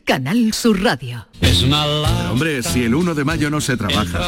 Canal 0.11 0.51
Sur 0.51 0.83
Radio. 0.83 1.25
Pero, 1.39 2.31
hombre, 2.31 2.61
si 2.63 2.83
el 2.83 2.95
1 2.95 3.15
de 3.15 3.23
mayo 3.23 3.49
no 3.49 3.61
se 3.61 3.77
trabaja, 3.77 4.19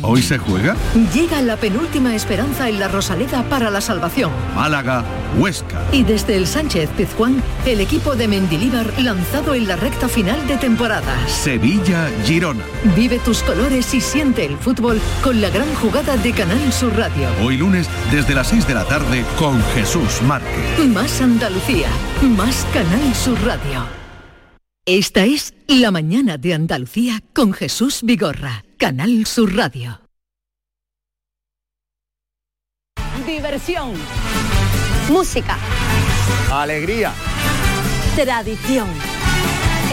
¿hoy 0.00 0.22
se 0.22 0.38
juega? 0.38 0.74
Llega 1.12 1.42
la 1.42 1.58
penúltima 1.58 2.14
esperanza 2.14 2.70
en 2.70 2.80
la 2.80 2.88
Rosaleda 2.88 3.42
para 3.42 3.68
la 3.68 3.82
salvación. 3.82 4.30
Málaga, 4.56 5.04
Huesca. 5.36 5.82
Y 5.92 6.02
desde 6.02 6.34
el 6.36 6.46
Sánchez 6.46 6.88
Pizjuán, 6.96 7.42
el 7.66 7.82
equipo 7.82 8.16
de 8.16 8.26
Mendilíbar 8.26 8.90
lanzado 9.02 9.52
en 9.52 9.68
la 9.68 9.76
recta 9.76 10.08
final 10.08 10.46
de 10.48 10.56
temporada. 10.56 11.14
Sevilla, 11.28 12.08
Girona. 12.24 12.64
Vive 12.96 13.18
tus 13.18 13.42
colores 13.42 13.92
y 13.92 14.00
siente 14.00 14.46
el 14.46 14.56
fútbol 14.56 14.98
con 15.22 15.42
la 15.42 15.50
gran 15.50 15.74
jugada 15.74 16.16
de 16.16 16.32
Canal 16.32 16.72
Sur 16.72 16.96
Radio. 16.96 17.28
Hoy 17.42 17.58
lunes 17.58 17.86
desde 18.10 18.34
las 18.34 18.46
6 18.46 18.66
de 18.66 18.72
la 18.72 18.86
tarde 18.86 19.26
con 19.38 19.62
Jesús 19.74 20.22
Márquez. 20.22 20.88
Más 20.88 21.20
Andalucía, 21.20 21.88
más 22.22 22.66
Canal 22.72 23.14
Sur 23.14 23.38
Radio. 23.44 24.01
Esta 24.84 25.24
es 25.24 25.54
La 25.68 25.92
Mañana 25.92 26.38
de 26.38 26.54
Andalucía 26.54 27.22
con 27.34 27.52
Jesús 27.52 28.00
Vigorra, 28.02 28.64
Canal 28.78 29.26
Sur 29.26 29.54
Radio. 29.54 30.00
Diversión. 33.24 33.92
Música. 35.08 35.56
Alegría. 36.50 37.12
Tradición. 38.16 38.88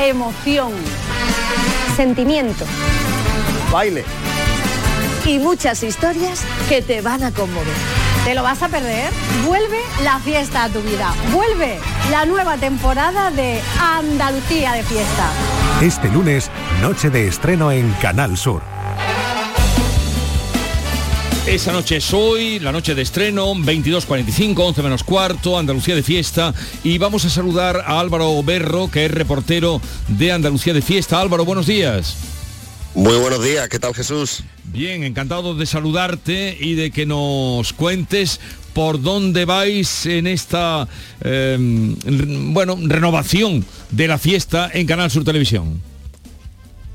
Emoción. 0.02 0.74
Sentimiento. 1.96 2.66
Baile. 3.72 4.04
Y 5.24 5.38
muchas 5.38 5.84
historias 5.84 6.44
que 6.68 6.82
te 6.82 7.02
van 7.02 7.22
a 7.22 7.32
conmover. 7.32 7.99
¿Te 8.26 8.36
lo 8.36 8.44
vas 8.44 8.62
a 8.62 8.70
perder? 8.70 9.12
Vuelve 9.46 9.80
la 10.04 10.20
fiesta 10.20 10.66
a 10.66 10.70
tu 10.70 10.82
vida. 10.82 11.14
Vuelve 11.32 11.80
la 12.12 12.26
nueva 12.26 12.58
temporada 12.58 13.32
de 13.32 13.60
Andalucía 13.80 14.74
de 14.74 14.84
Fiesta. 14.84 15.32
Este 15.82 16.10
lunes, 16.10 16.52
noche 16.82 17.10
de 17.10 17.28
estreno 17.28 17.72
en 17.72 17.92
Canal 17.94 18.38
Sur. 18.38 18.62
Esa 21.48 21.72
noche 21.72 21.98
es 21.98 22.14
hoy, 22.14 22.60
la 22.60 22.72
noche 22.72 22.94
de 22.94 23.02
estreno, 23.02 23.56
22.45, 23.56 24.60
11 24.60 24.84
menos 24.84 25.04
cuarto, 25.04 25.58
Andalucía 25.58 25.96
de 25.96 26.04
Fiesta. 26.04 26.54
Y 26.84 27.00
vamos 27.00 27.26
a 27.26 27.30
saludar 27.30 27.84
a 27.88 28.00
Álvaro 28.00 28.44
Berro, 28.44 28.92
que 28.92 29.06
es 29.06 29.12
reportero 29.12 29.82
de 30.08 30.32
Andalucía 30.32 30.74
de 30.74 30.84
Fiesta. 30.84 31.20
Álvaro, 31.20 31.46
buenos 31.46 31.66
días. 31.66 32.18
Muy 32.96 33.18
buenos 33.18 33.44
días, 33.44 33.70
¿qué 33.70 33.80
tal 33.80 33.94
Jesús? 33.94 34.44
Bien, 34.66 35.04
encantado 35.04 35.56
de 35.56 35.66
saludarte 35.66 36.58
y 36.60 36.76
de 36.76 36.92
que 36.92 37.06
nos 37.06 37.72
cuentes 37.74 38.40
por 38.74 39.02
dónde 39.02 39.46
vais 39.46 40.06
en 40.06 40.28
esta 40.28 40.88
eh, 41.22 41.58
bueno 41.60 42.78
renovación 42.82 43.66
de 43.92 44.08
la 44.08 44.18
fiesta 44.18 44.70
en 44.74 44.88
Canal 44.88 45.12
Sur 45.12 45.24
Televisión. 45.24 45.82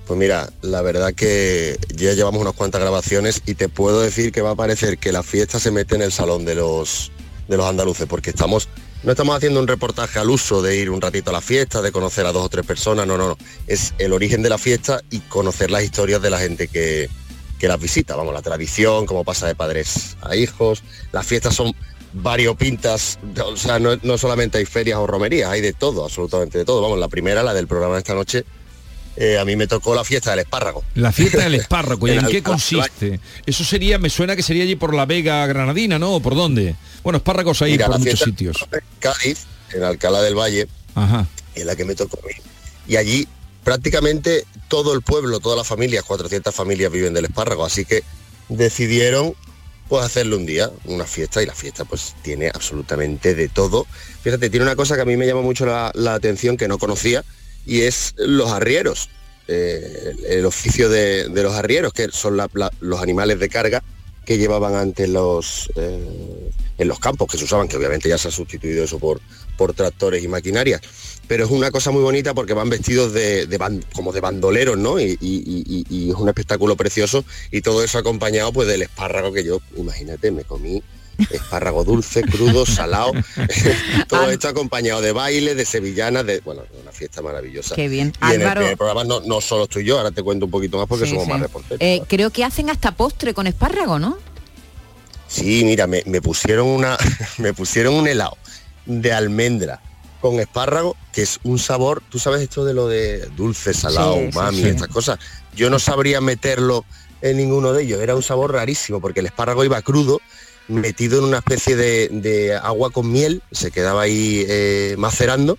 Pues 0.07 0.19
mira, 0.19 0.51
la 0.63 0.83
verdad 0.83 1.15
que 1.15 1.79
ya 1.95 2.13
llevamos 2.13 2.43
unas 2.43 2.55
cuantas 2.55 2.81
grabaciones 2.81 3.43
y 3.47 3.55
te 3.55 3.69
puedo 3.69 4.01
decir 4.01 4.33
que 4.33 4.43
va 4.43 4.51
a 4.51 4.57
parecer 4.57 4.99
que 4.99 5.13
la 5.13 5.23
fiesta 5.23 5.59
se 5.59 5.71
mete 5.71 5.95
en 5.95 6.03
el 6.03 6.13
salón 6.13 6.45
de 6.45 6.57
los 6.57 7.13
de 7.49 7.57
los 7.57 7.67
andaluces, 7.67 8.07
porque 8.07 8.31
estamos 8.31 8.69
no 9.05 9.13
estamos 9.13 9.37
haciendo 9.37 9.61
un 9.61 9.69
reportaje 9.69 10.19
al 10.19 10.31
uso 10.31 10.63
de 10.63 10.77
ir 10.77 10.91
un 10.91 11.01
ratito 11.01 11.31
a 11.31 11.35
la 11.35 11.41
fiesta, 11.41 11.83
de 11.83 11.93
conocer 11.93 12.25
a 12.27 12.33
dos 12.33 12.45
o 12.45 12.49
tres 12.49 12.65
personas, 12.65 13.07
no, 13.07 13.19
no, 13.19 13.29
no. 13.29 13.39
Es 13.67 13.93
el 13.99 14.13
origen 14.13 14.43
de 14.43 14.49
la 14.49 14.59
fiesta 14.59 15.01
y 15.11 15.21
conocer 15.21 15.71
las 15.71 15.85
historias 15.85 16.23
de 16.23 16.31
la 16.31 16.39
gente 16.39 16.69
que, 16.69 17.11
que 17.59 17.69
las 17.69 17.79
visita. 17.79 18.17
Vamos, 18.17 18.33
la 18.33 18.41
tradición, 18.41 19.05
cómo 19.05 19.23
pasa 19.23 19.47
de 19.47 19.55
padres 19.55 20.17
a 20.23 20.35
hijos. 20.37 20.83
Las 21.13 21.27
fiestas 21.27 21.55
son 21.55 21.75
variopintas, 22.15 23.19
o 23.45 23.57
sea, 23.57 23.79
no, 23.79 23.97
no 24.03 24.17
solamente 24.17 24.59
hay 24.59 24.65
ferias 24.65 24.99
o 24.99 25.07
romerías, 25.07 25.51
hay 25.51 25.61
de 25.61 25.73
todo, 25.73 26.05
absolutamente 26.05 26.59
de 26.59 26.65
todo. 26.65 26.81
Vamos, 26.81 26.99
la 26.99 27.09
primera, 27.09 27.43
la 27.43 27.53
del 27.53 27.67
programa 27.67 27.95
de 27.95 27.99
esta 27.99 28.15
noche, 28.15 28.45
eh, 29.17 29.39
a 29.39 29.45
mí 29.45 29.57
me 29.57 29.67
tocó 29.67 29.95
la 29.95 30.05
fiesta 30.05 30.31
del 30.31 30.41
espárrago. 30.41 30.85
La 30.95 31.13
fiesta 31.13 31.43
del 31.45 31.55
espárrago, 31.55 32.07
¿y 32.09 32.11
en 32.13 32.19
En 32.21 32.27
qué 32.27 32.43
consiste? 32.43 33.21
Eso 33.47 33.65
sería, 33.65 33.99
me 33.99 34.11
suena 34.11 34.35
que 34.37 34.43
sería 34.43 34.65
allí 34.65 34.77
por 34.77 34.95
la 34.95 35.07
Vega 35.07 35.47
Granadina, 35.47 35.99
¿no? 35.99 36.15
¿O 36.17 36.21
¿Por 36.21 36.35
dónde? 36.35 36.75
Bueno, 37.03 37.19
espárragos 37.19 37.63
hay 37.63 37.73
Mira, 37.73 37.87
por 37.87 37.99
muchos 37.99 38.21
sitios. 38.21 38.67
en 38.73 38.81
Cádiz, 38.99 39.45
en 39.73 39.83
Alcalá 39.85 40.23
del 40.23 40.35
Valle, 40.37 40.69
Ajá. 40.95 41.27
en 41.55 41.67
la 41.67 41.77
que 41.77 41.85
me 41.85 41.95
tocó 41.95 42.19
a 42.23 42.27
mí. 42.27 42.35
Y 42.89 42.97
allí 42.97 43.29
prácticamente 43.63 44.45
todo 44.69 44.95
el 44.95 45.03
pueblo, 45.03 45.41
todas 45.41 45.59
las 45.59 45.67
familias, 45.67 46.05
400 46.05 46.55
familias 46.55 46.91
viven 46.93 47.15
del 47.15 47.25
espárrago, 47.27 47.65
así 47.65 47.85
que 47.85 48.03
decidieron 48.49 49.35
pues 49.89 50.05
hacerle 50.05 50.37
un 50.37 50.47
día, 50.47 50.71
una 50.87 51.05
fiesta, 51.05 51.43
y 51.43 51.47
la 51.47 51.55
fiesta 51.55 51.85
pues 51.85 52.15
tiene 52.23 52.49
absolutamente 52.53 53.35
de 53.35 53.49
todo. 53.49 53.87
Fíjate, 54.23 54.49
tiene 54.49 54.65
una 54.65 54.77
cosa 54.77 54.97
que 54.97 55.03
a 55.03 55.05
mí 55.05 55.17
me 55.17 55.27
llama 55.27 55.43
mucho 55.43 55.67
la, 55.67 55.91
la 55.95 56.15
atención 56.15 56.57
que 56.57 56.69
no 56.69 56.79
conocía, 56.79 57.23
y 57.67 57.83
es 57.83 58.15
los 58.17 58.51
arrieros. 58.51 59.11
Eh, 59.47 60.15
el 60.29 60.47
oficio 60.47 60.89
de, 60.89 61.29
de 61.29 61.43
los 61.43 61.55
arrieros, 61.55 61.93
que 61.93 62.09
son 62.11 62.39
los 62.81 63.03
animales 63.03 63.39
de 63.39 63.49
carga 63.51 63.83
que 64.25 64.39
llevaban 64.39 64.75
antes 64.75 65.07
los 65.11 65.71
eh, 65.77 66.51
en 66.79 66.89
los 66.89 66.99
campos 66.99 67.29
que 67.31 67.37
se 67.37 67.45
usaban, 67.45 67.69
que 67.69 67.77
obviamente 67.77 68.09
ya 68.09 68.17
se 68.17 68.29
ha 68.29 68.31
sustituido 68.31 68.83
eso 68.83 68.99
por, 68.99 69.21
por 69.59 69.75
tractores 69.75 70.25
y 70.25 70.29
maquinarias. 70.29 70.81
Pero 71.29 71.45
es 71.45 71.51
una 71.51 71.71
cosa 71.71 71.91
muy 71.91 72.03
bonita 72.03 72.33
porque 72.33 72.55
van 72.55 72.71
vestidos 72.71 73.13
de, 73.13 73.47
de 73.47 73.59
como 73.95 74.13
de 74.15 74.21
bandoleros, 74.21 74.79
¿no? 74.79 74.99
Y- 74.99 75.19
y 75.21 76.11
es 76.11 76.17
un 76.17 76.29
espectáculo 76.29 76.75
precioso 76.77 77.23
y 77.51 77.61
todo 77.61 77.85
eso 77.85 77.99
acompañado 77.99 78.51
pues 78.53 78.67
del 78.67 78.81
espárrago 78.83 79.31
que 79.33 79.45
yo, 79.45 79.61
imagínate, 79.77 80.31
me 80.31 80.45
comí 80.45 80.83
espárrago 81.31 81.85
dulce, 81.85 82.23
crudo, 82.23 82.67
salado, 82.67 83.13
todo 84.09 84.31
esto 84.31 84.49
acompañado 84.49 85.01
de 85.01 85.13
baile, 85.13 85.55
de 85.55 85.65
sevillanas, 85.65 86.27
de 86.27 86.41
bueno, 86.41 86.63
una 86.81 86.93
fiesta 86.93 87.23
maravillosa. 87.23 87.75
Qué 87.75 87.89
bien. 87.89 88.13
Y 88.23 88.27
en 88.27 88.41
el 88.41 88.43
Álvaro- 88.43 88.61
primer 88.61 88.77
programa 88.77 89.05
no, 89.05 89.21
no 89.21 89.41
solo 89.41 89.65
estoy 89.65 89.85
yo, 89.85 89.99
ahora 89.99 90.11
te 90.11 90.23
cuento 90.23 90.47
un 90.47 90.51
poquito 90.51 90.79
más 90.79 90.87
porque 90.87 91.05
Sí, 91.05 91.11
somos 91.11 91.25
sí. 91.25 91.31
más 91.31 91.41
reporteros. 91.41 91.79
Eh, 91.81 92.03
creo 92.09 92.31
que 92.31 92.45
hacen 92.45 92.71
hasta 92.71 92.93
postre 92.93 93.35
con 93.35 93.47
espárrago, 93.47 93.99
¿no? 93.99 94.19
Sí, 95.29 95.65
mira, 95.65 95.87
me, 95.87 96.03
me 96.07 96.21
pusieron 96.23 96.67
una, 96.69 96.97
me 97.39 97.53
pusieron 97.53 97.95
un 97.95 98.07
helado 98.07 98.37
de 98.87 99.13
almendra 99.13 99.81
con 100.21 100.41
espárrago, 100.41 100.97
que 101.13 101.23
es 101.23 101.39
un 101.45 101.59
sabor, 101.59 102.03
tú 102.09 102.19
sabes 102.19 102.41
esto 102.41 102.65
de 102.65 102.73
lo 102.73 102.89
de 102.89 103.27
dulce, 103.37 103.75
salado, 103.75 104.15
Sí, 104.15 104.29
umami, 104.33 104.63
estas 104.63 104.89
cosas. 104.89 105.19
Yo 105.55 105.69
no 105.69 105.79
sabría 105.79 106.21
meterlo 106.23 106.85
en 107.21 107.37
ninguno 107.37 107.73
de 107.73 107.83
ellos, 107.83 108.01
era 108.01 108.15
un 108.17 108.23
sabor 108.23 108.53
rarísimo, 108.53 109.01
porque 109.01 109.21
el 109.21 109.27
espárrago 109.27 109.65
iba 109.65 109.81
crudo, 109.83 110.21
metido 110.69 111.19
en 111.19 111.25
una 111.25 111.39
especie 111.39 111.77
de, 111.77 112.59
agua 112.63 112.91
con 112.91 113.11
miel, 113.11 113.43
se 113.51 113.71
quedaba 113.71 114.03
ahí 114.03 114.45
eh, 114.49 114.95
macerando, 114.99 115.59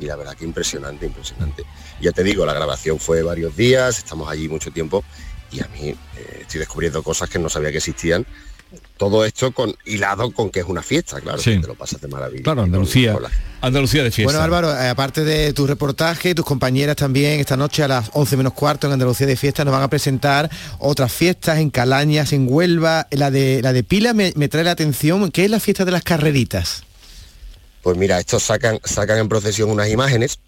y 0.00 0.06
la 0.06 0.16
verdad 0.16 0.34
que 0.36 0.44
impresionante, 0.44 1.06
impresionante. 1.06 1.64
Ya 2.00 2.12
te 2.12 2.24
digo, 2.24 2.44
la 2.44 2.54
grabación 2.54 2.98
fue 2.98 3.22
varios 3.22 3.56
días, 3.56 3.98
estamos 3.98 4.28
allí 4.28 4.48
mucho 4.48 4.70
tiempo, 4.70 5.04
y 5.50 5.60
a 5.60 5.68
mí 5.68 5.90
eh, 5.90 6.38
estoy 6.40 6.60
descubriendo 6.60 7.02
cosas 7.02 7.28
que 7.28 7.38
no 7.38 7.48
sabía 7.48 7.70
que 7.70 7.78
existían. 7.78 8.26
Todo 8.96 9.24
esto 9.24 9.52
con 9.52 9.74
hilado 9.84 10.30
con 10.30 10.50
que 10.50 10.60
es 10.60 10.66
una 10.66 10.82
fiesta, 10.82 11.20
claro, 11.20 11.38
Sí. 11.38 11.52
que 11.56 11.60
te 11.60 11.66
lo 11.66 11.74
pasas 11.74 12.00
de 12.00 12.08
maravilla. 12.08 12.42
Claro, 12.42 12.62
Andalucía. 12.62 13.16
Andalucía 13.60 14.02
de 14.04 14.10
fiesta. 14.10 14.32
Bueno, 14.32 14.42
Álvaro, 14.44 14.72
eh, 14.80 14.88
aparte 14.88 15.24
de 15.24 15.52
tu 15.52 15.66
reportaje, 15.66 16.34
tus 16.34 16.44
compañeras 16.44 16.96
también 16.96 17.40
esta 17.40 17.56
noche 17.56 17.82
a 17.82 17.88
las 17.88 18.10
11 18.12 18.36
menos 18.36 18.52
cuarto 18.52 18.86
en 18.86 18.92
Andalucía 18.94 19.26
de 19.26 19.36
Fiesta 19.36 19.64
nos 19.64 19.72
van 19.72 19.82
a 19.82 19.88
presentar 19.88 20.50
otras 20.78 21.12
fiestas 21.12 21.58
en 21.58 21.70
Calañas, 21.70 22.32
en 22.32 22.46
Huelva. 22.48 23.06
La 23.10 23.30
de, 23.30 23.60
la 23.62 23.72
de 23.72 23.82
Pila 23.84 24.14
me, 24.14 24.32
me 24.36 24.48
trae 24.48 24.64
la 24.64 24.72
atención. 24.72 25.30
¿Qué 25.30 25.44
es 25.44 25.50
la 25.50 25.60
fiesta 25.60 25.84
de 25.84 25.90
las 25.92 26.02
carreritas? 26.02 26.84
Pues 27.82 27.96
mira, 27.96 28.20
estos 28.20 28.42
sacan, 28.44 28.78
sacan 28.84 29.18
en 29.18 29.28
procesión 29.28 29.70
unas 29.70 29.88
imágenes 29.88 30.38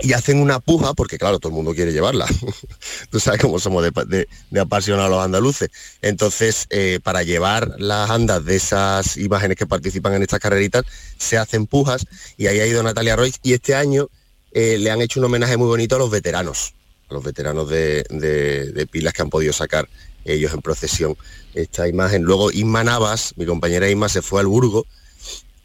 y 0.00 0.12
hacen 0.12 0.38
una 0.40 0.60
puja, 0.60 0.92
porque 0.94 1.18
claro, 1.18 1.38
todo 1.38 1.50
el 1.50 1.56
mundo 1.56 1.74
quiere 1.74 1.92
llevarla. 1.92 2.26
Tú 3.10 3.18
sabes 3.20 3.40
cómo 3.40 3.58
somos 3.58 3.82
de, 3.82 4.26
de- 4.50 4.60
apasionados 4.60 5.10
los 5.10 5.24
andaluces. 5.24 5.70
Entonces, 6.02 6.66
eh, 6.70 7.00
para 7.02 7.22
llevar 7.22 7.74
las 7.78 8.10
andas 8.10 8.44
de 8.44 8.56
esas 8.56 9.16
imágenes 9.16 9.56
que 9.56 9.66
participan 9.66 10.14
en 10.14 10.22
estas 10.22 10.40
carreritas, 10.40 10.84
se 11.18 11.38
hacen 11.38 11.66
pujas 11.66 12.06
y 12.36 12.46
ahí 12.46 12.60
ha 12.60 12.66
ido 12.66 12.82
Natalia 12.82 13.16
Royce 13.16 13.38
y 13.42 13.54
este 13.54 13.74
año 13.74 14.08
eh, 14.52 14.76
le 14.78 14.90
han 14.90 15.00
hecho 15.00 15.20
un 15.20 15.26
homenaje 15.26 15.56
muy 15.56 15.66
bonito 15.68 15.96
a 15.96 15.98
los 15.98 16.10
veteranos, 16.10 16.74
a 17.10 17.14
los 17.14 17.24
veteranos 17.24 17.68
de 17.68 18.88
pilas 18.90 19.12
que 19.14 19.22
han 19.22 19.30
podido 19.30 19.52
sacar 19.52 19.88
ellos 20.26 20.52
en 20.52 20.60
procesión 20.60 21.16
esta 21.54 21.88
imagen. 21.88 22.22
Luego 22.22 22.50
Isma 22.50 22.84
Navas, 22.84 23.32
mi 23.36 23.46
compañera 23.46 23.88
Isma, 23.88 24.08
se 24.08 24.22
fue 24.22 24.40
al 24.40 24.46
Burgo 24.46 24.86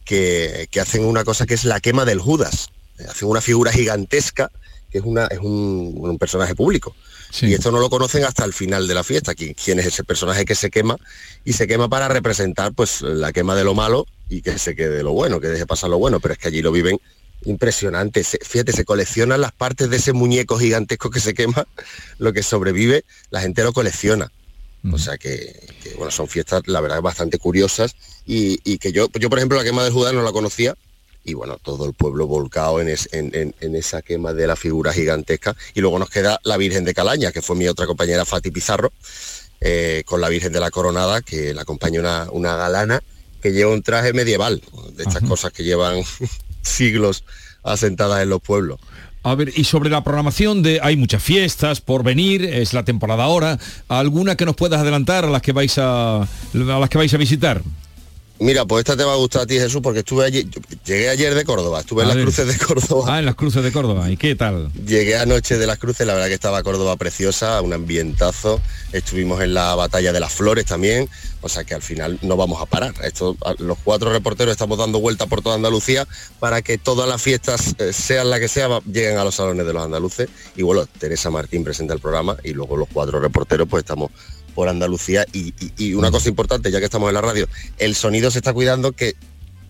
que, 0.06 0.68
que 0.72 0.80
hacen 0.80 1.04
una 1.06 1.24
cosa 1.24 1.46
que 1.46 1.54
es 1.54 1.64
la 1.66 1.80
quema 1.80 2.06
del 2.06 2.20
Judas. 2.20 2.70
Eh, 3.02 3.06
Hacen 3.10 3.28
una 3.28 3.41
figura 3.41 3.72
gigantesca, 3.72 4.52
que 4.91 4.99
es, 4.99 5.04
una, 5.04 5.26
es 5.28 5.39
un, 5.39 5.95
un 5.97 6.18
personaje 6.18 6.56
público. 6.56 6.95
Y 7.47 7.54
esto 7.54 7.72
no 7.72 7.80
lo 7.80 7.89
conocen 7.89 8.26
hasta 8.26 8.43
el 8.43 8.52
final 8.54 8.88
de 8.89 8.93
la 8.93 9.04
fiesta, 9.06 9.34
qui- 9.34 9.56
quién 9.56 9.80
es 9.80 9.86
ese 9.86 10.04
personaje 10.04 10.43
que 10.43 10.54
se 10.56 10.70
quema 10.70 10.97
y 11.45 11.54
se 11.54 11.66
quema 11.66 11.88
para 11.88 12.10
representar 12.10 12.74
pues 12.74 13.02
la 13.02 13.32
quema 13.32 13.56
de 13.56 13.64
lo 13.64 13.74
malo 13.74 14.06
y 14.30 14.41
que 14.41 14.58
se 14.60 14.76
quede 14.76 15.02
lo 15.02 15.14
bueno, 15.14 15.39
que 15.39 15.47
deje 15.47 15.66
pasar 15.66 15.89
lo 15.89 15.97
bueno, 15.97 16.20
pero 16.20 16.34
es 16.34 16.39
que 16.39 16.49
allí 16.49 16.62
lo 16.62 16.72
viven 16.74 16.99
impresionante. 17.45 18.24
Se- 18.24 18.39
fíjate, 18.43 18.72
se 18.74 18.86
coleccionan 18.86 19.41
las 19.41 19.52
partes 19.52 19.89
de 19.89 19.97
ese 19.97 20.14
muñeco 20.14 20.58
gigantesco 20.60 21.10
que 21.10 21.20
se 21.20 21.34
quema, 21.34 21.66
lo 22.18 22.34
que 22.34 22.43
sobrevive, 22.43 23.06
la 23.30 23.41
gente 23.41 23.64
lo 23.64 23.74
colecciona. 23.74 24.32
O 24.91 24.97
sea 24.97 25.18
que, 25.18 25.68
que, 25.84 25.93
bueno, 25.93 26.10
son 26.12 26.28
fiestas, 26.28 26.64
la 26.66 26.82
verdad, 26.82 27.02
bastante 27.02 27.38
curiosas 27.38 27.95
y, 28.26 28.60
y 28.64 28.80
que 28.80 28.91
yo, 28.91 29.10
yo, 29.20 29.30
por 29.30 29.38
ejemplo, 29.38 29.58
la 29.58 29.64
quema 29.64 29.84
del 29.84 29.93
Judas 29.93 30.12
no 30.14 30.24
la 30.24 30.32
conocía 30.32 30.76
y 31.24 31.34
bueno, 31.34 31.57
todo 31.61 31.86
el 31.86 31.93
pueblo 31.93 32.28
volcado 32.28 32.82
en, 32.82 32.89
es- 32.89 33.09
en- 33.11 33.32
en- 33.36 33.55
en 33.61 33.76
esa 33.76 34.01
quema 34.01 34.34
de 34.34 34.47
la 34.47 34.55
figura 34.55 34.91
gigantesca. 34.93 35.55
Y 35.76 35.82
luego 35.82 35.99
nos 35.99 36.09
queda 36.09 36.39
la 36.43 36.57
Virgen 36.57 36.84
de 36.86 36.93
Calaña, 36.93 37.32
que 37.32 37.41
fue 37.41 37.55
mi 37.55 37.67
otra 37.67 37.86
compañera 37.88 38.26
Fati 38.26 38.51
Pizarro, 38.51 38.91
eh, 39.59 40.03
con 40.05 40.22
la 40.22 40.30
Virgen 40.30 40.51
de 40.51 40.59
la 40.59 40.72
Coronada, 40.72 41.22
que 41.22 41.53
la 41.53 41.61
acompaña 41.61 41.99
una, 41.99 42.28
una 42.32 42.55
galana 42.55 43.01
que 43.41 43.51
lleva 43.51 43.72
un 43.74 43.82
traje 43.84 44.13
medieval, 44.13 44.61
de 44.95 45.03
estas 45.03 45.24
cosas 45.24 45.51
que 45.51 45.63
llevan 45.63 46.01
siglos 46.61 47.24
asentadas 47.63 48.22
en 48.24 48.30
los 48.30 48.41
pueblos. 48.41 48.80
A 49.24 49.36
ver, 49.36 49.51
y 49.55 49.65
sobre 49.65 49.91
la 49.91 50.03
programación 50.03 50.63
de 50.63 50.80
hay 50.82 50.97
muchas 50.97 51.22
fiestas 51.22 51.80
por 51.80 52.03
venir, 52.03 52.43
es 52.43 52.74
la 52.74 52.84
temporada 52.84 53.24
ahora, 53.24 53.59
alguna 53.88 54.36
que 54.36 54.45
nos 54.45 54.55
puedas 54.55 54.82
adelantar 54.82 55.26
a 55.26 55.30
las 55.30 55.43
que 55.43 55.51
vais 55.51 55.78
a 55.78 56.22
a 56.24 56.28
las 56.53 56.89
que 56.89 56.97
vais 56.97 57.13
a 57.13 57.17
visitar. 57.17 57.61
Mira, 58.44 58.66
pues 58.66 58.80
esta 58.80 58.98
te 58.98 59.04
va 59.04 59.14
a 59.14 59.18
gustar 59.18 59.44
a 59.44 59.46
ti, 59.46 59.60
Jesús, 59.60 59.82
porque 59.84 60.00
estuve 60.00 60.26
allí, 60.26 60.50
llegué 60.84 61.10
ayer 61.10 61.36
de 61.36 61.46
Córdoba, 61.46 61.82
estuve 61.82 62.02
en 62.04 62.10
A 62.10 62.16
las 62.16 62.24
cruces 62.24 62.48
de 62.48 62.58
Córdoba. 62.58 63.06
Ah, 63.16 63.20
en 63.20 63.26
las 63.28 63.36
cruces 63.36 63.64
de 63.64 63.72
Córdoba. 63.72 64.10
¿Y 64.10 64.18
qué 64.18 64.34
tal? 64.36 64.72
Llegué 64.74 65.16
anoche 65.16 65.60
de 65.60 65.68
las 65.68 65.78
cruces, 65.78 66.08
la 66.08 66.14
verdad 66.16 66.28
que 66.28 66.34
estaba 66.34 66.64
Córdoba 66.64 66.96
preciosa, 66.98 67.62
un 67.62 67.72
ambientazo. 67.72 68.60
Estuvimos 68.94 69.42
en 69.44 69.54
la 69.54 69.76
batalla 69.76 70.12
de 70.12 70.20
las 70.20 70.34
flores 70.34 70.66
también, 70.66 71.08
o 71.42 71.50
sea 71.50 71.64
que 71.64 71.76
al 71.76 71.84
final 71.84 72.18
no 72.24 72.36
vamos 72.36 72.60
a 72.62 72.66
parar. 72.66 72.94
Esto, 73.04 73.38
los 73.60 73.78
cuatro 73.84 74.12
reporteros 74.12 74.52
estamos 74.54 74.78
dando 74.80 75.00
vuelta 75.00 75.28
por 75.28 75.44
toda 75.44 75.54
Andalucía 75.56 76.08
para 76.39 76.64
que 76.64 76.80
todas 76.80 77.08
las 77.08 77.22
fiestas, 77.22 77.76
eh, 77.78 77.94
sean 77.94 78.32
la 78.32 78.39
que 78.39 78.48
sea, 78.48 78.68
va- 78.68 78.82
lleguen 78.92 79.18
a 79.20 79.24
los 79.24 79.36
salones 79.36 79.68
de 79.68 79.74
los 79.74 79.84
andaluces. 79.86 80.30
Y 80.56 80.64
bueno, 80.64 80.88
Teresa 80.98 81.30
Martín 81.30 81.64
presenta 81.64 81.94
el 81.94 82.00
programa 82.00 82.38
y 82.44 82.54
luego 82.54 82.76
los 82.76 82.88
cuatro 82.92 83.20
reporteros 83.20 83.68
pues 83.70 83.82
estamos 83.84 84.10
por 84.56 84.70
Andalucía. 84.70 85.26
Y, 85.34 85.54
y- 85.60 85.72
y 85.78 85.93
una 85.93 86.12
cosa 86.12 86.30
importante, 86.30 86.72
ya 86.72 86.80
que 86.80 86.86
estamos 86.86 87.08
en 87.10 87.16
la 87.16 87.22
radio, 87.22 87.47
el 87.78 87.95
sonido 87.95 88.32
se 88.32 88.39
está 88.39 88.54
cuidando 88.54 88.91
que 88.91 89.16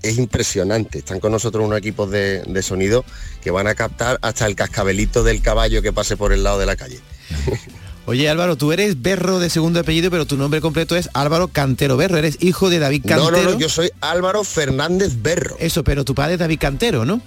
es 0.02 0.18
impresionante. 0.18 1.00
Están 1.00 1.20
con 1.20 1.32
nosotros 1.32 1.64
unos 1.66 1.78
equipos 1.78 2.10
de, 2.10 2.42
de 2.42 2.62
sonido 2.64 3.06
que 3.44 3.52
van 3.52 3.68
a 3.68 3.76
captar 3.76 4.18
hasta 4.22 4.48
el 4.48 4.56
cascabelito 4.56 5.24
del 5.24 5.42
caballo 5.42 5.82
que 5.82 5.94
pase 5.94 6.18
por 6.18 6.34
el 6.34 6.44
lado 6.44 6.58
de 6.60 6.66
la 6.66 6.76
calle. 6.76 7.00
Oye 8.08 8.28
Álvaro, 8.28 8.56
tú 8.58 8.72
eres 8.72 9.00
Berro 9.04 9.38
de 9.40 9.50
segundo 9.52 9.80
apellido, 9.80 10.10
pero 10.10 10.26
tu 10.26 10.36
nombre 10.36 10.60
completo 10.60 10.96
es 10.96 11.08
Álvaro 11.14 11.50
Cantero 11.50 11.98
Berro. 11.98 12.18
Eres 12.18 12.38
hijo 12.42 12.70
de 12.72 12.80
David 12.80 13.04
No, 13.06 13.10
Cantero. 13.26 13.44
no, 13.44 13.52
no, 13.54 13.60
yo 13.60 13.70
soy 13.70 13.92
Álvaro 14.02 14.44
Fernández 14.44 15.22
Berro. 15.22 15.56
Eso, 15.60 15.84
pero 15.84 16.04
tu 16.04 16.16
padre 16.16 16.34
es 16.34 16.40
David 16.40 16.58
Cantero, 16.60 17.06
¿no? 17.06 17.22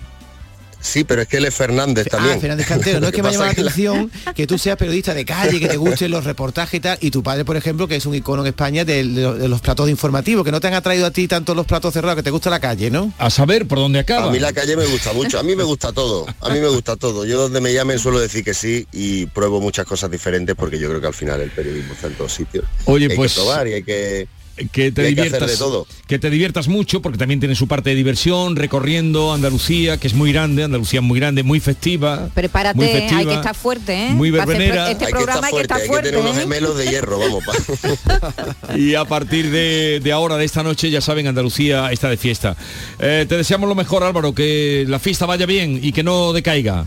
Sí, 0.85 1.03
pero 1.03 1.23
es 1.23 1.29
que 1.29 1.39
él 1.39 1.47
es 1.47 1.55
Fernández 1.55 2.07
también. 2.09 2.37
Ah, 2.37 2.41
Fernández 2.41 2.67
Cantero. 2.67 3.01
No 3.01 3.07
es 3.07 3.13
que 3.15 3.23
me 3.23 3.33
llamado 3.33 3.47
la 3.47 3.51
atención 3.53 4.11
que 4.37 4.47
tú 4.47 4.59
seas 4.59 4.77
periodista 4.77 5.15
de 5.15 5.25
calle, 5.25 5.59
que 5.59 5.67
te 5.69 5.79
gusten 5.79 6.11
los 6.11 6.25
reportajes 6.25 6.75
y 6.75 6.81
tal, 6.81 6.99
y 7.01 7.11
tu 7.11 7.23
padre, 7.23 7.45
por 7.47 7.57
ejemplo, 7.57 7.89
que 7.89 7.97
es 7.97 8.05
un 8.05 8.15
icono 8.15 8.43
en 8.43 8.49
España 8.49 8.85
de, 8.85 8.97
de 8.97 9.05
los- 9.23 9.39
de 9.39 9.49
los 9.49 9.61
platos 9.63 9.89
informativos, 9.89 10.45
que 10.45 10.53
no 10.53 10.61
te 10.61 10.67
han 10.67 10.75
atraído 10.75 11.07
a 11.07 11.11
ti 11.11 11.27
tanto 11.27 11.55
los 11.55 11.67
platos 11.67 11.95
cerrados, 11.95 12.17
que 12.17 12.23
te 12.23 12.31
gusta 12.31 12.51
la 12.51 12.61
calle, 12.61 12.91
¿no? 12.91 13.13
A 13.19 13.31
saber 13.31 13.67
por 13.67 13.79
dónde 13.79 13.99
acaba. 13.99 14.29
A 14.29 14.31
mí 14.31 14.39
la 14.39 14.53
calle 14.53 14.77
me 14.77 14.85
gusta 14.85 15.13
mucho, 15.15 15.39
a 15.39 15.43
mí 15.43 15.57
me 15.57 15.65
gusta 15.65 15.91
todo, 15.93 16.27
a 16.41 16.51
mí 16.51 16.61
me 16.61 16.69
gusta 16.69 16.97
todo. 16.97 17.25
Yo 17.25 17.39
donde 17.41 17.61
me 17.63 17.73
llamen 17.73 17.99
suelo 17.99 18.21
decir 18.21 18.45
que 18.45 18.53
sí 18.55 18.87
y 18.93 19.25
pruebo 19.27 19.61
muchas 19.63 19.87
cosas 19.87 20.11
diferentes 20.11 20.55
porque 20.55 20.79
yo 20.79 20.89
creo 20.91 21.01
que 21.01 21.07
al 21.07 21.15
final 21.15 21.41
el 21.41 21.51
periodismo 21.51 21.95
está 21.95 22.09
en 22.09 22.15
todos 22.15 22.33
sitios. 22.35 22.65
Oye, 22.85 23.07
hay 23.11 23.17
pues, 23.17 23.33
que 23.33 23.41
probar 23.41 23.69
y 23.69 23.73
hay 23.73 23.83
que, 23.83 24.29
que 24.73 24.93
te 24.93 25.03
que 25.03 25.09
diviertas 25.09 25.51
de 25.51 25.57
todo. 25.57 25.87
que 26.07 26.19
te 26.19 26.31
diviertas 26.31 26.69
mucho 26.69 27.03
porque 27.03 27.19
también 27.19 27.41
tiene 27.41 27.55
su 27.55 27.67
parte 27.67 27.91
de 27.91 27.97
diversión 27.97 28.55
recorriendo 28.57 29.33
Andalucía 29.33 29.99
que 29.99 30.07
es 30.07 30.15
muy 30.15 30.33
grande 30.33 30.63
Andalucía 30.65 31.01
es 31.01 31.05
muy 31.07 31.19
grande 31.19 31.43
muy 31.43 31.61
festiva 31.61 32.21
muy 32.21 32.31
Prepárate, 32.31 32.81
festiva, 32.89 33.21
hay 33.21 33.27
que 33.27 33.35
estar 33.35 33.55
fuerte, 33.55 34.07
¿eh? 34.07 34.11
muy 34.11 34.31
verbenera. 34.31 34.91
Este 34.91 35.05
hay 35.07 35.11
que 35.11 35.17
programa 35.17 35.49
estar 35.49 35.61
hay 35.61 35.63
que 35.63 35.67
fuerte, 35.69 35.75
estar 35.75 35.77
hay 35.79 35.83
que 35.83 35.89
fuerte. 35.89 36.09
tener 36.11 36.21
unos 36.25 36.37
¿eh? 36.37 36.41
gemelos 36.41 36.77
de 36.77 36.87
hierro, 36.87 37.19
vamos. 37.19 37.45
pa. 37.45 38.77
y 38.77 38.95
a 38.95 39.05
partir 39.05 39.51
de, 39.51 40.01
de 40.03 40.13
ahora 40.13 40.37
de 40.37 40.45
esta 40.45 40.63
noche 40.63 40.91
ya 40.91 41.01
saben 41.01 41.27
Andalucía 41.27 41.91
está 41.91 42.09
de 42.09 42.17
fiesta 42.17 42.57
Eh, 42.99 43.27
te 43.29 43.37
deseamos 43.37 43.69
lo 43.69 43.75
mejor 43.75 44.05
Álvaro 44.05 44.35
que 44.35 44.85
la 44.89 44.99
fiesta 44.99 45.27
vaya 45.27 45.47
bien 45.47 45.81
y 45.83 45.93
que 45.93 46.03
no 46.03 46.33
decaiga 46.33 46.85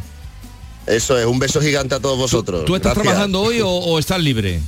Eso 0.86 1.18
es, 1.18 1.26
un 1.26 1.40
beso 1.40 1.60
gigante 1.62 1.96
a 1.96 2.00
todos 2.00 2.18
vosotros. 2.18 2.66
¿tú 2.66 2.76
estás 2.76 2.94
Gracias. 2.94 3.04
trabajando 3.14 3.42
hoy 3.42 3.60
o, 3.62 3.68
o 3.70 4.00
estás 4.00 4.20
libre? 4.22 4.60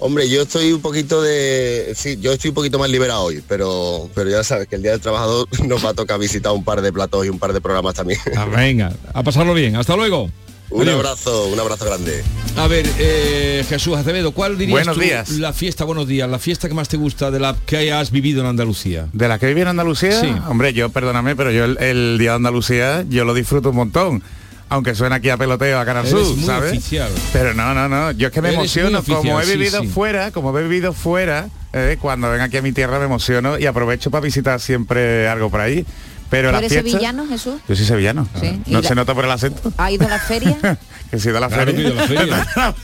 Hombre, 0.00 0.28
yo 0.28 0.42
estoy 0.42 0.72
un 0.72 0.80
poquito 0.80 1.20
de... 1.22 1.92
Sí, 1.96 2.18
yo 2.20 2.32
estoy 2.32 2.50
un 2.50 2.54
poquito 2.54 2.78
más 2.78 2.88
liberado 2.88 3.22
hoy, 3.24 3.42
pero, 3.48 4.08
pero 4.14 4.30
ya 4.30 4.44
sabes 4.44 4.68
que 4.68 4.76
el 4.76 4.82
Día 4.82 4.92
del 4.92 5.00
Trabajador 5.00 5.48
nos 5.66 5.84
va 5.84 5.90
a 5.90 5.94
tocar 5.94 6.18
visitar 6.20 6.52
un 6.52 6.64
par 6.64 6.82
de 6.82 6.92
platos 6.92 7.26
y 7.26 7.28
un 7.28 7.38
par 7.38 7.52
de 7.52 7.60
programas 7.60 7.94
también. 7.94 8.20
Ah, 8.36 8.44
venga 8.46 8.92
a 9.12 9.22
pasarlo 9.22 9.54
bien 9.54 9.74
hasta 9.76 9.96
luego 9.96 10.30
un 10.70 10.82
Adiós. 10.82 10.96
abrazo, 10.96 11.46
un 11.46 11.58
abrazo 11.58 11.86
grande. 11.86 12.22
A 12.56 12.66
ver, 12.66 12.86
eh, 12.98 13.64
Jesús 13.68 13.96
Acevedo, 13.96 14.32
¿cuál 14.32 14.58
dirías 14.58 14.72
Buenos 14.84 14.96
tú 14.96 15.00
días. 15.00 15.30
la 15.30 15.52
fiesta, 15.52 15.84
buenos 15.84 16.06
días, 16.06 16.28
la 16.28 16.38
fiesta 16.38 16.68
que 16.68 16.74
más 16.74 16.88
te 16.88 16.96
gusta 16.98 17.30
de 17.30 17.40
la 17.40 17.56
que 17.64 17.90
has 17.90 18.10
vivido 18.10 18.42
en 18.42 18.48
Andalucía? 18.48 19.08
¿De 19.12 19.28
la 19.28 19.38
que 19.38 19.46
viví 19.46 19.62
en 19.62 19.68
Andalucía? 19.68 20.20
Sí. 20.20 20.28
Hombre, 20.46 20.74
yo, 20.74 20.90
perdóname, 20.90 21.36
pero 21.36 21.50
yo 21.50 21.64
el, 21.64 21.78
el 21.78 22.18
Día 22.18 22.30
de 22.32 22.36
Andalucía, 22.36 23.04
yo 23.08 23.24
lo 23.24 23.32
disfruto 23.32 23.70
un 23.70 23.76
montón. 23.76 24.22
Aunque 24.70 24.94
suena 24.94 25.16
aquí 25.16 25.30
a 25.30 25.36
peloteo 25.36 25.78
a 25.78 25.84
Canal 25.84 26.06
Eres 26.06 26.26
Sur, 26.26 26.36
muy 26.36 26.44
¿sabes? 26.46 26.72
oficial. 26.72 27.10
Pero 27.32 27.54
no, 27.54 27.72
no, 27.74 27.88
no. 27.88 28.10
Yo 28.12 28.26
es 28.28 28.32
que 28.32 28.42
me 28.42 28.48
Eres 28.48 28.58
emociono. 28.58 28.98
oficial, 28.98 29.18
como 29.22 29.40
he 29.40 29.44
sí, 29.44 29.52
vivido 29.56 29.80
sí. 29.80 29.86
fuera, 29.88 30.30
como 30.30 30.58
he 30.58 30.62
vivido 30.62 30.92
fuera, 30.92 31.48
eh, 31.72 31.96
cuando 32.00 32.30
ven 32.30 32.40
aquí 32.42 32.56
a 32.58 32.62
mi 32.62 32.72
tierra 32.72 32.98
me 32.98 33.06
emociono 33.06 33.58
y 33.58 33.66
aprovecho 33.66 34.10
para 34.10 34.20
visitar 34.22 34.60
siempre 34.60 35.26
algo 35.28 35.50
por 35.50 35.60
ahí. 35.60 35.86
Pero 36.30 36.48
¿Tú 36.48 36.52
la 36.52 36.58
eres 36.58 36.72
fiesta... 36.72 36.90
sevillano, 36.90 37.26
Jesús? 37.26 37.54
Yo 37.68 37.74
soy 37.76 37.84
sevillano. 37.86 38.28
Sí. 38.40 38.60
¿No 38.66 38.80
¿Y 38.80 38.84
se 38.84 38.94
nota 38.94 39.14
por 39.14 39.24
el 39.24 39.30
acento? 39.30 39.72
¿Ha 39.78 39.90
ido 39.90 40.06
a 40.06 40.10
la 40.10 40.18
feria? 40.18 40.56
que 41.10 41.16
he 41.16 41.20
ido 41.20 41.38
a 41.38 41.40
la 41.40 41.48
Claro 41.48 41.72
feria. 41.72 42.06
que 42.06 42.26
la. 42.26 42.74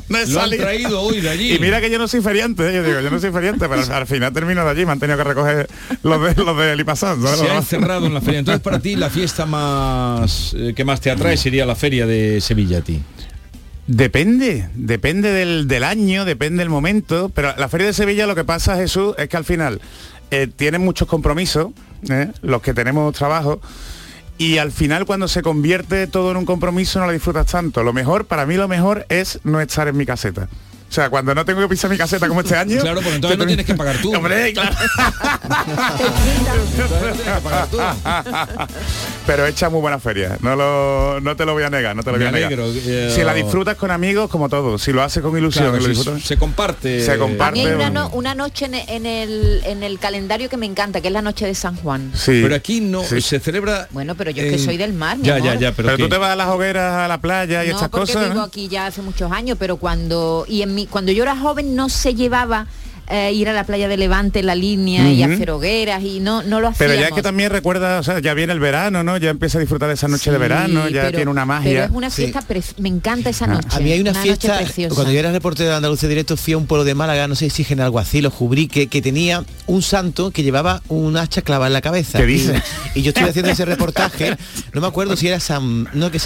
No 0.08 0.18
he 0.18 0.26
Lo 0.26 0.40
han 0.42 0.50
traído 0.50 1.00
hoy 1.00 1.20
de 1.22 1.30
allí. 1.30 1.54
Y 1.54 1.58
mira 1.58 1.80
que 1.80 1.90
yo 1.90 1.98
no 1.98 2.06
soy 2.08 2.20
feriante, 2.20 2.68
¿eh? 2.68 2.74
yo 2.74 2.82
digo, 2.84 3.00
yo 3.00 3.10
no 3.10 3.18
soy 3.18 3.30
feriante, 3.32 3.66
pero 3.68 3.82
al 3.94 4.06
final 4.06 4.32
termino 4.34 4.62
de 4.64 4.70
allí, 4.70 4.84
me 4.84 4.92
han 4.92 4.98
tenido 5.00 5.16
que 5.16 5.24
recoger 5.24 5.68
los 6.02 6.36
de 6.36 6.44
los 6.44 6.58
de 6.58 6.76
Lipasán. 6.76 7.22
¿sabes? 7.22 7.38
Se 7.40 7.48
ha 7.50 7.56
encerrado 7.56 8.06
en 8.06 8.12
la 8.14 8.20
feria. 8.20 8.40
Entonces, 8.40 8.60
para 8.62 8.80
ti, 8.80 8.96
la 8.96 9.08
fiesta 9.08 9.46
más 9.46 10.54
eh, 10.56 10.74
que 10.76 10.84
más 10.84 11.00
te 11.00 11.10
atrae 11.10 11.38
sería 11.38 11.64
la 11.64 11.74
feria 11.76 12.06
de 12.06 12.40
Sevilla 12.42 12.78
a 12.78 12.82
ti. 12.82 13.00
Depende, 13.86 14.68
depende 14.74 15.32
del, 15.32 15.66
del 15.66 15.82
año, 15.84 16.24
depende 16.24 16.60
del 16.62 16.68
momento, 16.68 17.28
pero 17.34 17.54
la 17.56 17.68
Feria 17.68 17.88
de 17.88 17.92
Sevilla 17.92 18.26
lo 18.26 18.36
que 18.36 18.44
pasa, 18.44 18.76
Jesús, 18.76 19.14
es 19.18 19.28
que 19.28 19.36
al 19.36 19.44
final 19.44 19.80
eh, 20.30 20.46
tienen 20.54 20.82
muchos 20.82 21.08
compromisos, 21.08 21.68
¿eh? 22.08 22.32
los 22.42 22.62
que 22.62 22.74
tenemos 22.74 23.14
trabajo, 23.14 23.60
y 24.38 24.56
al 24.56 24.72
final 24.72 25.04
cuando 25.04 25.28
se 25.28 25.42
convierte 25.42 26.06
todo 26.06 26.30
en 26.30 26.38
un 26.38 26.46
compromiso 26.46 26.98
no 26.98 27.06
lo 27.06 27.12
disfrutas 27.12 27.46
tanto. 27.46 27.82
Lo 27.82 27.92
mejor, 27.92 28.24
para 28.24 28.46
mí 28.46 28.54
lo 28.54 28.68
mejor 28.68 29.04
es 29.10 29.38
no 29.44 29.60
estar 29.60 29.86
en 29.86 29.96
mi 29.96 30.06
caseta. 30.06 30.48
O 30.90 30.92
sea, 30.92 31.08
cuando 31.08 31.32
no 31.36 31.44
tengo 31.44 31.60
que 31.60 31.68
pisar 31.68 31.88
mi 31.88 31.96
caseta 31.96 32.26
como 32.26 32.40
este 32.40 32.56
año... 32.56 32.80
Claro, 32.80 32.96
porque 33.00 33.14
entonces 33.14 33.38
no 33.38 33.46
tienes 33.46 33.64
que 33.64 33.74
pagar 33.76 33.96
tú. 34.02 34.12
Hombre, 34.16 34.52
claro. 34.52 34.74
Pero 39.26 39.46
echa 39.46 39.68
muy 39.70 39.80
buena 39.80 40.00
feria, 40.00 40.36
no, 40.40 40.56
lo, 40.56 41.20
no 41.20 41.36
te 41.36 41.44
lo 41.44 41.52
voy 41.52 41.62
a 41.62 41.70
negar, 41.70 41.94
no 41.94 42.02
te 42.02 42.10
lo 42.10 42.18
Me 42.18 42.24
voy 42.24 42.28
a 42.28 42.32
negar. 42.32 42.52
alegro, 42.52 42.72
eh, 42.74 43.12
si 43.14 43.22
la 43.22 43.34
disfrutas 43.34 43.76
con 43.76 43.90
amigos, 43.92 44.28
como 44.28 44.48
todo, 44.48 44.78
si 44.78 44.92
lo 44.92 45.02
haces 45.02 45.22
con 45.22 45.36
ilusión, 45.38 45.66
Claro, 45.70 45.76
y 45.76 45.80
lo 45.88 45.94
sí, 45.94 46.00
disfrutas- 46.00 46.22
se 46.26 46.36
comparte. 46.36 47.04
Se 47.04 47.16
comparte. 47.18 47.60
hay 47.60 47.66
una, 47.74 47.86
un- 47.88 47.94
no- 47.94 48.08
una 48.10 48.34
noche 48.34 48.64
en, 48.64 48.74
en 48.74 49.06
el, 49.06 49.62
en 49.64 49.82
el 49.84 49.98
calendario 50.00 50.48
que 50.48 50.56
me 50.56 50.66
encanta, 50.66 51.00
que 51.00 51.06
es 51.08 51.12
la 51.12 51.22
noche 51.22 51.46
de 51.46 51.54
San 51.54 51.76
Juan. 51.76 52.10
Sí. 52.14 52.40
Pero 52.42 52.54
aquí 52.56 52.80
no 52.80 53.04
Sí. 53.04 53.20
se 53.20 53.38
celebra. 53.38 53.86
Bueno, 53.92 54.16
pero 54.16 54.32
yo 54.32 54.42
es 54.42 54.52
que 54.52 54.58
soy 54.58 54.76
del 54.76 54.92
mar, 54.92 55.18
mi 55.18 55.24
Ya, 55.26 55.36
amor. 55.36 55.46
ya, 55.46 55.54
ya, 55.54 55.72
pero, 55.72 55.86
Pero 55.90 55.98
tú 55.98 56.08
te 56.08 56.16
vas 56.18 56.30
a 56.32 56.36
las 56.36 56.48
hogueras, 56.48 56.94
a 56.94 57.06
la 57.08 57.20
playa 57.20 57.64
y 57.64 57.68
no, 57.68 57.74
estas 57.74 57.88
porque 57.90 58.12
cosas. 58.14 58.34
¿no? 58.34 58.42
aquí 58.42 58.68
ya 58.68 58.86
hace 58.86 59.02
muchos 59.02 59.30
años, 59.30 59.56
pero 59.60 59.76
cuando 59.76 60.44
y 60.48 60.62
en 60.62 60.74
cuando 60.86 61.12
yo 61.12 61.22
era 61.22 61.36
joven 61.36 61.74
no 61.74 61.88
se 61.88 62.14
llevaba 62.14 62.66
eh, 63.10 63.32
ir 63.32 63.48
a 63.48 63.52
la 63.52 63.64
playa 63.64 63.88
de 63.88 63.96
Levante 63.96 64.38
en 64.40 64.46
la 64.46 64.54
línea 64.54 65.10
y 65.10 65.22
hacer 65.22 65.50
hogueras 65.50 66.02
y 66.02 66.20
no 66.20 66.42
no 66.42 66.60
lo 66.60 66.68
hacíamos. 66.68 66.78
Pero 66.78 66.94
ya 66.94 67.08
es 67.08 67.12
que 67.14 67.22
también 67.22 67.50
recuerda, 67.50 67.98
o 67.98 68.02
sea, 68.02 68.20
ya 68.20 68.34
viene 68.34 68.52
el 68.52 68.60
verano, 68.60 69.02
¿no? 69.02 69.16
Ya 69.16 69.30
empieza 69.30 69.58
a 69.58 69.60
disfrutar 69.60 69.88
de 69.88 69.94
esa 69.94 70.08
noche 70.08 70.30
de 70.30 70.36
Sí, 70.36 70.40
verano, 70.40 70.88
ya 70.88 71.02
pero- 71.02 71.16
tiene 71.18 71.30
una 71.30 71.42
Pero 71.42 71.46
magia. 71.46 71.84
es 71.86 71.90
una 71.90 72.10
fiesta, 72.10 72.40
preci- 72.46 72.74
me 72.78 72.88
encanta 72.88 73.30
esa 73.30 73.44
Ah. 73.46 73.48
noche. 73.48 73.68
A 73.72 73.80
mí 73.80 73.92
hay 73.92 74.00
una, 74.00 74.14
fiesta, 74.14 74.58
preciosa. 74.58 74.94
cuando 74.94 75.12
yo 75.12 75.18
era 75.18 75.32
reportero 75.32 75.70
de 75.70 75.76
Andalucía 75.76 76.08
Directo, 76.08 76.36
fui 76.36 76.52
a 76.54 76.58
un 76.58 76.66
pueblo 76.66 76.84
de 76.84 76.94
Málaga, 76.94 77.26
no 77.28 77.34
sé 77.34 77.50
si 77.50 77.66
en 77.68 77.80
Alguacil 77.80 78.26
o 78.26 78.30
Jubrique, 78.30 78.86
que 78.88 79.02
tenía 79.02 79.44
un 79.66 79.82
santo 79.82 80.30
que 80.30 80.42
llevaba 80.42 80.82
un 80.88 81.16
hacha 81.16 81.42
clavada 81.42 81.66
en 81.68 81.72
la 81.74 81.80
cabeza. 81.80 82.18
¿Qué 82.18 82.24
Y- 82.24 82.32
dices? 82.34 82.62
Y, 82.94 83.02
yo 83.02 83.10
estuve 83.10 83.30
haciendo 83.30 83.50
ese 83.52 83.64
reportaje, 83.64 84.36
no 84.72 84.80
me 84.80 84.86
acuerdo 84.86 85.16
si 85.16 85.28
era 85.28 85.40
San, 85.40 85.88
no, 85.94 86.10
que, 86.10 86.18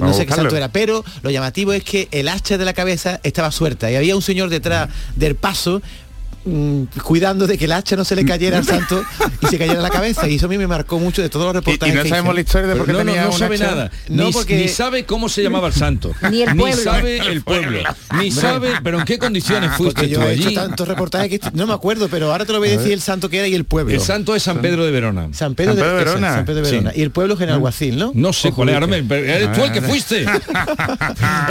no 0.00 0.12
sé 0.14 0.26
qué 0.26 0.32
santo 0.34 0.56
era, 0.56 0.68
pero 0.68 1.04
lo 1.22 1.30
llamativo 1.30 1.72
es 1.72 1.84
que 1.84 2.08
el 2.12 2.28
hacha 2.28 2.58
de 2.58 2.64
la 2.64 2.72
cabeza 2.72 3.20
estaba 3.22 3.50
suelta 3.52 3.90
y 3.90 3.96
había 3.96 4.16
un 4.16 4.22
señor 4.22 4.48
detrás 4.50 4.88
del 5.16 5.34
paso 5.36 5.80
mm, 6.44 6.82
cuidando 7.04 7.46
de 7.46 7.56
que 7.58 7.64
el 7.66 7.72
hacha 7.72 7.96
no 7.96 8.04
se 8.04 8.16
le 8.16 8.24
cayera 8.24 8.58
al 8.58 8.64
santo 8.64 9.02
y 9.42 9.46
se 9.46 9.58
cayera 9.58 9.76
en 9.78 9.82
la 9.82 9.90
cabeza 9.90 10.28
y 10.28 10.36
eso 10.36 10.46
a 10.46 10.48
mí 10.48 10.58
me 10.58 10.66
marcó 10.66 10.98
mucho 10.98 11.22
de 11.22 11.28
todos 11.28 11.46
los 11.46 11.54
reportajes 11.54 11.94
y 11.94 11.98
no 11.98 12.04
sabemos 12.04 12.34
la 12.34 12.40
historia 12.40 12.68
de 12.68 12.76
por 12.76 12.86
qué 12.86 12.92
no, 12.92 12.98
no, 13.00 13.04
tenía 13.04 13.22
no 13.24 13.30
un 13.32 13.38
sabe 13.38 13.56
hacha. 13.56 13.66
nada. 13.66 13.90
No, 14.08 14.24
ni, 14.26 14.32
porque- 14.32 14.56
ni 14.56 14.68
sabe 14.68 15.04
cómo 15.04 15.28
se 15.28 15.42
llamaba 15.42 15.68
el 15.68 15.74
santo. 15.74 16.12
Ni 16.30 16.42
el 16.42 16.56
pueblo. 16.56 16.82
sabe 16.82 17.18
el 17.18 17.42
pueblo. 17.42 17.80
Ni 18.18 18.30
sabe, 18.30 18.72
pero 18.82 18.98
en 19.00 19.04
qué 19.04 19.18
condiciones 19.18 19.70
fuiste 19.76 19.94
Porque 20.02 20.14
tú 20.14 20.20
yo 20.20 20.28
he 20.28 20.34
hecho 20.34 20.46
allí. 20.48 20.54
tantos 20.54 20.86
reportajes 20.88 21.28
que 21.28 21.40
no 21.52 21.66
me 21.66 21.74
acuerdo, 21.74 22.08
pero 22.08 22.30
ahora 22.32 22.44
te 22.44 22.52
lo 22.52 22.58
voy 22.58 22.68
a 22.68 22.78
decir 22.78 22.92
el 22.92 23.00
santo 23.00 23.28
que 23.28 23.38
era 23.38 23.48
y 23.48 23.54
el 23.54 23.64
pueblo. 23.64 23.92
El 23.94 24.00
santo 24.00 24.34
es 24.34 24.42
San 24.42 24.60
Pedro 24.60 24.84
de 24.84 24.90
Verona. 24.90 25.28
San 25.32 25.54
Pedro, 25.54 25.72
San 25.74 25.82
Pedro 25.82 25.98
de 25.98 26.04
Verona. 26.04 26.34
San 26.34 26.44
Pedro 26.44 26.60
de 26.62 26.64
Sí. 26.70 26.76
Verona. 26.76 26.92
Y 26.96 27.02
el 27.02 27.10
pueblo 27.10 27.34
es 27.34 27.40
Alguacil, 27.50 27.98
¿no? 27.98 28.12
No 28.14 28.32
sé 28.32 28.52
cuál 28.52 28.68
eres 28.68 29.52
tú 29.52 29.64
el 29.64 29.72
que 29.72 29.82
fuiste. 29.82 30.24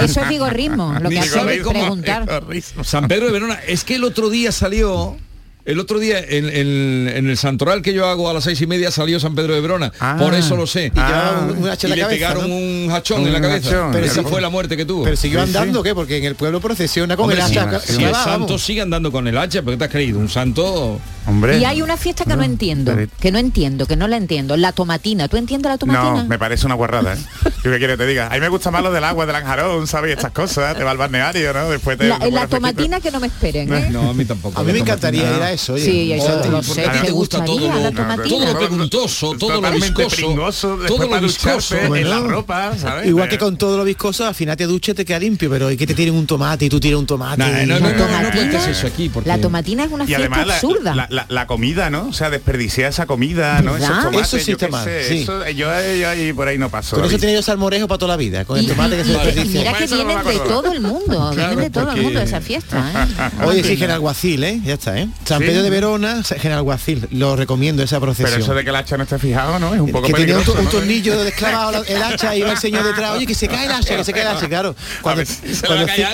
Eso 0.04 0.22
es 0.22 0.30
vigorrismo, 0.30 0.94
lo 1.02 1.10
que 1.10 1.20
Ni 1.20 1.60
cómo- 1.60 1.80
preguntar. 1.80 2.44
San 2.84 3.08
Pedro 3.08 3.28
de 3.28 3.32
Verona. 3.32 3.60
Es 3.68 3.84
que 3.84 3.96
el 3.96 4.04
otro 4.04 4.30
día 4.30 4.52
salió. 4.82 5.18
El 5.66 5.78
otro 5.80 6.00
día 6.00 6.18
en, 6.20 6.46
en- 6.50 7.08
en 7.16 7.30
el 7.30 7.38
santoral 7.38 7.84
que 7.84 7.94
yo 7.94 8.08
hago 8.08 8.28
a 8.28 8.34
las 8.34 8.44
seis 8.46 8.60
y 8.62 8.66
media 8.66 8.90
salió 8.90 9.20
San 9.20 9.36
Pedro 9.36 9.54
de 9.54 9.62
Verona. 9.62 9.92
Ah. 10.00 10.16
Por 10.18 10.34
eso 10.34 10.56
lo 10.56 10.66
sé. 10.66 10.86
Y 10.96 10.98
llevaba 10.98 11.42
un, 11.48 11.58
un 11.60 11.70
hacha 11.70 11.88
Y 11.88 11.92
le 11.92 12.02
cabeza, 12.02 12.16
pegaron 12.18 12.50
¿no? 12.50 12.56
un 12.56 12.90
hachón 12.92 13.22
Un 13.22 13.28
en 13.28 13.34
la 13.34 13.42
cabeza. 13.42 13.70
hachón. 13.70 13.92
Pero 13.92 14.06
esa 14.08 14.24
fue 14.24 14.42
la 14.42 14.50
muerte 14.50 14.76
que 14.76 14.86
tuvo. 14.86 15.04
Pero 15.04 15.16
siguió 15.16 15.42
andando. 15.42 15.84
¿qué? 15.84 15.94
Porque 15.94 16.18
en 16.18 16.24
el 16.24 16.34
pueblo 16.36 16.60
procesiona 16.60 17.16
con 17.16 17.26
Hombre, 17.26 17.40
el 17.42 17.48
si, 17.48 17.58
hacha. 17.60 17.80
si 17.82 18.04
el 18.04 18.16
santo 18.16 18.58
sigue 18.58 18.82
andando 18.82 19.12
con 19.12 19.28
el 19.28 19.38
hacha, 19.38 19.62
¿por 19.62 19.74
qué 19.74 19.78
te 19.78 19.84
has 19.84 19.92
creído? 19.92 20.18
Un 20.18 20.30
santo. 20.30 21.00
Hombre. 21.30 21.58
Y 21.60 21.66
hay 21.66 21.82
una 21.82 21.96
fiesta 21.98 22.26
que 22.26 22.36
no, 22.36 22.44
entiendo, 22.44 22.94
pero- 22.96 23.10
que 23.20 23.32
no 23.32 23.38
entiendo, 23.40 23.86
que 23.86 23.96
no 23.96 24.08
la 24.08 24.18
entiendo, 24.18 24.58
la 24.58 24.72
tomatina. 24.72 25.28
¿Tú 25.28 25.38
entiendes 25.38 25.70
la 25.72 25.78
tomatina? 25.78 26.24
No, 26.24 26.26
me 26.26 26.38
parece 26.40 26.66
una 26.66 26.76
guarrada, 26.76 27.14
¿eh? 27.14 27.18
¿Qué 27.64 27.80
que 27.80 27.98
te 27.98 28.06
diga? 28.06 28.28
A 28.28 28.32
mí 28.32 28.40
me 28.40 28.50
gusta 28.50 28.72
más 28.72 28.82
lo 28.84 28.92
del 28.92 29.04
agua, 29.04 29.26
del 29.26 29.36
anjarón, 29.36 29.88
¿sabes? 29.88 30.12
Estas 30.18 30.32
cosas, 30.32 30.76
te 30.78 30.84
va 30.84 30.92
al 30.92 30.98
balneario, 30.98 31.54
¿no? 31.54 31.70
Después 31.70 31.98
te... 31.98 32.08
La, 32.08 32.18
la 32.18 32.26
fresquito. 32.26 32.48
tomatina 32.50 33.00
que 33.00 33.12
no 33.12 33.20
me 33.20 33.28
esperen. 33.28 33.74
¿eh? 33.74 33.88
No, 33.92 34.10
a 34.10 34.14
mí 34.14 34.26
tampoco. 34.26 34.60
A 34.60 34.64
mí 34.64 34.72
me 34.74 34.80
encantaría 34.80 35.22
ir 35.38 35.42
a 35.44 35.52
eso. 35.52 35.74
oye. 35.74 35.86
Sí, 35.86 36.12
eso 36.14 36.38
Oh, 36.38 36.42
te 36.42 36.50
lo 36.50 36.58
porque 36.62 36.74
sé. 36.74 36.86
a 36.88 36.92
ti 36.94 37.00
te 37.06 37.12
gusta 37.12 37.38
gustaría 37.40 37.60
todo 37.70 37.78
lo- 37.78 37.84
la 37.84 37.92
No, 37.92 37.96
tomatina? 38.02 38.30
todo 38.30 38.40
lo 38.46 38.52
todo- 38.52 38.60
preguntoso, 38.60 39.36
todo 39.38 39.62
lo 39.62 39.72
viscoso, 39.72 40.16
pringoso, 40.16 40.80
todo 40.88 41.08
lo 41.08 41.22
viscoso. 41.22 41.76
en 41.96 42.10
la 42.10 42.20
ropa, 42.22 42.78
¿sabes? 42.78 43.08
Igual 43.08 43.30
que 43.30 43.38
con 43.38 43.58
todo 43.58 43.78
lo 43.78 43.84
viscoso, 43.84 44.26
al 44.26 44.36
final 44.36 44.58
te 44.58 44.66
duches 44.66 44.96
te 44.96 45.06
queda 45.06 45.20
limpio, 45.20 45.50
pero 45.50 45.68
hay 45.68 45.78
que 45.78 45.86
te 45.88 45.94
tiren 45.94 46.16
un 46.16 46.26
tomate 46.26 46.66
y 46.66 46.70
tú 46.70 46.80
tiras 46.80 47.00
un 47.00 47.06
tomate. 47.06 47.38
No, 47.40 47.48
no, 47.48 47.54
La 47.54 47.80
no, 47.80 47.90
no 47.90 47.96
tomatina- 48.06 48.32
cuentes 48.34 48.68
eso 48.68 48.88
aquí. 48.88 49.10
Porque... 49.10 49.28
La 49.30 49.38
tomatina 49.40 49.84
es 49.86 49.92
una 49.92 50.06
fiesta 50.06 50.42
absurda. 50.42 51.08
La, 51.28 51.48
comida, 51.48 51.90
¿no? 51.90 52.08
O 52.08 52.14
sea, 52.14 52.30
desperdiciar 52.30 52.90
esa 52.90 53.06
comida, 53.06 53.62
¿no? 53.62 53.74
Tomates, 53.78 54.22
Eso 54.22 54.38
sí 54.40 54.46
yo 54.46 54.52
está 54.54 54.66
qué 54.68 54.72
mal, 54.72 54.84
sé, 54.86 55.08
sí. 55.08 55.22
eso- 55.24 55.48
yo, 55.50 55.68
yo 55.96 56.10
ahí 56.10 56.34
por 56.34 56.48
ahí 56.48 56.58
no 56.58 56.70
paso. 56.70 56.96
Con 56.96 57.06
eso 57.06 57.18
tiene 57.18 57.34
yo 57.34 57.42
salmorejo 57.42 57.88
para 57.88 57.98
toda 57.98 58.14
la 58.14 58.18
vida, 58.18 58.46
con 58.46 58.58
el 58.58 58.68
tomate 58.68 58.98
que 58.98 59.04
se 59.06 59.12
desperdicia. 59.12 59.60
mira 59.62 59.74
que 59.74 59.88
vienen 59.88 60.24
de 60.24 60.40
todo 60.40 60.72
el 60.72 60.82
mundo, 60.82 61.32
vienen 61.36 61.60
de 61.60 61.70
todo 61.70 61.92
el 61.92 62.02
mundo 62.02 62.20
de 62.20 62.26
esa 62.26 62.42
fiesta. 62.42 62.78
¿eh? 62.94 63.44
Oye, 63.46 63.64
sí, 63.64 63.78
Genalguacil, 63.78 64.44
¿eh? 64.44 64.62
Ya 64.64 64.74
está, 64.76 64.98
¿eh? 64.98 65.08
San. 65.26 65.40
Pedro 65.40 65.64
de 65.64 65.70
Verona, 65.70 66.24
Genalguacil. 66.24 67.08
Lo 67.12 67.36
recomiendo 67.36 67.82
esa 67.84 68.00
procesión. 68.00 68.32
Pero 68.32 68.44
eso 68.44 68.54
de 68.54 68.64
que 68.64 68.70
el 68.70 68.76
hacha 68.76 68.98
no 68.98 69.04
esté 69.04 69.18
fijado, 69.20 69.60
¿no? 69.60 69.74
Es 69.74 69.82
un 69.82 69.92
poco 69.92 70.08
que 70.08 70.14
tenía 70.14 70.38
un, 70.38 70.44
tornillo 70.44 71.24
desclavado 71.24 71.72
la- 71.72 71.80
el 71.88 72.02
hacha 72.04 72.36
y 72.36 72.40
iba 72.40 72.52
el 72.52 72.58
señor 72.58 72.84
detrás 72.84 73.12
oye 73.12 73.26
que 73.26 73.36
se 73.36 73.48
cae 73.48 73.66
el 73.66 73.72
hacha 73.72 73.96
que 73.96 74.04
se 74.04 74.14
cae 74.14 74.22
el 74.24 74.28
hacha 74.30 74.48
claro 74.48 74.76
cuando, 75.02 75.26
se 75.26 75.68
va 75.68 75.82
hacía- 75.82 76.14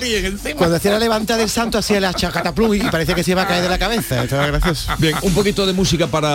cuando 0.55 0.79
la 0.83 0.99
levanta 0.99 1.37
del 1.37 1.49
santo 1.49 1.77
hacía 1.77 1.97
el 1.97 2.05
hacha 2.05 2.31
cataplum 2.31 2.73
y 2.73 2.79
parecía 2.79 3.15
que 3.15 3.23
se 3.23 3.31
iba 3.31 3.41
a 3.43 3.47
caer 3.47 3.63
de 3.63 3.69
la 3.69 3.77
cabeza 3.77 4.23
estaba 4.23 4.47
gracioso 4.47 4.91
Bien, 4.99 5.15
un 5.21 5.33
poquito 5.33 5.65
de 5.65 5.73
música 5.73 6.07
para, 6.07 6.27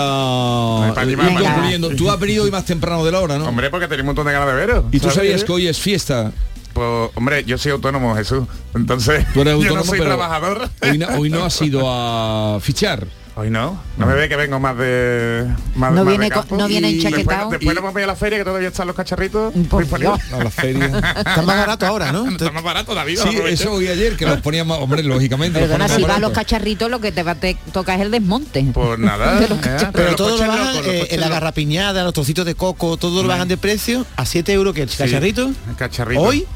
Para 0.95 1.03
animar, 1.03 1.33
concluyendo. 1.43 1.91
Tú 1.91 2.11
has 2.11 2.19
venido 2.19 2.45
hoy 2.45 2.51
más 2.51 2.65
temprano 2.65 3.05
de 3.05 3.13
la 3.13 3.21
hora, 3.21 3.39
¿no? 3.39 3.47
Hombre, 3.47 3.71
porque 3.71 3.89
tenía 3.89 4.03
un 4.03 4.07
montón 4.07 4.27
de 4.27 4.33
ganas 4.33 4.49
de 4.49 4.55
veros. 4.55 4.85
y 4.93 5.01
tú 5.01 5.11
sabías 5.11 5.45
que 5.45 5.53
hoy 5.53 5.67
es 5.69 5.79
fiesta. 5.79 6.33
Pues, 6.73 7.11
hombre, 7.15 7.45
yo 7.45 7.59
soy 7.59 7.73
autónomo, 7.73 8.15
Jesús. 8.15 8.45
Entonces, 8.75 9.27
Tú 9.35 9.41
eres 9.41 9.59
yo 9.65 9.75
no 9.75 9.85
soy 9.85 9.99
pero 9.99 10.11
trabajador. 10.11 10.69
Hoy 10.83 10.99
no, 10.99 11.09
hoy 11.19 11.31
no 11.31 11.45
has 11.45 11.61
ido 11.63 11.83
a 11.87 12.61
fichar. 12.61 13.07
Hoy 13.41 13.49
no, 13.49 13.81
no 13.97 14.05
me 14.05 14.13
ve 14.13 14.29
que 14.29 14.37
vengo 14.37 14.61
más 14.61 14.77
de 14.77 15.47
más, 15.75 15.93
No 15.93 16.05
más 16.05 16.05
de 16.05 16.11
viene 16.11 16.29
campo. 16.29 16.59
no 16.59 16.69
viene 16.69 16.91
enchaquetado. 16.91 17.49
Después, 17.49 17.61
después 17.61 17.75
nos 17.75 17.83
vamos 17.85 17.97
a 17.97 18.01
ir 18.01 18.05
a 18.05 18.07
la 18.09 18.15
feria 18.15 18.37
que 18.37 18.45
todavía 18.45 18.69
están 18.69 18.87
los 18.87 18.95
cacharritos 18.95 19.55
Por 19.71 19.81
disponibles. 19.81 20.31
A 20.31 20.45
la 20.45 20.51
feria. 20.51 20.87
está 21.17 21.41
más 21.41 21.57
barato 21.57 21.87
ahora 21.87 22.13
¿no? 22.13 22.29
Está 22.31 22.53
más 22.53 22.63
barato, 22.63 22.95
David. 22.95 23.19
Sí, 23.19 23.39
eso 23.47 23.73
oí 23.73 23.89
ayer, 23.89 24.19
que 24.19 24.27
los 24.27 24.43
poníamos, 24.43 24.79
hombre, 24.79 25.03
lógicamente. 25.03 25.59
Perdona, 25.59 25.89
si 25.89 26.03
más 26.03 26.09
vas 26.09 26.17
a 26.19 26.21
los 26.21 26.33
cacharritos 26.33 26.91
lo 26.91 27.01
que 27.01 27.13
te 27.13 27.23
va 27.23 27.31
a 27.31 27.35
te 27.35 27.57
toca 27.73 27.95
es 27.95 28.03
el 28.03 28.11
desmonte. 28.11 28.63
Pues 28.75 28.99
nada. 28.99 29.37
De 29.41 29.49
los 29.49 29.59
¿eh? 29.59 29.89
pero 29.95 30.09
los 30.09 30.17
todo 30.17 30.37
lo 30.37 30.47
bajan 30.47 30.77
locos, 30.77 30.87
los 30.87 31.11
eh, 31.11 31.17
la 31.17 31.29
garrapiñada 31.31 32.05
los 32.05 32.13
trocitos 32.13 32.45
de 32.45 32.55
coco 32.55 32.99
todo 32.99 33.23
lo 33.23 33.29
bajan 33.29 33.49
de 33.49 33.57
precio 33.57 34.05
a 34.17 34.27
7 34.27 34.53
euros 34.53 34.75
que 34.75 34.83
el 34.83 34.91
cacharrito 34.91 35.51
El 35.67 35.77
cacharrito. 35.77 36.21
hoy 36.21 36.47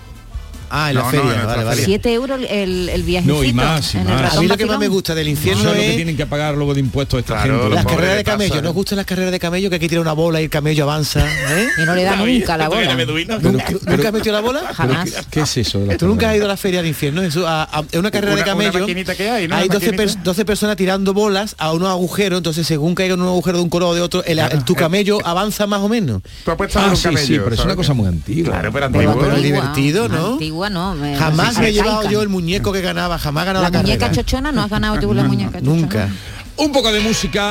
ah 0.75 0.91
en 0.91 0.97
la 0.97 1.01
No, 1.03 1.07
no, 1.07 1.11
feria 1.11 1.23
en 1.23 1.29
nuestra 1.29 1.47
vale 1.47 1.65
vale 1.65 1.77
feria. 1.83 1.87
7 1.87 2.13
euros 2.15 2.41
el, 2.49 2.89
el 2.89 3.03
viajecito. 3.03 3.35
No, 3.37 3.45
y 3.45 3.53
más, 3.53 3.95
y 3.95 3.99
más. 3.99 4.37
a 4.37 4.41
mí 4.41 4.47
lo 4.49 4.57
que 4.57 4.67
más 4.67 4.79
me 4.79 4.89
gusta 4.89 5.15
del 5.15 5.29
Eso 5.29 5.37
infierno 5.39 5.71
es 5.71 5.77
lo 5.77 5.83
que 5.83 5.93
tienen 5.97 6.17
que 6.17 6.27
pagar 6.27 6.55
luego 6.57 6.75
de 6.75 6.81
impuestos 6.81 7.21
esta 7.21 7.35
Claro, 7.35 7.53
gente. 7.53 7.65
los 7.67 7.75
las 7.75 7.85
carreras 7.87 8.11
de 8.13 8.17
de 8.19 8.25
casa, 8.25 8.37
camello, 8.39 8.59
¿eh? 8.59 8.63
¿nos 8.63 8.75
gustan 8.75 8.97
las 8.97 9.07
carreras 9.07 9.33
de 9.33 9.39
camello? 9.41 9.71
Que 9.71 9.77
aquí 9.77 9.89
tiene 9.89 10.03
una 10.03 10.13
bola 10.13 10.41
y 10.41 10.45
el 10.45 10.51
camello 10.51 10.85
avanza, 10.85 11.25
¿eh? 11.27 11.69
Y 11.83 11.87
no 11.87 11.95
le 11.95 12.03
da 12.05 12.17
nunca 12.17 12.57
la 12.57 12.69
bola. 12.69 12.95
¿Nunca, 13.41 13.71
¿Nunca 13.87 14.09
has 14.09 14.13
metido 14.15 14.33
la 14.35 14.41
bola? 14.41 14.75
Jamás. 14.75 15.11
¿Qué 15.31 15.41
es 15.41 15.57
eso? 15.57 15.81
¿Tú 15.99 16.07
nunca 16.07 16.31
has 16.31 16.37
ido 16.37 16.45
a 16.47 16.49
la 16.49 16.57
feria 16.57 16.81
del 16.81 16.89
infierno? 16.89 17.23
Es 17.23 17.37
una 17.37 18.11
carrera 18.11 18.33
Una- 18.35 18.37
de 18.37 18.45
camello. 18.45 18.85
hay, 18.87 19.49
¿no? 19.49 19.57
Hay 19.57 19.67
Una 19.67 19.75
12, 19.75 19.93
maquinita. 19.93 20.03
pers- 20.03 20.23
12 20.23 20.45
personas 20.45 20.77
tirando 20.77 21.15
bolas 21.15 21.55
a 21.59 21.73
unos 21.73 21.89
agujeros, 21.89 22.39
entonces 22.39 22.67
según 22.67 22.95
caiga 22.95 23.15
en 23.15 23.21
un 23.21 23.29
agujero 23.29 23.59
de 23.59 23.65
un 23.65 23.71
color 23.71 23.91
o 23.91 23.95
de 23.95 24.01
otro, 24.01 24.25
el, 24.25 24.39
el- 24.39 24.65
tu 24.65 24.75
camello 24.75 25.19
avanza 25.25 25.67
más 25.67 25.81
o 25.81 25.89
menos. 25.89 26.23
Tú 26.45 26.51
has 26.51 26.57
puesto 26.57 26.79
Ah, 26.79 26.89
un 26.91 26.97
sí, 26.97 27.03
camello, 27.05 27.27
sí, 27.27 27.39
pero 27.43 27.55
es 27.55 27.65
una 27.65 27.77
cosa 27.77 27.95
muy 27.95 28.09
antigua. 28.09 28.51
Claro, 28.53 28.73
pero 28.73 28.87
antiguo. 28.87 29.19
Pero 29.19 29.35
antigua, 29.35 29.61
divertido, 29.61 30.09
¿no? 30.09 30.37
Antigua 30.67 30.71
no. 30.71 30.95
me- 30.95 31.17
Jamás 31.17 31.37
me 31.37 31.43
he 31.45 31.49
arcaica. 31.69 31.71
llevado 31.71 32.11
yo 32.11 32.23
el 32.23 32.29
muñeco 32.29 32.73
que 32.73 32.81
ganaba, 32.81 33.19
jamás 33.19 33.43
he 33.43 33.47
ganado 33.47 33.65
La 33.65 33.71
la, 33.71 33.79
muñeca 33.83 33.99
carrera. 34.07 34.23
chochona 34.23 34.53
no 34.53 34.63
has 34.63 34.71
ganado 34.71 34.99
tú 35.01 35.13
la 35.15 35.25
muñeca 35.25 35.59
chochona. 35.61 35.77
Nunca. 35.81 36.09
Un 36.57 36.73
poco 36.73 36.93
de 36.93 37.01
música, 37.01 37.51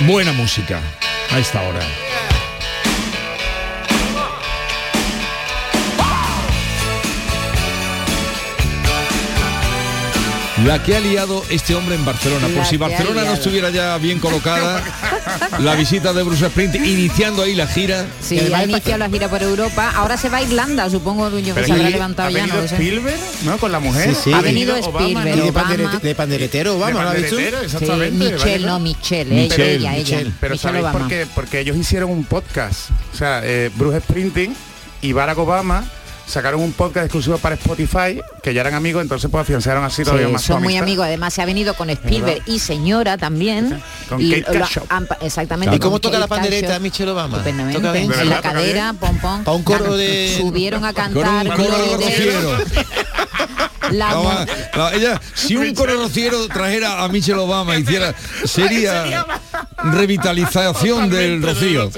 buena 0.00 0.32
música, 0.32 0.78
a 1.32 1.38
esta 1.38 1.60
hora. 1.62 1.80
La 10.64 10.82
que 10.82 10.96
ha 10.96 11.00
liado 11.00 11.44
este 11.50 11.74
hombre 11.74 11.96
en 11.96 12.04
Barcelona. 12.06 12.48
Por 12.48 12.64
si 12.64 12.76
ha 12.76 12.78
Barcelona 12.78 13.24
no 13.24 13.32
estuviera 13.34 13.68
ya 13.70 13.98
bien 13.98 14.18
colocada, 14.18 14.82
la 15.58 15.74
visita 15.74 16.14
de 16.14 16.22
Bruce 16.22 16.46
Sprint, 16.46 16.76
iniciando 16.76 17.42
ahí 17.42 17.54
la 17.54 17.66
gira. 17.66 18.06
Sí, 18.22 18.38
ha 18.38 18.64
iniciado 18.64 18.96
la 18.98 19.10
gira 19.10 19.28
por 19.28 19.42
Europa. 19.42 19.92
Ahora 19.94 20.16
se 20.16 20.30
va 20.30 20.38
a 20.38 20.42
Irlanda, 20.42 20.88
supongo 20.88 21.28
yo 21.38 21.54
que 21.54 21.64
se 21.64 21.72
habrá 21.72 21.90
levantado 21.90 22.28
ha 22.28 22.32
ya. 22.32 22.38
venido 22.40 22.56
No. 22.56 22.64
Spielberg, 22.64 23.20
¿no? 23.44 23.58
Con 23.58 23.70
la 23.70 23.80
mujer. 23.80 24.14
Sí, 24.14 24.20
sí. 24.24 24.32
Ha 24.32 24.40
venido 24.40 24.74
Obama. 24.76 24.98
Spielberg, 25.00 25.36
Y 25.36 25.40
de, 25.42 25.48
Obama. 25.50 25.68
pandere- 25.68 26.00
de 26.00 26.14
panderetero, 26.14 26.78
vamos, 26.78 26.98
De 26.98 27.02
¿lo 27.04 27.10
has 27.10 27.16
visto? 27.16 27.36
Sí, 27.36 27.42
exactamente. 27.64 28.10
Michelle, 28.12 28.38
¿vale? 28.52 28.66
no 28.66 28.78
Michelle, 28.80 29.34
Michelle, 29.34 29.74
ella, 29.74 29.90
ella, 29.90 29.98
Michelle. 29.98 30.20
ella. 30.22 30.30
Pero 30.40 30.54
Michelle 30.54 30.62
¿sabéis 30.72 30.82
por 30.92 30.94
Obama. 31.02 31.08
qué? 31.08 31.26
Porque 31.34 31.60
ellos 31.60 31.76
hicieron 31.76 32.10
un 32.10 32.24
podcast. 32.24 32.90
O 33.12 33.16
sea, 33.16 33.42
eh, 33.44 33.70
Bruce 33.74 34.00
Sprinting 34.00 34.54
y 35.02 35.12
Barack 35.12 35.36
Obama 35.38 35.84
sacaron 36.26 36.60
un 36.60 36.72
podcast 36.72 37.04
exclusivo 37.06 37.38
para 37.38 37.54
Spotify, 37.54 38.20
que 38.42 38.52
ya 38.52 38.60
eran 38.62 38.74
amigos, 38.74 39.02
entonces 39.02 39.30
pues 39.30 39.42
afianzaron 39.42 39.84
así 39.84 40.02
todavía 40.02 40.26
Sí, 40.26 40.32
más 40.32 40.42
son 40.42 40.62
muy 40.62 40.76
amigos, 40.76 41.06
además 41.06 41.32
se 41.32 41.42
ha 41.42 41.46
venido 41.46 41.74
con 41.74 41.88
Spielberg 41.90 42.42
y 42.46 42.58
señora 42.58 43.16
también. 43.16 43.80
Con 44.08 44.20
y 44.20 44.30
Kate 44.42 44.54
lo 44.58 44.64
Cashaw. 44.64 44.84
han 44.88 45.06
pa- 45.06 45.18
exactamente. 45.20 45.76
¿Y 45.76 45.78
cómo 45.78 46.00
toca 46.00 46.18
la 46.18 46.26
pandereta. 46.26 46.78
Michelle 46.78 47.10
Obama? 47.12 47.38
Estupendamente. 47.38 47.78
¿Toca 47.80 47.92
bien? 47.92 48.08
¿De 48.08 48.20
En 48.22 48.28
la 48.30 48.40
cadera, 48.42 48.92
pom 48.98 49.16
pom. 49.18 49.44
Pa' 49.44 49.52
un 49.52 49.62
coro 49.62 49.96
de- 49.96 50.34
Subieron 50.38 50.84
a 50.84 50.92
Con 50.92 51.04
cantar. 51.14 51.46
un 51.46 51.52
coro 51.52 51.62
de 51.62 51.86
Gloria 51.88 51.96
rociero. 51.96 52.56
La 53.92 54.10
No, 54.10 54.22
mo- 54.24 54.28
va, 54.30 54.46
no, 54.76 54.90
ella, 54.90 55.20
si 55.34 55.54
un 55.56 55.72
coro 55.74 55.94
rociero 55.94 56.48
trajera 56.48 57.04
a 57.04 57.08
Michelle 57.08 57.38
Obama, 57.38 57.76
hiciera, 57.76 58.14
sería 58.44 59.24
revitalización 59.84 61.08
del 61.08 61.40
rocío. 61.42 61.90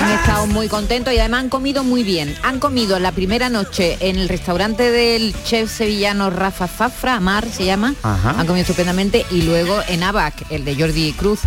Han 0.00 0.10
estado 0.10 0.46
muy 0.46 0.68
contentos 0.68 1.12
y 1.14 1.18
además 1.18 1.40
han 1.40 1.48
comido 1.50 1.84
muy 1.84 2.02
bien. 2.02 2.36
Han 2.42 2.58
comido 2.58 2.98
la 2.98 3.12
primera 3.12 3.48
noche 3.48 3.96
en 4.00 4.16
el 4.18 4.28
restaurante 4.28 4.90
del 4.90 5.34
chef 5.44 5.70
sevillano 5.70 6.30
Rafa 6.30 6.66
Zafra, 6.68 7.14
Amar 7.16 7.46
se 7.48 7.64
llama. 7.64 7.94
Ajá. 8.02 8.30
Han 8.30 8.46
comido 8.46 8.62
estupendamente 8.62 9.24
y 9.30 9.42
luego 9.42 9.80
en 9.88 10.02
Abac, 10.02 10.34
el 10.50 10.64
de 10.64 10.74
Jordi 10.74 11.12
Cruz. 11.12 11.40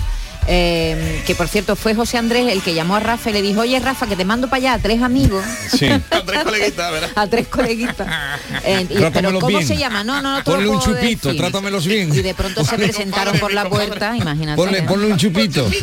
Eh, 0.47 1.21
que 1.25 1.35
por 1.35 1.47
cierto 1.47 1.75
fue 1.75 1.95
José 1.95 2.17
Andrés 2.17 2.51
el 2.51 2.61
que 2.61 2.73
llamó 2.73 2.95
a 2.95 2.99
Rafa 2.99 3.29
y 3.29 3.33
le 3.33 3.41
dijo, 3.41 3.61
oye 3.61 3.79
Rafa, 3.79 4.07
que 4.07 4.15
te 4.15 4.25
mando 4.25 4.47
para 4.47 4.57
allá 4.57 4.73
a 4.73 4.79
tres 4.79 5.01
amigos, 5.01 5.43
Sí. 5.71 5.87
Tres 6.25 6.43
coleguitas, 6.43 6.91
¿verdad? 6.91 7.09
a 7.15 7.27
tres 7.27 7.47
coleguitas. 7.47 8.07
Eh, 8.63 8.87
y- 8.89 8.95
pero 9.13 9.33
¿cómo 9.39 9.47
bien. 9.47 9.67
se 9.67 9.77
llama? 9.77 10.03
No, 10.03 10.21
no, 10.21 10.37
no 10.37 10.43
Ponle 10.43 10.67
un 10.69 10.79
chupito, 10.79 11.29
decir. 11.29 11.41
trátamelos 11.41 11.85
bien. 11.85 12.13
Y 12.13 12.21
de 12.21 12.33
pronto 12.33 12.63
se 12.65 12.75
presentaron 12.77 13.37
por 13.39 13.53
la 13.53 13.67
puerta, 13.69 14.15
imagínate. 14.15 14.55
Ponle, 14.55 14.81
ponle 14.83 15.07
un 15.07 15.17
chupito. 15.17 15.69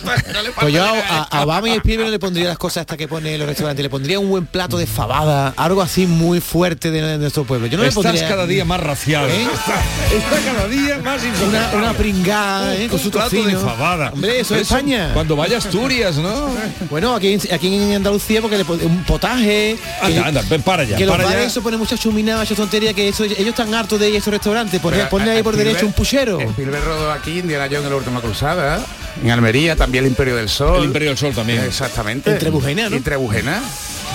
Pues 0.61 0.75
yo 0.75 0.85
a, 0.85 1.23
a 1.25 1.43
Obama 1.45 1.69
y 1.69 1.73
Spielberg 1.73 2.07
no 2.07 2.11
le 2.13 2.19
pondría 2.19 2.47
las 2.49 2.59
cosas 2.59 2.83
hasta 2.83 2.97
que 2.97 3.09
pone 3.09 3.37
los 3.39 3.47
restaurantes, 3.47 3.83
le 3.83 3.91
pondría 3.91 4.19
un 4.21 4.29
buen 4.29 4.47
plato 4.47 4.77
de 4.79 4.87
fabada, 4.87 5.53
algo 5.57 5.83
así 5.83 6.07
muy 6.07 6.41
fuerte 6.41 6.91
de, 6.91 7.03
de 7.03 7.19
nuestro 7.19 7.45
pueblo. 7.45 7.67
Yo 7.67 7.77
no 7.77 7.83
le 7.83 7.89
Estás 7.89 8.03
pondría 8.05 8.29
cada 8.29 8.47
día 8.47 8.65
más 8.65 8.81
racial. 8.81 9.29
¿Eh? 9.31 9.43
Está, 9.43 9.83
está 10.17 10.53
cada 10.53 10.69
día 10.69 10.99
más 10.99 11.23
una, 11.23 11.29
insoportable. 11.31 11.79
una 11.79 11.93
pringada 11.95 12.75
¿eh? 12.77 12.87
con 12.89 12.99
Un 12.99 13.05
su 13.05 13.11
plato 13.11 13.31
tocino. 13.31 13.47
de 13.49 13.57
fabada. 13.57 14.11
Hombre, 14.13 14.41
eso 14.41 14.52
es 14.57 14.63
España. 14.63 15.11
Cuando 15.15 15.37
vaya 15.37 15.57
a 15.57 15.59
Asturias, 15.59 16.17
¿no? 16.17 16.51
Bueno, 16.91 17.15
aquí, 17.15 17.33
en- 17.35 17.55
aquí 17.55 17.75
en 17.75 17.95
Andalucía 17.95 18.41
porque 18.41 18.59
le 18.59 18.65
un 18.65 19.05
potaje. 19.05 19.77
Anda, 20.01 20.23
que- 20.23 20.29
anda, 20.29 20.43
ven, 20.49 20.63
para 20.63 20.85
ya, 20.85 20.97
Que 20.97 21.07
los 21.07 21.13
para 21.17 21.25
bares 21.29 21.41
ya. 21.43 21.47
eso 21.49 21.63
ponen 21.63 21.79
muchas 21.79 22.01
chuminadas, 22.01 22.41
muchas 22.43 22.57
tonterías, 22.57 22.95
que 22.95 23.09
eso, 23.09 23.25
ellos 23.25 23.39
están 23.49 23.73
hartos 23.75 23.99
de 24.01 24.09
ir 24.11 24.15
a 24.17 24.19
esos 24.19 24.33
restaurantes. 24.33 24.81
Ponle, 24.81 24.99
Pero 24.99 25.09
ponle 25.11 25.31
a- 25.31 25.35
ahí 25.35 25.43
por 25.43 25.55
Spielberg- 25.55 25.67
derecho 25.69 25.87
un 25.87 25.93
puchero. 25.93 26.41
Spielberg 26.41 26.85
rodó 26.85 27.13
aquí 27.13 27.39
Indiana 27.39 27.65
Jones 27.67 27.85
en 27.85 27.91
la 27.91 27.97
última 27.97 28.21
cruzada, 28.21 28.85
en 29.23 29.31
Almería, 29.31 29.77
también 29.77 30.05
el 30.05 30.11
Imperio 30.11 30.37
del 30.37 30.49
Sol. 30.49 30.79
El 30.79 30.85
Imperio 30.85 31.09
del 31.09 31.19
Sol 31.19 31.35
también. 31.35 31.63
Exactamente. 31.65 32.31
En 32.33 32.39
Trebujena, 32.39 32.89
¿no? 32.89 32.97
En 32.97 33.03
Trebujena. 33.03 33.63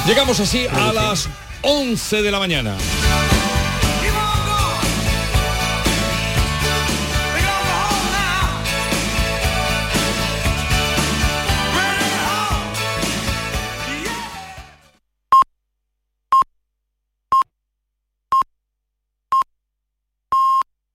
Llegamos 0.05 0.39
así 0.39 0.67
a 0.67 0.93
las 0.93 1.27
11 1.61 2.21
de 2.21 2.31
la 2.31 2.39
mañana. 2.39 2.75